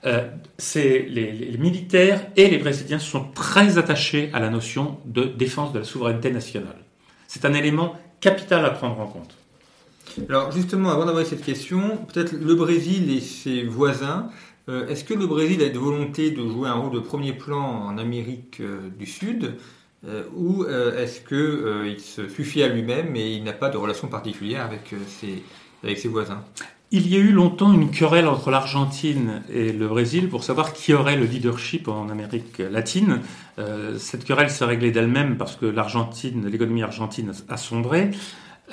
euh, 0.07 0.27
les, 0.75 1.55
militaires 1.59 2.25
et 2.35 2.49
les 2.49 2.57
Brésiliens 2.57 2.97
sont 2.97 3.25
très 3.35 3.77
attachés 3.77 4.31
à 4.33 4.39
la 4.39 4.49
notion 4.49 4.97
de 5.05 5.25
défense 5.25 5.73
de 5.73 5.77
la 5.77 5.85
souveraineté 5.85 6.31
nationale. 6.31 6.79
C'est 7.27 7.45
un 7.45 7.53
élément 7.53 7.97
capital 8.19 8.65
à 8.65 8.71
prendre 8.71 8.99
en 8.99 9.05
compte. 9.05 9.37
Alors 10.27 10.51
justement, 10.51 10.89
avant 10.89 11.05
d'avoir 11.05 11.23
cette 11.23 11.43
question, 11.43 11.97
peut-être 12.11 12.31
le 12.31 12.55
Brésil 12.55 13.15
et 13.15 13.21
ses 13.21 13.61
voisins, 13.61 14.31
euh, 14.67 14.87
est-ce 14.87 15.03
que 15.03 15.13
le 15.13 15.27
Brésil 15.27 15.61
a 15.61 15.67
une 15.67 15.77
volonté 15.77 16.31
de 16.31 16.41
jouer 16.49 16.67
un 16.67 16.73
rôle 16.73 16.93
de 16.93 16.99
premier 16.99 17.33
plan 17.33 17.61
en 17.61 17.99
Amérique 17.99 18.59
du 18.97 19.05
Sud 19.05 19.55
euh, 20.07 20.23
ou 20.35 20.63
euh, 20.63 20.97
est-ce 20.97 21.21
qu'il 21.21 21.37
euh, 21.37 21.97
se 21.99 22.27
suffit 22.27 22.63
à 22.63 22.67
lui-même 22.67 23.15
et 23.15 23.33
il 23.33 23.43
n'a 23.43 23.53
pas 23.53 23.69
de 23.69 23.77
relation 23.77 24.07
particulière 24.07 24.65
avec 24.65 24.95
ses, 25.07 25.43
avec 25.83 25.97
ses 25.97 26.07
voisins 26.07 26.43
il 26.93 27.07
y 27.07 27.15
a 27.15 27.19
eu 27.19 27.31
longtemps 27.31 27.71
une 27.71 27.89
querelle 27.89 28.27
entre 28.27 28.51
l'Argentine 28.51 29.43
et 29.49 29.71
le 29.71 29.87
Brésil 29.87 30.27
pour 30.27 30.43
savoir 30.43 30.73
qui 30.73 30.93
aurait 30.93 31.15
le 31.15 31.23
leadership 31.23 31.87
en 31.87 32.09
Amérique 32.09 32.57
latine. 32.57 33.21
cette 33.97 34.25
querelle 34.25 34.49
s'est 34.49 34.65
réglée 34.65 34.91
d'elle-même 34.91 35.37
parce 35.37 35.55
que 35.55 35.65
l'Argentine, 35.65 36.45
l'économie 36.47 36.83
argentine 36.83 37.31
a 37.47 37.55
sombré, 37.55 38.11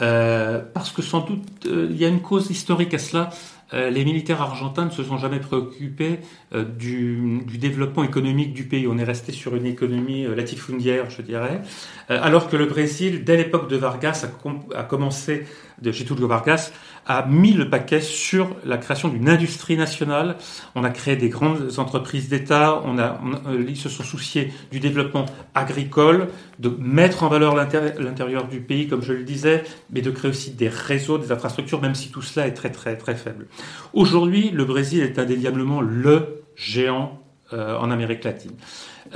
parce 0.01 0.91
que 0.91 1.01
sans 1.01 1.21
doute 1.21 1.45
il 1.65 1.97
y 1.97 2.05
a 2.05 2.09
une 2.09 2.21
cause 2.21 2.51
historique 2.51 2.93
à 2.93 2.99
cela. 2.99 3.31
Euh, 3.75 3.91
les 3.91 4.05
militaires 4.05 4.41
argentins 4.41 4.87
ne 4.87 4.91
se 4.91 5.03
sont 5.03 5.19
jamais 5.19 5.41
préoccupés 5.41 6.21
euh, 6.55 6.65
du, 6.65 7.43
développement 7.59 8.03
économique 8.03 8.55
du 8.55 8.65
pays. 8.65 8.87
On 8.87 8.97
est 8.99 9.05
resté 9.05 9.33
sur 9.33 9.55
une 9.57 9.67
économie 9.67 10.25
euh, 10.25 10.35
latifundiaire, 10.35 11.11
je 11.11 11.21
dirais, 11.23 11.61
alors 12.09 12.49
que 12.49 12.57
le 12.57 12.67
Brésil, 12.67 13.25
dès 13.25 13.37
l'époque 13.37 13.69
de 13.69 13.77
Vargas, 13.77 14.25
a, 14.25 14.79
a 14.79 14.85
commencé 14.85 15.45
de 15.83 15.93
Getúlio 15.93 16.27
Vargas 16.27 16.73
a 17.09 17.27
mis 17.27 17.55
le 17.55 17.71
paquet 17.71 18.03
sur 18.03 18.55
la 18.65 18.77
création 18.77 19.09
d'une 19.09 19.29
industrie 19.31 19.79
nationale. 19.79 20.37
On 20.75 20.85
a 20.85 20.91
créé 20.91 21.17
des 21.17 21.31
grandes 21.31 21.79
entreprises 21.79 22.29
d'État. 22.29 22.83
On 22.85 22.99
a, 22.99 23.19
euh, 23.47 23.65
ils 23.67 23.79
se 23.79 23.89
sont 23.89 24.05
souciés 24.05 24.53
du 24.71 24.79
développement 24.79 25.25
agricole, 25.55 26.29
de 26.59 26.69
mettre 26.79 27.23
en 27.23 27.29
valeur 27.29 27.57
l'intérieur 27.57 28.47
du 28.47 28.61
pays, 28.61 28.89
comme 28.89 29.03
je 29.03 29.15
le 29.15 29.25
disais, 29.25 29.65
mais 29.91 30.03
de 30.03 30.11
créer 30.11 30.31
aussi 30.31 30.51
des 30.51 30.69
réseaux, 30.69 31.17
des 31.17 31.33
infrastructures, 31.33 31.81
même 31.81 31.95
si 31.95 32.11
tout 32.11 32.23
cela 32.23 32.47
est 32.47 32.55
très 32.55 32.71
très 32.71 32.97
très 32.97 33.15
faible. 33.15 33.47
Aujourd'hui, 33.95 34.51
le 34.51 34.67
Brésil 34.67 35.03
est 35.03 35.19
indéniablement 35.19 35.81
le 35.81 36.43
géant 36.57 37.23
euh, 37.55 37.79
en 37.79 37.91
Amérique 37.91 38.25
latine. 38.25 38.53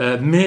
Euh, 0.00 0.16
mais 0.18 0.46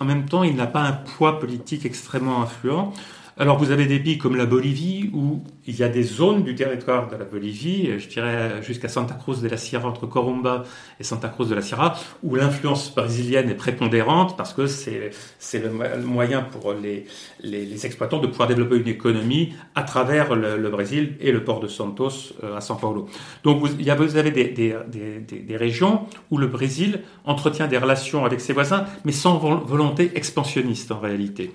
en 0.00 0.04
même 0.04 0.24
temps, 0.24 0.42
il 0.42 0.56
n'a 0.56 0.66
pas 0.66 0.80
un 0.80 0.92
poids 0.92 1.38
politique 1.38 1.86
extrêmement 1.86 2.42
influent. 2.42 2.92
Alors 3.40 3.56
vous 3.56 3.70
avez 3.70 3.86
des 3.86 3.98
pays 3.98 4.18
comme 4.18 4.36
la 4.36 4.44
Bolivie 4.44 5.08
où 5.14 5.42
il 5.66 5.74
y 5.74 5.82
a 5.82 5.88
des 5.88 6.02
zones 6.02 6.42
du 6.42 6.54
territoire 6.54 7.08
de 7.08 7.16
la 7.16 7.24
Bolivie, 7.24 7.98
je 7.98 8.06
dirais 8.06 8.62
jusqu'à 8.62 8.88
Santa 8.88 9.14
Cruz 9.14 9.40
de 9.40 9.48
la 9.48 9.56
Sierra, 9.56 9.88
entre 9.88 10.06
Corumba 10.06 10.64
et 11.00 11.04
Santa 11.04 11.28
Cruz 11.28 11.48
de 11.48 11.54
la 11.54 11.62
Sierra, 11.62 11.96
où 12.22 12.34
l'influence 12.34 12.94
brésilienne 12.94 13.48
est 13.48 13.54
prépondérante 13.54 14.36
parce 14.36 14.52
que 14.52 14.66
c'est, 14.66 15.10
le 15.54 16.02
moyen 16.04 16.42
pour 16.42 16.74
les, 16.74 17.06
les, 17.42 17.86
exploitants 17.86 18.18
de 18.18 18.26
pouvoir 18.26 18.46
développer 18.46 18.76
une 18.76 18.88
économie 18.88 19.54
à 19.74 19.84
travers 19.84 20.34
le, 20.34 20.68
Brésil 20.68 21.16
et 21.18 21.32
le 21.32 21.42
port 21.42 21.60
de 21.60 21.66
Santos 21.66 22.34
euh, 22.44 22.58
à 22.58 22.60
São 22.60 22.78
Paulo. 22.78 23.08
Donc 23.42 23.60
vous, 23.60 23.68
il 23.78 23.86
y 23.86 23.90
a, 23.90 23.94
vous 23.94 24.16
avez 24.16 24.32
des, 24.32 24.48
des, 24.48 24.74
des 25.22 25.56
régions 25.56 26.02
où 26.30 26.36
le 26.36 26.46
Brésil 26.46 27.00
entretient 27.24 27.68
des 27.68 27.78
relations 27.78 28.26
avec 28.26 28.42
ses 28.42 28.52
voisins, 28.52 28.84
mais 29.06 29.12
sans 29.12 29.38
volonté 29.38 30.10
expansionniste 30.14 30.92
en 30.92 31.00
réalité. 31.00 31.52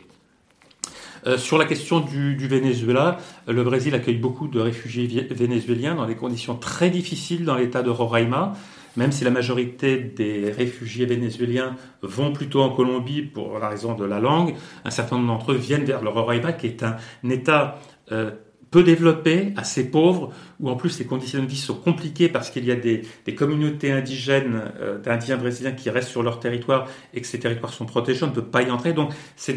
Euh, 1.27 1.37
sur 1.37 1.57
la 1.57 1.65
question 1.65 1.99
du, 1.99 2.35
Venezuela, 2.47 3.17
le 3.47 3.63
Brésil 3.63 3.95
accueille 3.95 4.17
beaucoup 4.17 4.47
de 4.47 4.59
réfugiés 4.59 5.07
vénézuéliens 5.31 5.95
dans 5.95 6.05
des 6.05 6.15
conditions 6.15 6.55
très 6.55 6.89
difficiles 6.89 7.45
dans 7.45 7.55
l'état 7.55 7.81
de 7.81 7.89
Roraima. 7.89 8.53
Même 8.95 9.11
si 9.11 9.25
la 9.25 9.31
majorité 9.31 9.97
des 9.97 10.51
réfugiés 10.51 11.05
vénézuéliens 11.05 11.75
vont 12.01 12.31
plutôt 12.31 12.61
en 12.61 12.69
Colombie 12.69 13.23
pour 13.23 13.59
la 13.59 13.67
raison 13.67 13.93
de 13.93 14.05
la 14.05 14.21
langue, 14.21 14.55
un 14.85 14.89
certain 14.89 15.17
nombre 15.17 15.27
d'entre 15.27 15.51
eux 15.51 15.57
viennent 15.57 15.83
vers 15.83 16.01
le 16.01 16.09
Roraima, 16.09 16.53
qui 16.53 16.67
est 16.67 16.81
un 16.83 16.95
État 17.29 17.79
euh, 18.11 18.31
peu 18.75 18.83
développé, 18.83 19.53
assez 19.55 19.89
pauvre, 19.89 20.33
où 20.59 20.69
en 20.69 20.75
plus 20.75 20.99
les 20.99 21.05
conditions 21.05 21.41
de 21.41 21.47
vie 21.47 21.55
sont 21.55 21.75
compliquées 21.75 22.27
parce 22.27 22.49
qu'il 22.49 22.65
y 22.65 22.71
a 22.71 22.75
des, 22.75 23.03
communautés 23.33 23.93
indigènes 23.93 24.63
euh, 24.81 24.99
d'Indiens 24.99 25.37
brésiliens 25.37 25.71
qui 25.71 25.89
restent 25.89 26.09
sur 26.09 26.23
leur 26.23 26.41
territoire 26.41 26.89
et 27.13 27.21
que 27.21 27.27
ces 27.27 27.39
territoires 27.39 27.71
sont 27.71 27.85
protégés, 27.85 28.23
on 28.23 28.27
ne 28.27 28.33
peut 28.33 28.43
pas 28.43 28.63
y 28.63 28.69
entrer. 28.69 28.91
Donc 28.91 29.13
ce 29.37 29.53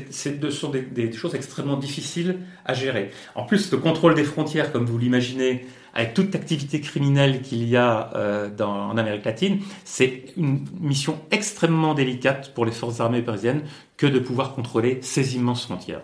sont 0.50 0.70
des, 0.70 1.12
choses 1.12 1.35
extrêmement 1.35 1.76
difficiles 1.76 2.38
à 2.64 2.74
gérer. 2.74 3.11
En 3.35 3.42
plus, 3.42 3.72
le 3.72 3.78
contrôle 3.78 4.14
des 4.14 4.22
frontières, 4.22 4.70
comme 4.70 4.85
vous 4.85 4.98
l'imaginez, 4.98 5.66
avec 5.94 6.14
toute 6.14 6.37
activité 6.37 6.81
criminelle 6.81 7.42
qu'il 7.42 7.68
y 7.68 7.76
a 7.76 8.12
euh, 8.14 8.57
en 8.61 8.96
Amérique 8.96 9.24
latine, 9.24 9.59
c'est 9.85 10.26
une 10.37 10.64
mission 10.78 11.18
extrêmement 11.33 11.94
délicate 11.94 12.54
pour 12.54 12.64
les 12.64 12.72
forces 12.72 13.00
armées 13.00 13.22
brésiliennes 13.22 13.62
que 13.96 14.07
de 14.07 14.20
pouvoir 14.20 14.54
contrôler 14.54 15.00
ces 15.02 15.35
immenses 15.35 15.64
frontières. 15.64 16.02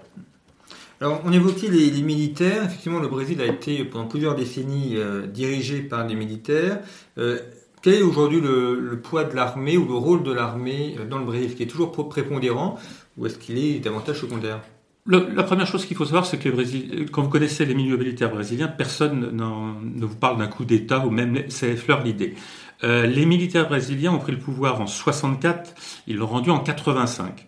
On 1.04 1.32
évoquait 1.32 1.68
les, 1.68 2.02
militaires. 2.02 2.64
Effectivement, 2.64 3.00
le 3.00 3.08
Brésil 3.08 3.40
a 3.42 3.46
été 3.46 3.84
pendant 3.84 4.06
plusieurs 4.06 4.34
décennies 4.34 4.96
euh, 4.96 5.26
dirigé 5.26 5.80
par 5.80 6.06
des 6.06 6.14
militaires. 6.14 6.80
Euh, 7.18 7.38
quel 7.82 7.94
est 7.94 8.02
aujourd'hui 8.02 8.40
le, 8.40 8.98
poids 9.02 9.24
de 9.24 9.34
l'armée 9.34 9.76
ou 9.76 9.86
le 9.86 9.94
rôle 9.94 10.22
de 10.22 10.32
l'armée 10.32 10.96
euh, 10.98 11.04
dans 11.06 11.18
le 11.18 11.26
Brésil 11.26 11.54
qu'il 11.54 11.62
est 11.62 11.70
toujours 11.70 11.92
prépondérant 12.08 12.78
ou 13.18 13.26
est-ce 13.26 13.38
qu'il 13.38 13.58
est 13.58 13.80
davantage 13.80 14.20
secondaire? 14.20 14.60
La 15.06 15.42
première 15.42 15.66
chose 15.66 15.84
qu'il 15.84 15.98
faut 15.98 16.06
savoir, 16.06 16.24
c'est 16.24 16.38
que 16.38 16.48
les 16.48 17.04
quand 17.12 17.20
vous 17.20 17.28
connaissez 17.28 17.66
les 17.66 17.74
milieux 17.74 17.98
militaires 17.98 18.30
brésiliens, 18.30 18.68
personne 18.68 19.36
ne 19.36 20.06
vous 20.06 20.16
parle 20.16 20.38
d'un 20.38 20.46
coup 20.46 20.64
d'État 20.64 21.04
ou 21.04 21.10
même 21.10 21.42
ça 21.50 21.66
effleure 21.66 22.02
l'idée. 22.02 22.34
les 22.82 23.26
militaires 23.26 23.68
brésiliens 23.68 24.12
ont 24.14 24.18
pris 24.18 24.32
le 24.32 24.38
pouvoir 24.38 24.80
en 24.80 24.86
64, 24.86 25.74
ils 26.06 26.16
l'ont 26.16 26.26
rendu 26.26 26.48
en 26.48 26.58
85. 26.58 27.46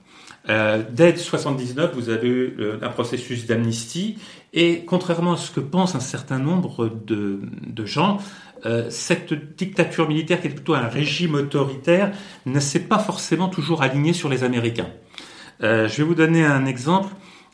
Euh, 0.49 0.83
dès 0.91 1.17
79, 1.17 1.93
vous 1.95 2.09
avez 2.09 2.29
eu 2.29 2.57
euh, 2.59 2.79
un 2.83 2.89
processus 2.89 3.47
d'amnistie, 3.47 4.19
et 4.53 4.85
contrairement 4.87 5.33
à 5.33 5.37
ce 5.37 5.51
que 5.51 5.61
pensent 5.61 5.95
un 5.95 6.01
certain 6.01 6.38
nombre 6.38 6.88
de, 6.88 7.40
gens, 7.85 8.19
euh, 8.65 8.87
cette 8.88 9.35
dictature 9.57 10.09
militaire, 10.09 10.40
qui 10.40 10.47
est 10.47 10.51
plutôt 10.51 10.75
un 10.75 10.88
régime 10.88 11.35
autoritaire, 11.35 12.13
ne 12.47 12.61
s'est 12.61 12.81
pas 12.81 12.99
forcément 12.99 13.49
toujours 13.49 13.83
alignée 13.83 14.13
sur 14.13 14.29
les 14.29 14.44
Américains. 14.44 14.88
je 15.61 15.94
vais 15.97 16.03
vous 16.03 16.15
donner 16.15 16.44
un 16.44 16.67
exemple. 16.67 17.09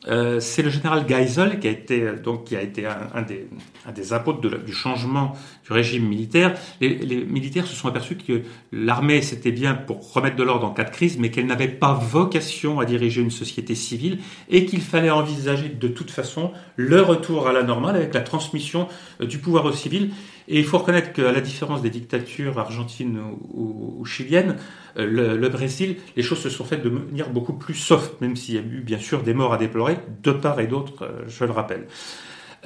Euh, 0.08 0.40
c'est 0.40 0.62
le 0.62 0.70
général 0.70 1.06
Geisel 1.06 1.60
qui 1.60 1.68
a 1.68 1.70
été 1.70 2.12
donc 2.22 2.44
qui 2.44 2.56
a 2.56 2.62
été 2.62 2.86
un, 2.86 3.22
des, 3.22 3.46
un 3.86 3.92
des 3.92 4.12
apôtres 4.12 4.40
du 4.40 4.72
changement 4.72 5.34
du 5.64 5.72
régime 5.72 6.06
militaire. 6.06 6.54
Les, 6.80 6.96
les 6.96 7.24
militaires 7.24 7.66
se 7.66 7.74
sont 7.74 7.88
aperçus 7.88 8.16
que 8.16 8.42
l'armée 8.72 9.22
c'était 9.22 9.52
bien 9.52 9.74
pour 9.74 10.12
remettre 10.12 10.36
de 10.36 10.42
l'ordre 10.42 10.66
en 10.66 10.70
cas 10.70 10.84
de 10.84 10.90
crise, 10.90 11.18
mais 11.18 11.30
qu'elle 11.30 11.46
n'avait 11.46 11.68
pas 11.68 11.92
vocation 11.94 12.80
à 12.80 12.84
diriger 12.84 13.22
une 13.22 13.30
société 13.30 13.74
civile 13.74 14.18
et 14.50 14.66
qu'il 14.66 14.80
fallait 14.80 15.10
envisager 15.10 15.68
de 15.68 15.88
toute 15.88 16.10
façon 16.10 16.52
le 16.76 17.00
retour 17.00 17.46
à 17.46 17.52
la 17.52 17.62
normale 17.62 17.96
avec 17.96 18.14
la 18.14 18.20
transmission 18.20 18.88
euh, 19.20 19.26
du 19.26 19.38
pouvoir 19.38 19.64
aux 19.64 19.72
civils. 19.72 20.10
Et 20.48 20.58
il 20.58 20.64
faut 20.64 20.78
reconnaître 20.78 21.12
qu'à 21.12 21.32
la 21.32 21.40
différence 21.40 21.82
des 21.82 21.90
dictatures 21.90 22.58
argentines 22.58 23.20
ou, 23.52 24.04
chiliennes, 24.04 24.56
euh, 24.98 25.36
le, 25.36 25.48
Brésil, 25.48 25.96
les 26.16 26.22
choses 26.22 26.40
se 26.40 26.50
sont 26.50 26.64
faites 26.64 26.82
de 26.82 26.90
manière 26.90 27.30
beaucoup 27.30 27.52
plus 27.52 27.74
soft, 27.74 28.20
même 28.20 28.36
s'il 28.36 28.54
y 28.54 28.58
a 28.58 28.62
eu 28.62 28.82
bien 28.84 28.98
sûr 28.98 29.22
des 29.22 29.34
morts 29.34 29.52
à 29.52 29.58
déplorer, 29.58 29.98
de 30.22 30.32
part 30.32 30.60
et 30.60 30.66
d'autre, 30.66 31.04
euh, 31.04 31.22
je 31.28 31.44
le 31.44 31.52
rappelle. 31.52 31.86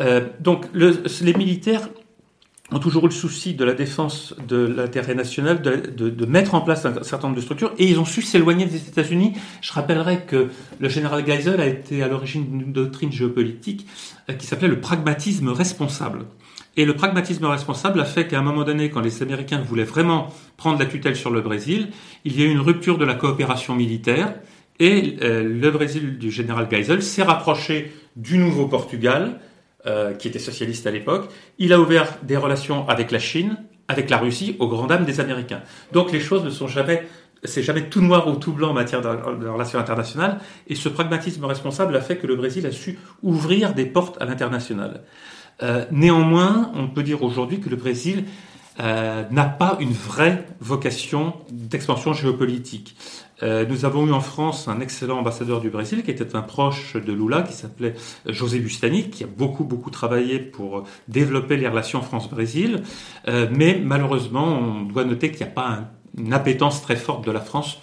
Euh, 0.00 0.28
donc 0.40 0.66
les 0.74 1.34
militaires 1.34 1.88
ont 2.72 2.80
toujours 2.80 3.04
eu 3.04 3.08
le 3.08 3.14
souci 3.14 3.54
de 3.54 3.64
la 3.64 3.74
défense 3.74 4.34
de 4.48 4.56
l'intérêt 4.56 5.14
national, 5.14 5.62
de, 5.62 6.26
mettre 6.26 6.54
en 6.54 6.60
place 6.60 6.84
un 6.84 7.02
certain 7.04 7.28
nombre 7.28 7.36
de 7.36 7.42
structures, 7.42 7.72
et 7.78 7.86
ils 7.86 8.00
ont 8.00 8.04
su 8.04 8.22
s'éloigner 8.22 8.66
des 8.66 8.88
États-Unis. 8.88 9.34
Je 9.62 9.72
rappellerai 9.72 10.22
que 10.26 10.48
le 10.80 10.88
général 10.88 11.24
Geisel 11.24 11.60
a 11.60 11.66
été 11.66 12.02
à 12.02 12.08
l'origine 12.08 12.44
d'une 12.44 12.72
doctrine 12.72 13.12
géopolitique 13.12 13.86
qui 14.38 14.46
s'appelait 14.46 14.68
le 14.68 14.80
pragmatisme 14.80 15.50
responsable. 15.50 16.26
Et 16.76 16.84
le 16.84 16.94
pragmatisme 16.94 17.44
responsable 17.46 18.00
a 18.00 18.04
fait 18.04 18.26
qu'à 18.26 18.38
un 18.38 18.42
moment 18.42 18.64
donné, 18.64 18.90
quand 18.90 19.00
les 19.00 19.22
Américains 19.22 19.60
voulaient 19.60 19.84
vraiment 19.84 20.28
prendre 20.56 20.78
la 20.78 20.86
tutelle 20.86 21.16
sur 21.16 21.30
le 21.30 21.40
Brésil, 21.40 21.88
il 22.24 22.38
y 22.38 22.42
a 22.42 22.46
eu 22.46 22.50
une 22.50 22.60
rupture 22.60 22.98
de 22.98 23.04
la 23.04 23.14
coopération 23.14 23.74
militaire 23.74 24.34
et 24.78 25.16
euh, 25.22 25.42
le 25.42 25.70
Brésil 25.70 26.18
du 26.18 26.30
général 26.30 26.68
Geisel 26.70 27.02
s'est 27.02 27.22
rapproché 27.22 27.92
du 28.14 28.36
nouveau 28.36 28.66
Portugal, 28.66 29.40
euh, 29.86 30.12
qui 30.12 30.28
était 30.28 30.38
socialiste 30.38 30.86
à 30.86 30.90
l'époque. 30.90 31.30
Il 31.58 31.72
a 31.72 31.80
ouvert 31.80 32.18
des 32.22 32.36
relations 32.36 32.86
avec 32.88 33.10
la 33.10 33.18
Chine, 33.18 33.56
avec 33.88 34.10
la 34.10 34.18
Russie, 34.18 34.56
aux 34.58 34.68
grandes 34.68 34.88
dames 34.88 35.04
des 35.04 35.20
Américains. 35.20 35.62
Donc 35.92 36.12
les 36.12 36.20
choses 36.20 36.44
ne 36.44 36.50
sont 36.50 36.68
jamais 36.68 37.06
c'est 37.44 37.62
jamais 37.62 37.88
tout 37.88 38.00
noir 38.00 38.28
ou 38.28 38.36
tout 38.36 38.52
blanc 38.52 38.70
en 38.70 38.72
matière 38.72 39.02
de, 39.02 39.46
relations 39.46 39.78
internationales, 39.78 40.38
et 40.66 40.74
ce 40.74 40.88
pragmatisme 40.88 41.44
responsable 41.44 41.94
a 41.94 42.00
fait 42.00 42.16
que 42.16 42.26
le 42.26 42.34
Brésil 42.34 42.66
a 42.66 42.72
su 42.72 42.98
ouvrir 43.22 43.74
des 43.74 43.86
portes 43.86 44.20
à 44.20 44.24
l'international. 44.24 45.02
Euh, 45.62 45.84
néanmoins, 45.90 46.70
on 46.74 46.88
peut 46.88 47.02
dire 47.02 47.22
aujourd'hui 47.22 47.60
que 47.60 47.68
le 47.68 47.76
Brésil 47.76 48.24
euh, 48.78 49.24
n'a 49.30 49.44
pas 49.44 49.78
une 49.80 49.92
vraie 49.92 50.46
vocation 50.60 51.34
d'expansion 51.50 52.12
géopolitique. 52.12 52.94
Euh, 53.42 53.64
nous 53.66 53.84
avons 53.84 54.06
eu 54.06 54.12
en 54.12 54.20
France 54.20 54.68
un 54.68 54.80
excellent 54.80 55.18
ambassadeur 55.18 55.60
du 55.60 55.70
Brésil 55.70 56.02
qui 56.02 56.10
était 56.10 56.36
un 56.36 56.42
proche 56.42 56.94
de 56.94 57.12
Lula, 57.12 57.42
qui 57.42 57.54
s'appelait 57.54 57.94
José 58.26 58.58
Bustani, 58.58 59.08
qui 59.08 59.24
a 59.24 59.26
beaucoup 59.26 59.64
beaucoup 59.64 59.90
travaillé 59.90 60.38
pour 60.38 60.84
développer 61.08 61.56
les 61.56 61.68
relations 61.68 62.02
France-Brésil. 62.02 62.82
mais 63.26 63.80
malheureusement, 63.82 64.46
on 64.46 64.82
doit 64.82 65.04
noter 65.04 65.30
qu'il 65.30 65.44
n'y 65.44 65.52
a 65.52 65.54
pas 65.54 65.80
une 66.16 66.32
appétence 66.32 66.82
très 66.82 66.96
forte 66.96 67.26
de 67.26 67.30
la 67.30 67.40
France 67.40 67.78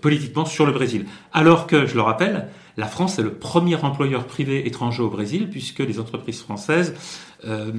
politiquement 0.00 0.44
sur 0.44 0.66
le 0.66 0.72
Brésil. 0.72 1.06
Alors 1.32 1.66
que, 1.66 1.86
je 1.86 1.94
le 1.94 2.02
rappelle, 2.02 2.48
la 2.76 2.86
France 2.86 3.18
est 3.18 3.22
le 3.22 3.34
premier 3.34 3.76
employeur 3.76 4.26
privé 4.26 4.66
étranger 4.66 5.02
au 5.02 5.10
Brésil, 5.10 5.48
puisque 5.50 5.80
les 5.80 6.00
entreprises 6.00 6.40
françaises 6.40 6.94
euh, 7.46 7.70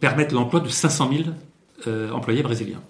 permettent 0.00 0.32
l'emploi 0.32 0.60
de 0.60 0.68
500 0.68 1.10
000 1.10 1.22
euh, 1.86 2.10
employés 2.10 2.42
brésiliens. 2.42 2.82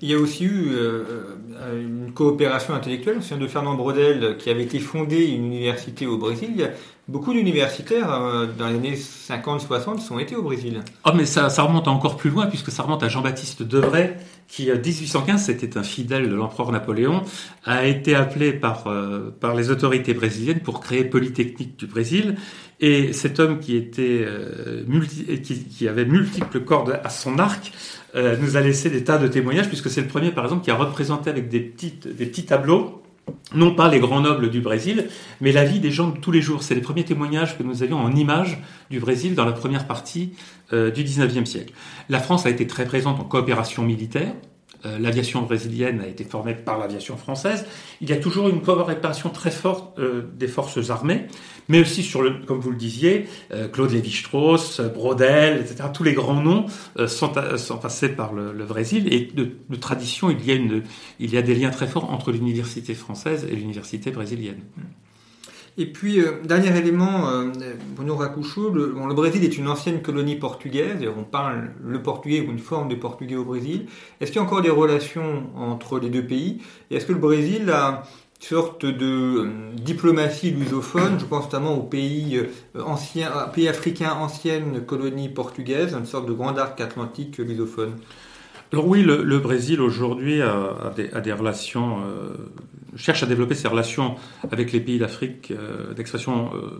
Il 0.00 0.08
y 0.08 0.14
a 0.14 0.18
aussi 0.18 0.44
eu 0.44 0.68
euh, 0.74 1.34
une 1.74 2.12
coopération 2.12 2.72
intellectuelle. 2.72 3.18
On 3.32 3.36
de 3.36 3.46
Fernand 3.48 3.74
Brodel 3.74 4.36
qui 4.38 4.48
avait 4.48 4.62
été 4.62 4.78
fondé 4.78 5.26
une 5.26 5.46
université 5.46 6.06
au 6.06 6.18
Brésil. 6.18 6.50
Il 6.52 6.60
y 6.60 6.64
a 6.64 6.70
beaucoup 7.08 7.32
d'universitaires 7.32 8.46
dans 8.56 8.68
les 8.68 8.76
années 8.76 8.94
50-60 8.94 9.98
sont 9.98 10.20
été 10.20 10.36
au 10.36 10.42
Brésil. 10.42 10.82
Oh, 11.04 11.10
mais 11.16 11.26
ça, 11.26 11.50
ça 11.50 11.64
remonte 11.64 11.88
encore 11.88 12.16
plus 12.16 12.30
loin 12.30 12.46
puisque 12.46 12.70
ça 12.70 12.84
remonte 12.84 13.02
à 13.02 13.08
Jean-Baptiste 13.08 13.64
Debray 13.64 14.16
qui, 14.48 14.72
en 14.72 14.76
1815, 14.76 15.44
c'était 15.44 15.76
un 15.76 15.82
fidèle 15.82 16.28
de 16.28 16.34
l'empereur 16.34 16.72
Napoléon, 16.72 17.22
a 17.64 17.86
été 17.86 18.14
appelé 18.14 18.52
par, 18.52 18.86
euh, 18.86 19.30
par 19.38 19.54
les 19.54 19.70
autorités 19.70 20.14
brésiliennes 20.14 20.60
pour 20.60 20.80
créer 20.80 21.04
Polytechnique 21.04 21.78
du 21.78 21.86
Brésil. 21.86 22.36
Et 22.80 23.12
cet 23.12 23.40
homme 23.40 23.60
qui, 23.60 23.76
était, 23.76 24.24
euh, 24.24 24.84
multi, 24.86 25.24
qui, 25.42 25.64
qui, 25.64 25.86
avait 25.86 26.06
multiples 26.06 26.60
cordes 26.60 26.98
à 27.04 27.10
son 27.10 27.38
arc 27.38 27.72
euh, 28.14 28.36
nous 28.40 28.56
a 28.56 28.60
laissé 28.60 28.88
des 28.88 29.04
tas 29.04 29.18
de 29.18 29.28
témoignages, 29.28 29.68
puisque 29.68 29.90
c'est 29.90 30.00
le 30.00 30.08
premier, 30.08 30.30
par 30.30 30.44
exemple, 30.44 30.64
qui 30.64 30.70
a 30.70 30.76
représenté 30.76 31.28
avec 31.28 31.48
des, 31.48 31.60
petites, 31.60 32.08
des 32.08 32.24
petits 32.24 32.46
tableaux 32.46 33.02
non 33.54 33.74
pas 33.74 33.88
les 33.88 34.00
grands 34.00 34.20
nobles 34.20 34.50
du 34.50 34.60
Brésil, 34.60 35.08
mais 35.40 35.52
la 35.52 35.64
vie 35.64 35.80
des 35.80 35.90
gens 35.90 36.08
de 36.08 36.18
tous 36.18 36.32
les 36.32 36.40
jours. 36.40 36.62
C'est 36.62 36.74
les 36.74 36.80
premiers 36.80 37.04
témoignages 37.04 37.56
que 37.56 37.62
nous 37.62 37.82
avions 37.82 37.98
en 37.98 38.14
images 38.14 38.58
du 38.90 39.00
Brésil 39.00 39.34
dans 39.34 39.44
la 39.44 39.52
première 39.52 39.86
partie 39.86 40.32
euh, 40.72 40.90
du 40.90 41.02
XIXe 41.02 41.48
siècle. 41.48 41.72
La 42.08 42.20
France 42.20 42.46
a 42.46 42.50
été 42.50 42.66
très 42.66 42.84
présente 42.84 43.20
en 43.20 43.24
coopération 43.24 43.82
militaire. 43.82 44.32
Euh, 44.86 44.98
l'aviation 44.98 45.42
brésilienne 45.42 46.00
a 46.00 46.06
été 46.06 46.24
formée 46.24 46.54
par 46.54 46.78
l'aviation 46.78 47.16
française. 47.16 47.66
Il 48.00 48.08
y 48.08 48.12
a 48.12 48.16
toujours 48.16 48.48
une 48.48 48.62
coopération 48.62 49.30
très 49.30 49.50
forte 49.50 49.98
euh, 49.98 50.22
des 50.34 50.46
forces 50.46 50.90
armées, 50.90 51.26
mais 51.68 51.80
aussi 51.80 52.02
sur 52.02 52.22
le, 52.22 52.44
comme 52.46 52.60
vous 52.60 52.70
le 52.70 52.76
disiez, 52.76 53.26
euh, 53.52 53.68
Claude 53.68 53.90
Lévi-Strauss, 53.90 54.80
Brodel, 54.80 55.60
etc. 55.60 55.88
Tous 55.92 56.04
les 56.04 56.12
grands 56.12 56.40
noms 56.40 56.66
sont, 57.06 57.28
passés 57.28 58.10
par 58.10 58.32
le, 58.32 58.52
Brésil 58.64 59.12
et 59.12 59.30
de, 59.34 59.76
tradition, 59.76 60.30
il 60.30 61.30
y 61.32 61.36
a 61.36 61.42
des 61.42 61.54
liens 61.54 61.70
très 61.70 61.86
forts 61.86 62.12
entre 62.12 62.30
l'université 62.30 62.94
française 62.94 63.46
et 63.50 63.56
l'université 63.56 64.10
brésilienne. 64.10 64.60
Et 65.80 65.86
puis, 65.86 66.20
euh, 66.20 66.42
dernier 66.42 66.76
élément, 66.76 67.28
euh, 67.28 67.52
Bruno 67.94 68.18
le, 68.18 68.94
le, 69.08 69.14
Brésil 69.14 69.44
est 69.44 69.56
une 69.56 69.68
ancienne 69.68 70.02
colonie 70.02 70.34
portugaise, 70.34 70.98
on 71.16 71.22
parle 71.22 71.70
le 71.84 72.02
portugais 72.02 72.40
ou 72.40 72.50
une 72.50 72.58
forme 72.58 72.88
de 72.88 72.96
portugais 72.96 73.36
au 73.36 73.44
Brésil. 73.44 73.86
Est-ce 74.20 74.32
qu'il 74.32 74.40
y 74.40 74.44
a 74.44 74.46
encore 74.46 74.60
des 74.60 74.70
relations 74.70 75.44
entre 75.56 76.00
les 76.00 76.10
deux 76.10 76.26
pays? 76.26 76.60
Et 76.90 76.96
est-ce 76.96 77.06
que 77.06 77.12
le 77.12 77.20
Brésil 77.20 77.70
a 77.70 78.02
une 78.40 78.46
sorte 78.46 78.86
de 78.86 79.06
euh, 79.06 79.50
diplomatie 79.74 80.50
lusophone, 80.50 81.20
je 81.20 81.24
pense 81.24 81.44
notamment 81.44 81.76
aux 81.76 81.84
pays, 81.84 82.42
anciens, 82.84 83.30
pays 83.54 83.68
africains 83.68 84.14
anciennes 84.14 84.84
colonies 84.84 85.28
portugaises, 85.28 85.94
une 85.94 86.06
sorte 86.06 86.26
de 86.26 86.32
grand 86.32 86.58
arc 86.58 86.80
atlantique 86.80 87.38
lusophone 87.38 87.94
alors 88.72 88.86
oui, 88.86 89.02
le, 89.02 89.38
Brésil 89.38 89.80
aujourd'hui 89.80 90.42
a, 90.42 90.92
des, 90.94 91.32
relations, 91.32 92.00
euh, 92.00 92.34
cherche 92.96 93.22
à 93.22 93.26
développer 93.26 93.54
ses 93.54 93.66
relations 93.66 94.16
avec 94.50 94.72
les 94.72 94.80
pays 94.80 94.98
d'Afrique 94.98 95.50
euh, 95.50 95.94
d'expression 95.94 96.50
euh, 96.54 96.78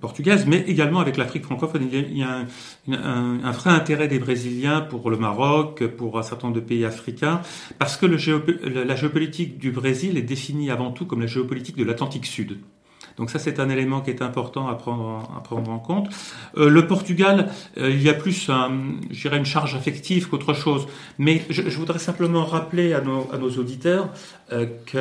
portugaise, 0.00 0.46
mais 0.48 0.64
également 0.66 0.98
avec 0.98 1.16
l'Afrique 1.16 1.44
francophone. 1.44 1.88
Il 1.92 2.18
y 2.18 2.24
a, 2.24 2.44
un, 2.90 3.44
un, 3.44 3.50
vrai 3.52 3.70
intérêt 3.70 4.08
des 4.08 4.18
Brésiliens 4.18 4.80
pour 4.80 5.10
le 5.10 5.16
Maroc, 5.16 5.86
pour 5.86 6.18
un 6.18 6.24
certain 6.24 6.48
nombre 6.48 6.60
de 6.60 6.66
pays 6.66 6.84
africains, 6.84 7.40
parce 7.78 7.96
que 7.96 8.06
la 8.06 8.96
géopolitique 8.96 9.58
du 9.58 9.70
Brésil 9.70 10.18
est 10.18 10.22
définie 10.22 10.72
avant 10.72 10.90
tout 10.90 11.06
comme 11.06 11.20
la 11.20 11.28
géopolitique 11.28 11.76
de 11.76 11.84
l'Atlantique 11.84 12.26
Sud. 12.26 12.58
Donc 13.18 13.30
ça, 13.30 13.38
c'est 13.38 13.58
un 13.58 13.68
élément 13.68 14.00
qui 14.00 14.10
est 14.10 14.22
important 14.22 14.68
à 14.68 14.74
prendre, 14.74 15.28
en 15.50 15.78
compte. 15.78 16.08
Euh, 16.56 16.70
le 16.70 16.86
Portugal, 16.86 17.50
euh, 17.76 17.90
il 17.90 18.00
y 18.00 18.08
a 18.08 18.14
plus, 18.14 18.48
un, 18.48 18.70
une 19.10 19.44
charge 19.44 19.74
affective 19.74 20.28
qu'autre 20.28 20.54
chose. 20.54 20.86
Mais 21.18 21.42
je, 21.50 21.62
voudrais 21.76 21.98
simplement 21.98 22.44
rappeler 22.44 22.94
à 22.94 23.00
nos, 23.00 23.50
auditeurs 23.58 24.08
euh, 24.52 24.66
que 24.86 24.98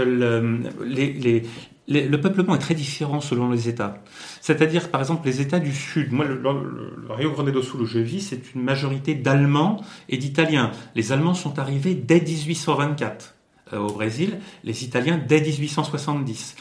le, 1.88 2.18
peuplement 2.18 2.56
est 2.56 2.60
très 2.60 2.76
différent 2.76 3.22
selon 3.22 3.52
les 3.52 3.70
États. 3.70 4.02
C'est-à-dire, 4.42 4.90
par 4.90 5.02
exemple, 5.02 5.28
les 5.28 5.40
États 5.40 5.60
du 5.60 5.74
Sud. 5.74 6.12
Moi, 6.12 6.26
le, 6.26 6.36
le, 6.36 7.14
Rio 7.14 7.32
Grande 7.32 7.52
do 7.52 7.62
Sul 7.62 7.82
où 7.82 7.86
je 7.86 8.00
vis, 8.00 8.22
c'est 8.22 8.56
une 8.56 8.64
majorité 8.64 9.14
d'Allemands 9.14 9.80
et 10.10 10.18
d'Italiens. 10.18 10.72
Les 10.96 11.12
Allemands 11.12 11.36
sont 11.36 11.60
arrivés 11.60 11.94
dès 11.94 12.20
1824 12.20 13.36
euh, 13.74 13.80
au 13.80 13.92
Brésil, 13.92 14.40
les 14.64 14.86
Italiens 14.86 15.20
dès 15.28 15.42
1870. 15.42 16.56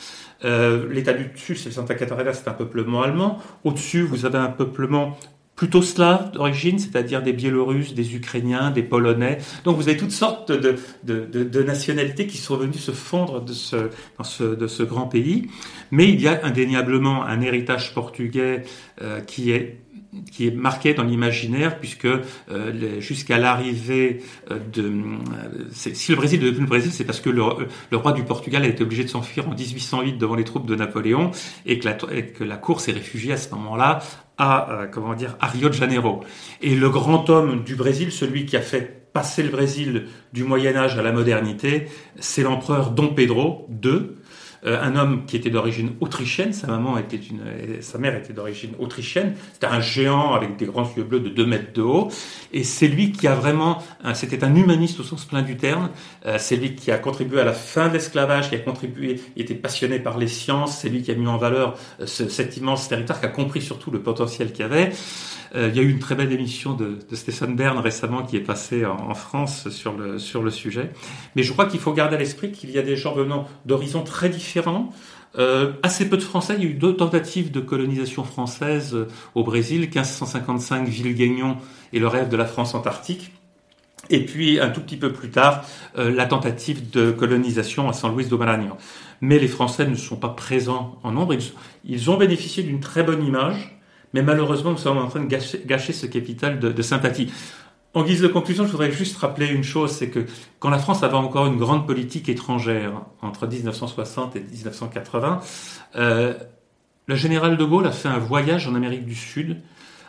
Euh, 0.44 0.86
L'état 0.90 1.12
du 1.12 1.26
dessus, 1.26 1.56
c'est 1.56 1.70
Santa 1.70 1.94
Catarina, 1.94 2.32
c'est 2.32 2.48
un 2.48 2.52
peuplement 2.52 3.02
allemand. 3.02 3.38
Au-dessus, 3.64 4.02
vous 4.02 4.26
avez 4.26 4.38
un 4.38 4.48
peuplement 4.48 5.16
plutôt 5.56 5.80
slave 5.80 6.32
d'origine, 6.32 6.78
c'est-à-dire 6.78 7.22
des 7.22 7.32
Biélorusses, 7.32 7.94
des 7.94 8.14
Ukrainiens, 8.14 8.70
des 8.70 8.82
Polonais. 8.82 9.38
Donc 9.64 9.76
vous 9.76 9.88
avez 9.88 9.96
toutes 9.96 10.12
sortes 10.12 10.52
de, 10.52 11.62
nationalités 11.62 12.26
qui 12.26 12.36
sont 12.36 12.56
venues 12.56 12.74
se 12.74 12.90
fondre 12.92 13.40
de 13.40 13.54
ce, 13.54 13.88
dans 14.18 14.68
ce 14.68 14.82
grand 14.82 15.06
pays. 15.06 15.48
Mais 15.90 16.08
il 16.10 16.20
y 16.20 16.28
a 16.28 16.44
indéniablement 16.44 17.24
un 17.24 17.40
héritage 17.40 17.94
portugais 17.94 18.64
euh, 19.00 19.20
qui 19.20 19.50
est 19.50 19.80
qui 20.30 20.46
est 20.46 20.50
marqué 20.50 20.94
dans 20.94 21.02
l'imaginaire 21.02 21.78
puisque 21.78 22.06
euh, 22.06 23.00
jusqu'à 23.00 23.38
l'arrivée 23.38 24.22
euh, 24.50 24.58
de 24.72 24.82
euh, 24.82 25.64
si 25.72 26.10
le 26.12 26.16
Brésil 26.16 26.42
est 26.42 26.46
devenu 26.46 26.60
le 26.60 26.66
Brésil 26.66 26.92
c'est 26.92 27.04
parce 27.04 27.20
que 27.20 27.30
le, 27.30 27.42
le, 27.90 27.96
roi 27.96 28.12
du 28.12 28.22
Portugal 28.22 28.62
a 28.62 28.66
été 28.66 28.82
obligé 28.82 29.04
de 29.04 29.08
s'enfuir 29.08 29.48
en 29.48 29.54
1808 29.54 30.18
devant 30.18 30.34
les 30.34 30.44
troupes 30.44 30.66
de 30.66 30.74
Napoléon 30.74 31.30
et 31.64 31.78
que 31.78 31.88
la, 31.88 31.96
et 32.12 32.26
que 32.26 32.44
la 32.44 32.56
cour 32.56 32.80
s'est 32.80 32.92
réfugiée 32.92 33.32
à 33.32 33.36
ce 33.36 33.50
moment-là 33.54 34.00
à 34.38 34.70
euh, 34.70 34.86
comment 34.86 35.14
dire 35.14 35.36
à 35.40 35.46
Rio 35.46 35.68
de 35.68 35.74
Janeiro. 35.74 36.20
Et 36.60 36.74
le 36.74 36.90
grand 36.90 37.30
homme 37.30 37.64
du 37.64 37.74
Brésil 37.74 38.12
celui 38.12 38.46
qui 38.46 38.56
a 38.56 38.62
fait 38.62 39.10
passer 39.12 39.42
le 39.42 39.48
Brésil 39.48 40.06
du 40.32 40.44
Moyen 40.44 40.76
Âge 40.76 40.98
à 40.98 41.02
la 41.02 41.12
modernité 41.12 41.86
c'est 42.18 42.42
l'empereur 42.42 42.90
Dom 42.90 43.14
Pedro 43.14 43.68
II 43.82 44.10
euh, 44.66 44.82
un 44.82 44.96
homme 44.96 45.24
qui 45.26 45.36
était 45.36 45.50
d'origine 45.50 45.92
autrichienne, 46.00 46.52
sa 46.52 46.66
maman 46.66 46.98
était 46.98 47.16
une, 47.16 47.80
sa 47.80 47.98
mère 47.98 48.16
était 48.16 48.32
d'origine 48.32 48.72
autrichienne, 48.78 49.34
c'était 49.52 49.66
un 49.66 49.80
géant 49.80 50.34
avec 50.34 50.56
des 50.56 50.66
grands 50.66 50.90
yeux 50.96 51.04
bleus 51.04 51.20
de 51.20 51.28
2 51.28 51.46
mètres 51.46 51.72
de 51.72 51.82
haut, 51.82 52.10
et 52.52 52.64
c'est 52.64 52.88
lui 52.88 53.12
qui 53.12 53.28
a 53.28 53.34
vraiment, 53.34 53.82
c'était 54.14 54.44
un 54.44 54.54
humaniste 54.54 55.00
au 55.00 55.02
sens 55.02 55.24
plein 55.24 55.42
du 55.42 55.56
terme, 55.56 55.90
euh, 56.26 56.36
c'est 56.38 56.56
lui 56.56 56.74
qui 56.74 56.90
a 56.90 56.98
contribué 56.98 57.40
à 57.40 57.44
la 57.44 57.52
fin 57.52 57.88
de 57.88 57.94
l'esclavage, 57.94 58.48
qui 58.48 58.54
a 58.54 58.58
contribué, 58.58 59.20
il 59.36 59.42
était 59.42 59.54
passionné 59.54 59.98
par 59.98 60.18
les 60.18 60.28
sciences, 60.28 60.78
c'est 60.78 60.88
lui 60.88 61.02
qui 61.02 61.10
a 61.10 61.14
mis 61.14 61.26
en 61.26 61.38
valeur 61.38 61.76
euh, 62.00 62.06
ce, 62.06 62.28
cet 62.28 62.56
immense 62.56 62.88
territoire, 62.88 63.20
qui 63.20 63.26
a 63.26 63.30
compris 63.30 63.62
surtout 63.62 63.90
le 63.90 64.00
potentiel 64.00 64.52
qu'il 64.52 64.60
y 64.60 64.64
avait. 64.64 64.92
Euh, 65.54 65.68
il 65.70 65.76
y 65.76 65.80
a 65.80 65.82
eu 65.82 65.90
une 65.90 65.98
très 65.98 66.14
belle 66.14 66.32
émission 66.32 66.74
de, 66.74 66.98
Stéphane 67.12 67.56
Bern 67.56 67.78
récemment 67.78 68.22
qui 68.22 68.36
est 68.36 68.40
passée 68.40 68.84
en, 68.84 69.14
France 69.14 69.68
sur 69.68 69.92
le, 69.96 70.50
sujet. 70.50 70.92
Mais 71.34 71.42
je 71.42 71.52
crois 71.52 71.66
qu'il 71.66 71.80
faut 71.80 71.92
garder 71.92 72.16
à 72.16 72.18
l'esprit 72.18 72.52
qu'il 72.52 72.70
y 72.70 72.78
a 72.78 72.82
des 72.82 72.96
gens 72.96 73.14
venant 73.14 73.46
d'horizons 73.64 74.02
très 74.02 74.28
différents. 74.28 74.92
Euh, 75.38 75.72
assez 75.82 76.08
peu 76.08 76.16
de 76.16 76.22
Français. 76.22 76.54
Il 76.58 76.64
y 76.64 76.66
a 76.66 76.70
eu 76.70 76.74
deux 76.74 76.96
tentatives 76.96 77.50
de 77.50 77.60
colonisation 77.60 78.24
française 78.24 78.94
euh, 78.94 79.08
au 79.34 79.44
Brésil, 79.44 79.80
1555, 79.80 80.88
Ville-Guignon 80.88 81.58
et 81.92 81.98
le 81.98 82.06
rêve 82.06 82.28
de 82.28 82.36
la 82.36 82.46
France 82.46 82.74
antarctique. 82.74 83.32
Et 84.08 84.24
puis, 84.24 84.60
un 84.60 84.70
tout 84.70 84.80
petit 84.80 84.96
peu 84.96 85.12
plus 85.12 85.30
tard, 85.30 85.64
euh, 85.98 86.10
la 86.10 86.26
tentative 86.26 86.90
de 86.90 87.10
colonisation 87.10 87.88
à 87.88 87.92
San 87.92 88.14
Luis 88.14 88.26
do 88.26 88.38
Maranhão. 88.38 88.76
Mais 89.20 89.38
les 89.38 89.48
Français 89.48 89.86
ne 89.86 89.94
sont 89.94 90.16
pas 90.16 90.28
présents 90.28 90.98
en 91.02 91.12
nombre. 91.12 91.34
Ils 91.84 92.10
ont 92.10 92.16
bénéficié 92.16 92.62
d'une 92.62 92.80
très 92.80 93.02
bonne 93.02 93.24
image 93.24 93.75
mais 94.16 94.22
malheureusement, 94.22 94.70
nous 94.70 94.78
sommes 94.78 94.96
en 94.96 95.08
train 95.08 95.20
de 95.20 95.26
gâcher, 95.66 95.92
ce 95.92 96.06
capital 96.06 96.58
de, 96.58 96.82
sympathie. 96.82 97.30
En 97.92 98.02
guise 98.02 98.22
de 98.22 98.28
conclusion, 98.28 98.64
je 98.64 98.70
voudrais 98.70 98.90
juste 98.90 99.18
rappeler 99.18 99.46
une 99.46 99.62
chose, 99.62 99.90
c'est 99.90 100.08
que 100.08 100.24
quand 100.58 100.70
la 100.70 100.78
France 100.78 101.02
avait 101.02 101.16
encore 101.16 101.46
une 101.46 101.58
grande 101.58 101.86
politique 101.86 102.30
étrangère 102.30 103.02
entre 103.20 103.46
1960 103.46 104.36
et 104.36 104.40
1980, 104.40 105.40
euh, 105.96 106.32
le 107.04 107.14
général 107.14 107.58
de 107.58 107.64
Gaulle 107.64 107.86
a 107.86 107.92
fait 107.92 108.08
un 108.08 108.18
voyage 108.18 108.66
en 108.66 108.74
Amérique 108.74 109.04
du 109.04 109.14
Sud 109.14 109.60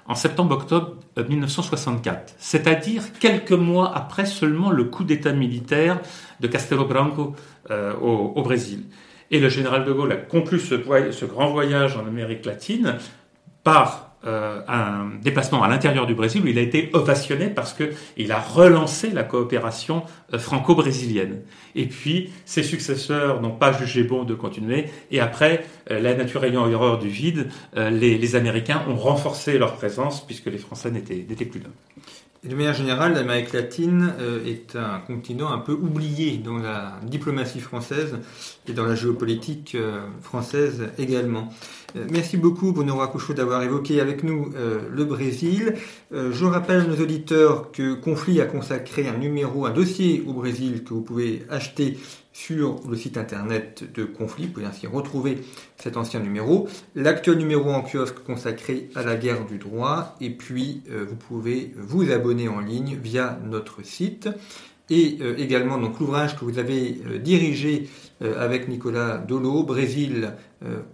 en 0.05 0.15
septembre-octobre 0.15 0.95
1964, 1.17 2.35
c'est-à-dire 2.37 3.03
quelques 3.19 3.51
mois 3.51 3.93
après 3.93 4.25
seulement 4.25 4.71
le 4.71 4.85
coup 4.85 5.03
d'État 5.03 5.33
militaire 5.33 5.99
de 6.39 6.47
Castelo 6.47 6.85
Branco 6.85 7.35
euh, 7.71 7.93
au, 7.93 8.41
Brésil. 8.41 8.85
Et 9.31 9.41
le 9.41 9.49
général 9.49 9.83
de 9.83 9.91
Gaulle 9.91 10.13
a 10.13 10.15
conclu 10.15 10.59
ce 10.59 11.25
grand 11.25 11.49
voyage 11.49 11.97
en 11.97 12.07
Amérique 12.07 12.45
latine 12.45 12.95
par 13.67 14.13
euh, 14.25 14.61
un 14.69 15.09
déplacement 15.21 15.61
à 15.61 15.67
l'intérieur 15.67 16.07
du 16.07 16.15
Brésil 16.15 16.41
où 16.41 16.47
il 16.47 16.57
a 16.57 16.61
été 16.61 16.89
ovationné 16.93 17.49
parce 17.49 17.73
que 17.73 17.91
il 18.15 18.31
a 18.31 18.39
relancé 18.39 19.09
la 19.09 19.23
coopération 19.23 20.03
euh, 20.33 20.39
franco-brésilienne. 20.39 21.41
Et 21.75 21.85
puis 21.85 22.29
ses 22.45 22.63
successeurs 22.63 23.41
n'ont 23.41 23.51
pas 23.51 23.73
jugé 23.73 24.03
bon 24.03 24.23
de 24.23 24.35
continuer. 24.35 24.85
Et 25.11 25.19
après, 25.19 25.65
euh, 25.91 25.99
la 25.99 26.13
nature 26.13 26.45
ayant 26.45 26.65
horreur 26.71 26.97
du 26.97 27.09
vide, 27.09 27.49
les, 27.75 28.35
Américains 28.37 28.83
ont 28.87 28.95
renforcé 28.95 29.57
leur 29.57 29.75
présence 29.75 30.25
puisque 30.25 30.45
les 30.45 30.57
Français 30.57 30.91
n'étaient 30.91 31.45
plus 31.45 31.59
là. 31.59 31.67
De 32.45 32.55
manière 32.55 32.73
générale, 32.73 33.15
l'Amérique 33.15 33.51
latine 33.51 34.13
est 34.45 34.77
un 34.77 34.99
continent 34.99 35.51
un 35.51 35.57
peu 35.57 35.73
oublié 35.73 36.37
dans 36.37 36.57
la 36.57 36.97
diplomatie 37.03 37.59
française 37.59 38.17
et 38.67 38.73
dans 38.73 38.85
la 38.85 38.95
géopolitique 38.95 39.75
française 40.21 40.89
également. 40.97 41.49
Euh, 41.95 42.05
merci 42.11 42.37
beaucoup 42.37 42.73
Bruno 42.73 42.97
Racouchot 42.97 43.33
d'avoir 43.33 43.63
évoqué 43.63 44.01
avec 44.01 44.23
nous 44.23 44.51
le 44.91 45.05
Brésil. 45.05 45.75
je 46.11 46.45
rappelle 46.45 46.81
à 46.81 46.83
nos 46.83 47.01
auditeurs 47.01 47.71
que 47.71 47.93
Conflit 47.93 48.41
a 48.41 48.45
consacré 48.45 49.07
un 49.07 49.17
numéro, 49.17 49.65
un 49.65 49.71
dossier 49.71 50.23
au 50.27 50.33
Brésil 50.33 50.83
que 50.83 50.93
vous 50.93 51.01
pouvez 51.01 51.43
acheter 51.49 51.97
sur 52.37 52.79
le 52.87 52.95
site 52.95 53.17
internet 53.17 53.83
de 53.95 54.03
Conflit. 54.03 54.45
Vous 54.45 54.53
pouvez 54.53 54.67
ainsi 54.67 54.85
retrouver 54.85 55.39
cet 55.75 55.97
ancien 55.97 56.19
numéro. 56.19 56.69
L'actuel 56.93 57.39
numéro 57.39 57.71
en 57.71 57.81
kiosque 57.81 58.19
consacré 58.23 58.89
à 58.93 59.01
la 59.01 59.15
guerre 59.15 59.47
du 59.47 59.57
droit. 59.57 60.15
Et 60.21 60.29
puis, 60.29 60.83
euh, 60.91 61.03
vous 61.09 61.15
pouvez 61.15 61.73
vous 61.75 62.11
abonner 62.11 62.47
en 62.47 62.59
ligne 62.59 62.95
via 63.01 63.39
notre 63.43 63.83
site. 63.83 64.29
Et 64.89 65.17
euh, 65.21 65.35
également 65.37 65.77
donc 65.77 65.99
l'ouvrage 65.99 66.37
que 66.37 66.45
vous 66.45 66.59
avez 66.59 67.01
euh, 67.05 67.17
dirigé 67.17 67.89
euh, 68.21 68.41
avec 68.43 68.69
Nicolas 68.69 69.17
Dolo, 69.17 69.63
Brésil, 69.63 70.33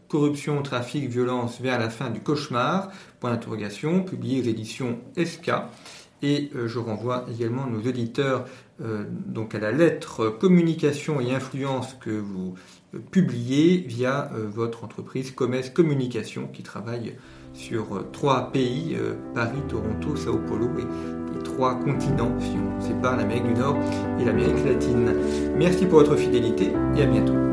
corruption, 0.09 0.61
trafic, 0.61 1.07
violence 1.07 1.61
vers 1.61 1.79
la 1.79 1.89
fin 1.89 2.09
du 2.09 2.19
cauchemar, 2.19 2.91
point 3.21 3.31
d'interrogation, 3.31 4.03
publié 4.03 4.41
aux 4.41 4.43
éditions 4.43 4.99
SK. 5.17 5.51
Et 6.21 6.51
je 6.53 6.79
renvoie 6.79 7.25
également 7.33 7.65
nos 7.65 7.79
auditeurs 7.79 8.43
donc 8.79 9.55
à 9.55 9.59
la 9.59 9.71
lettre 9.71 10.27
communication 10.27 11.21
et 11.21 11.33
influence 11.33 11.95
que 12.01 12.09
vous 12.09 12.55
publiez 13.11 13.77
via 13.77 14.31
votre 14.33 14.83
entreprise 14.83 15.31
Comes 15.31 15.63
Communication 15.73 16.47
qui 16.47 16.61
travaille 16.61 17.15
sur 17.53 17.85
trois 18.11 18.51
pays, 18.51 18.97
Paris, 19.33 19.61
Toronto, 19.69 20.15
Sao 20.15 20.39
Paulo 20.47 20.67
et, 20.77 20.81
et 20.81 21.43
trois 21.43 21.75
continents 21.75 22.31
si 22.39 22.55
on 22.57 22.81
sépare 22.81 23.17
l'Amérique 23.17 23.47
du 23.47 23.53
Nord 23.53 23.77
et 24.19 24.25
l'Amérique 24.25 24.65
latine. 24.65 25.13
Merci 25.57 25.85
pour 25.85 25.99
votre 25.99 26.15
fidélité 26.15 26.71
et 26.95 27.03
à 27.03 27.05
bientôt. 27.05 27.52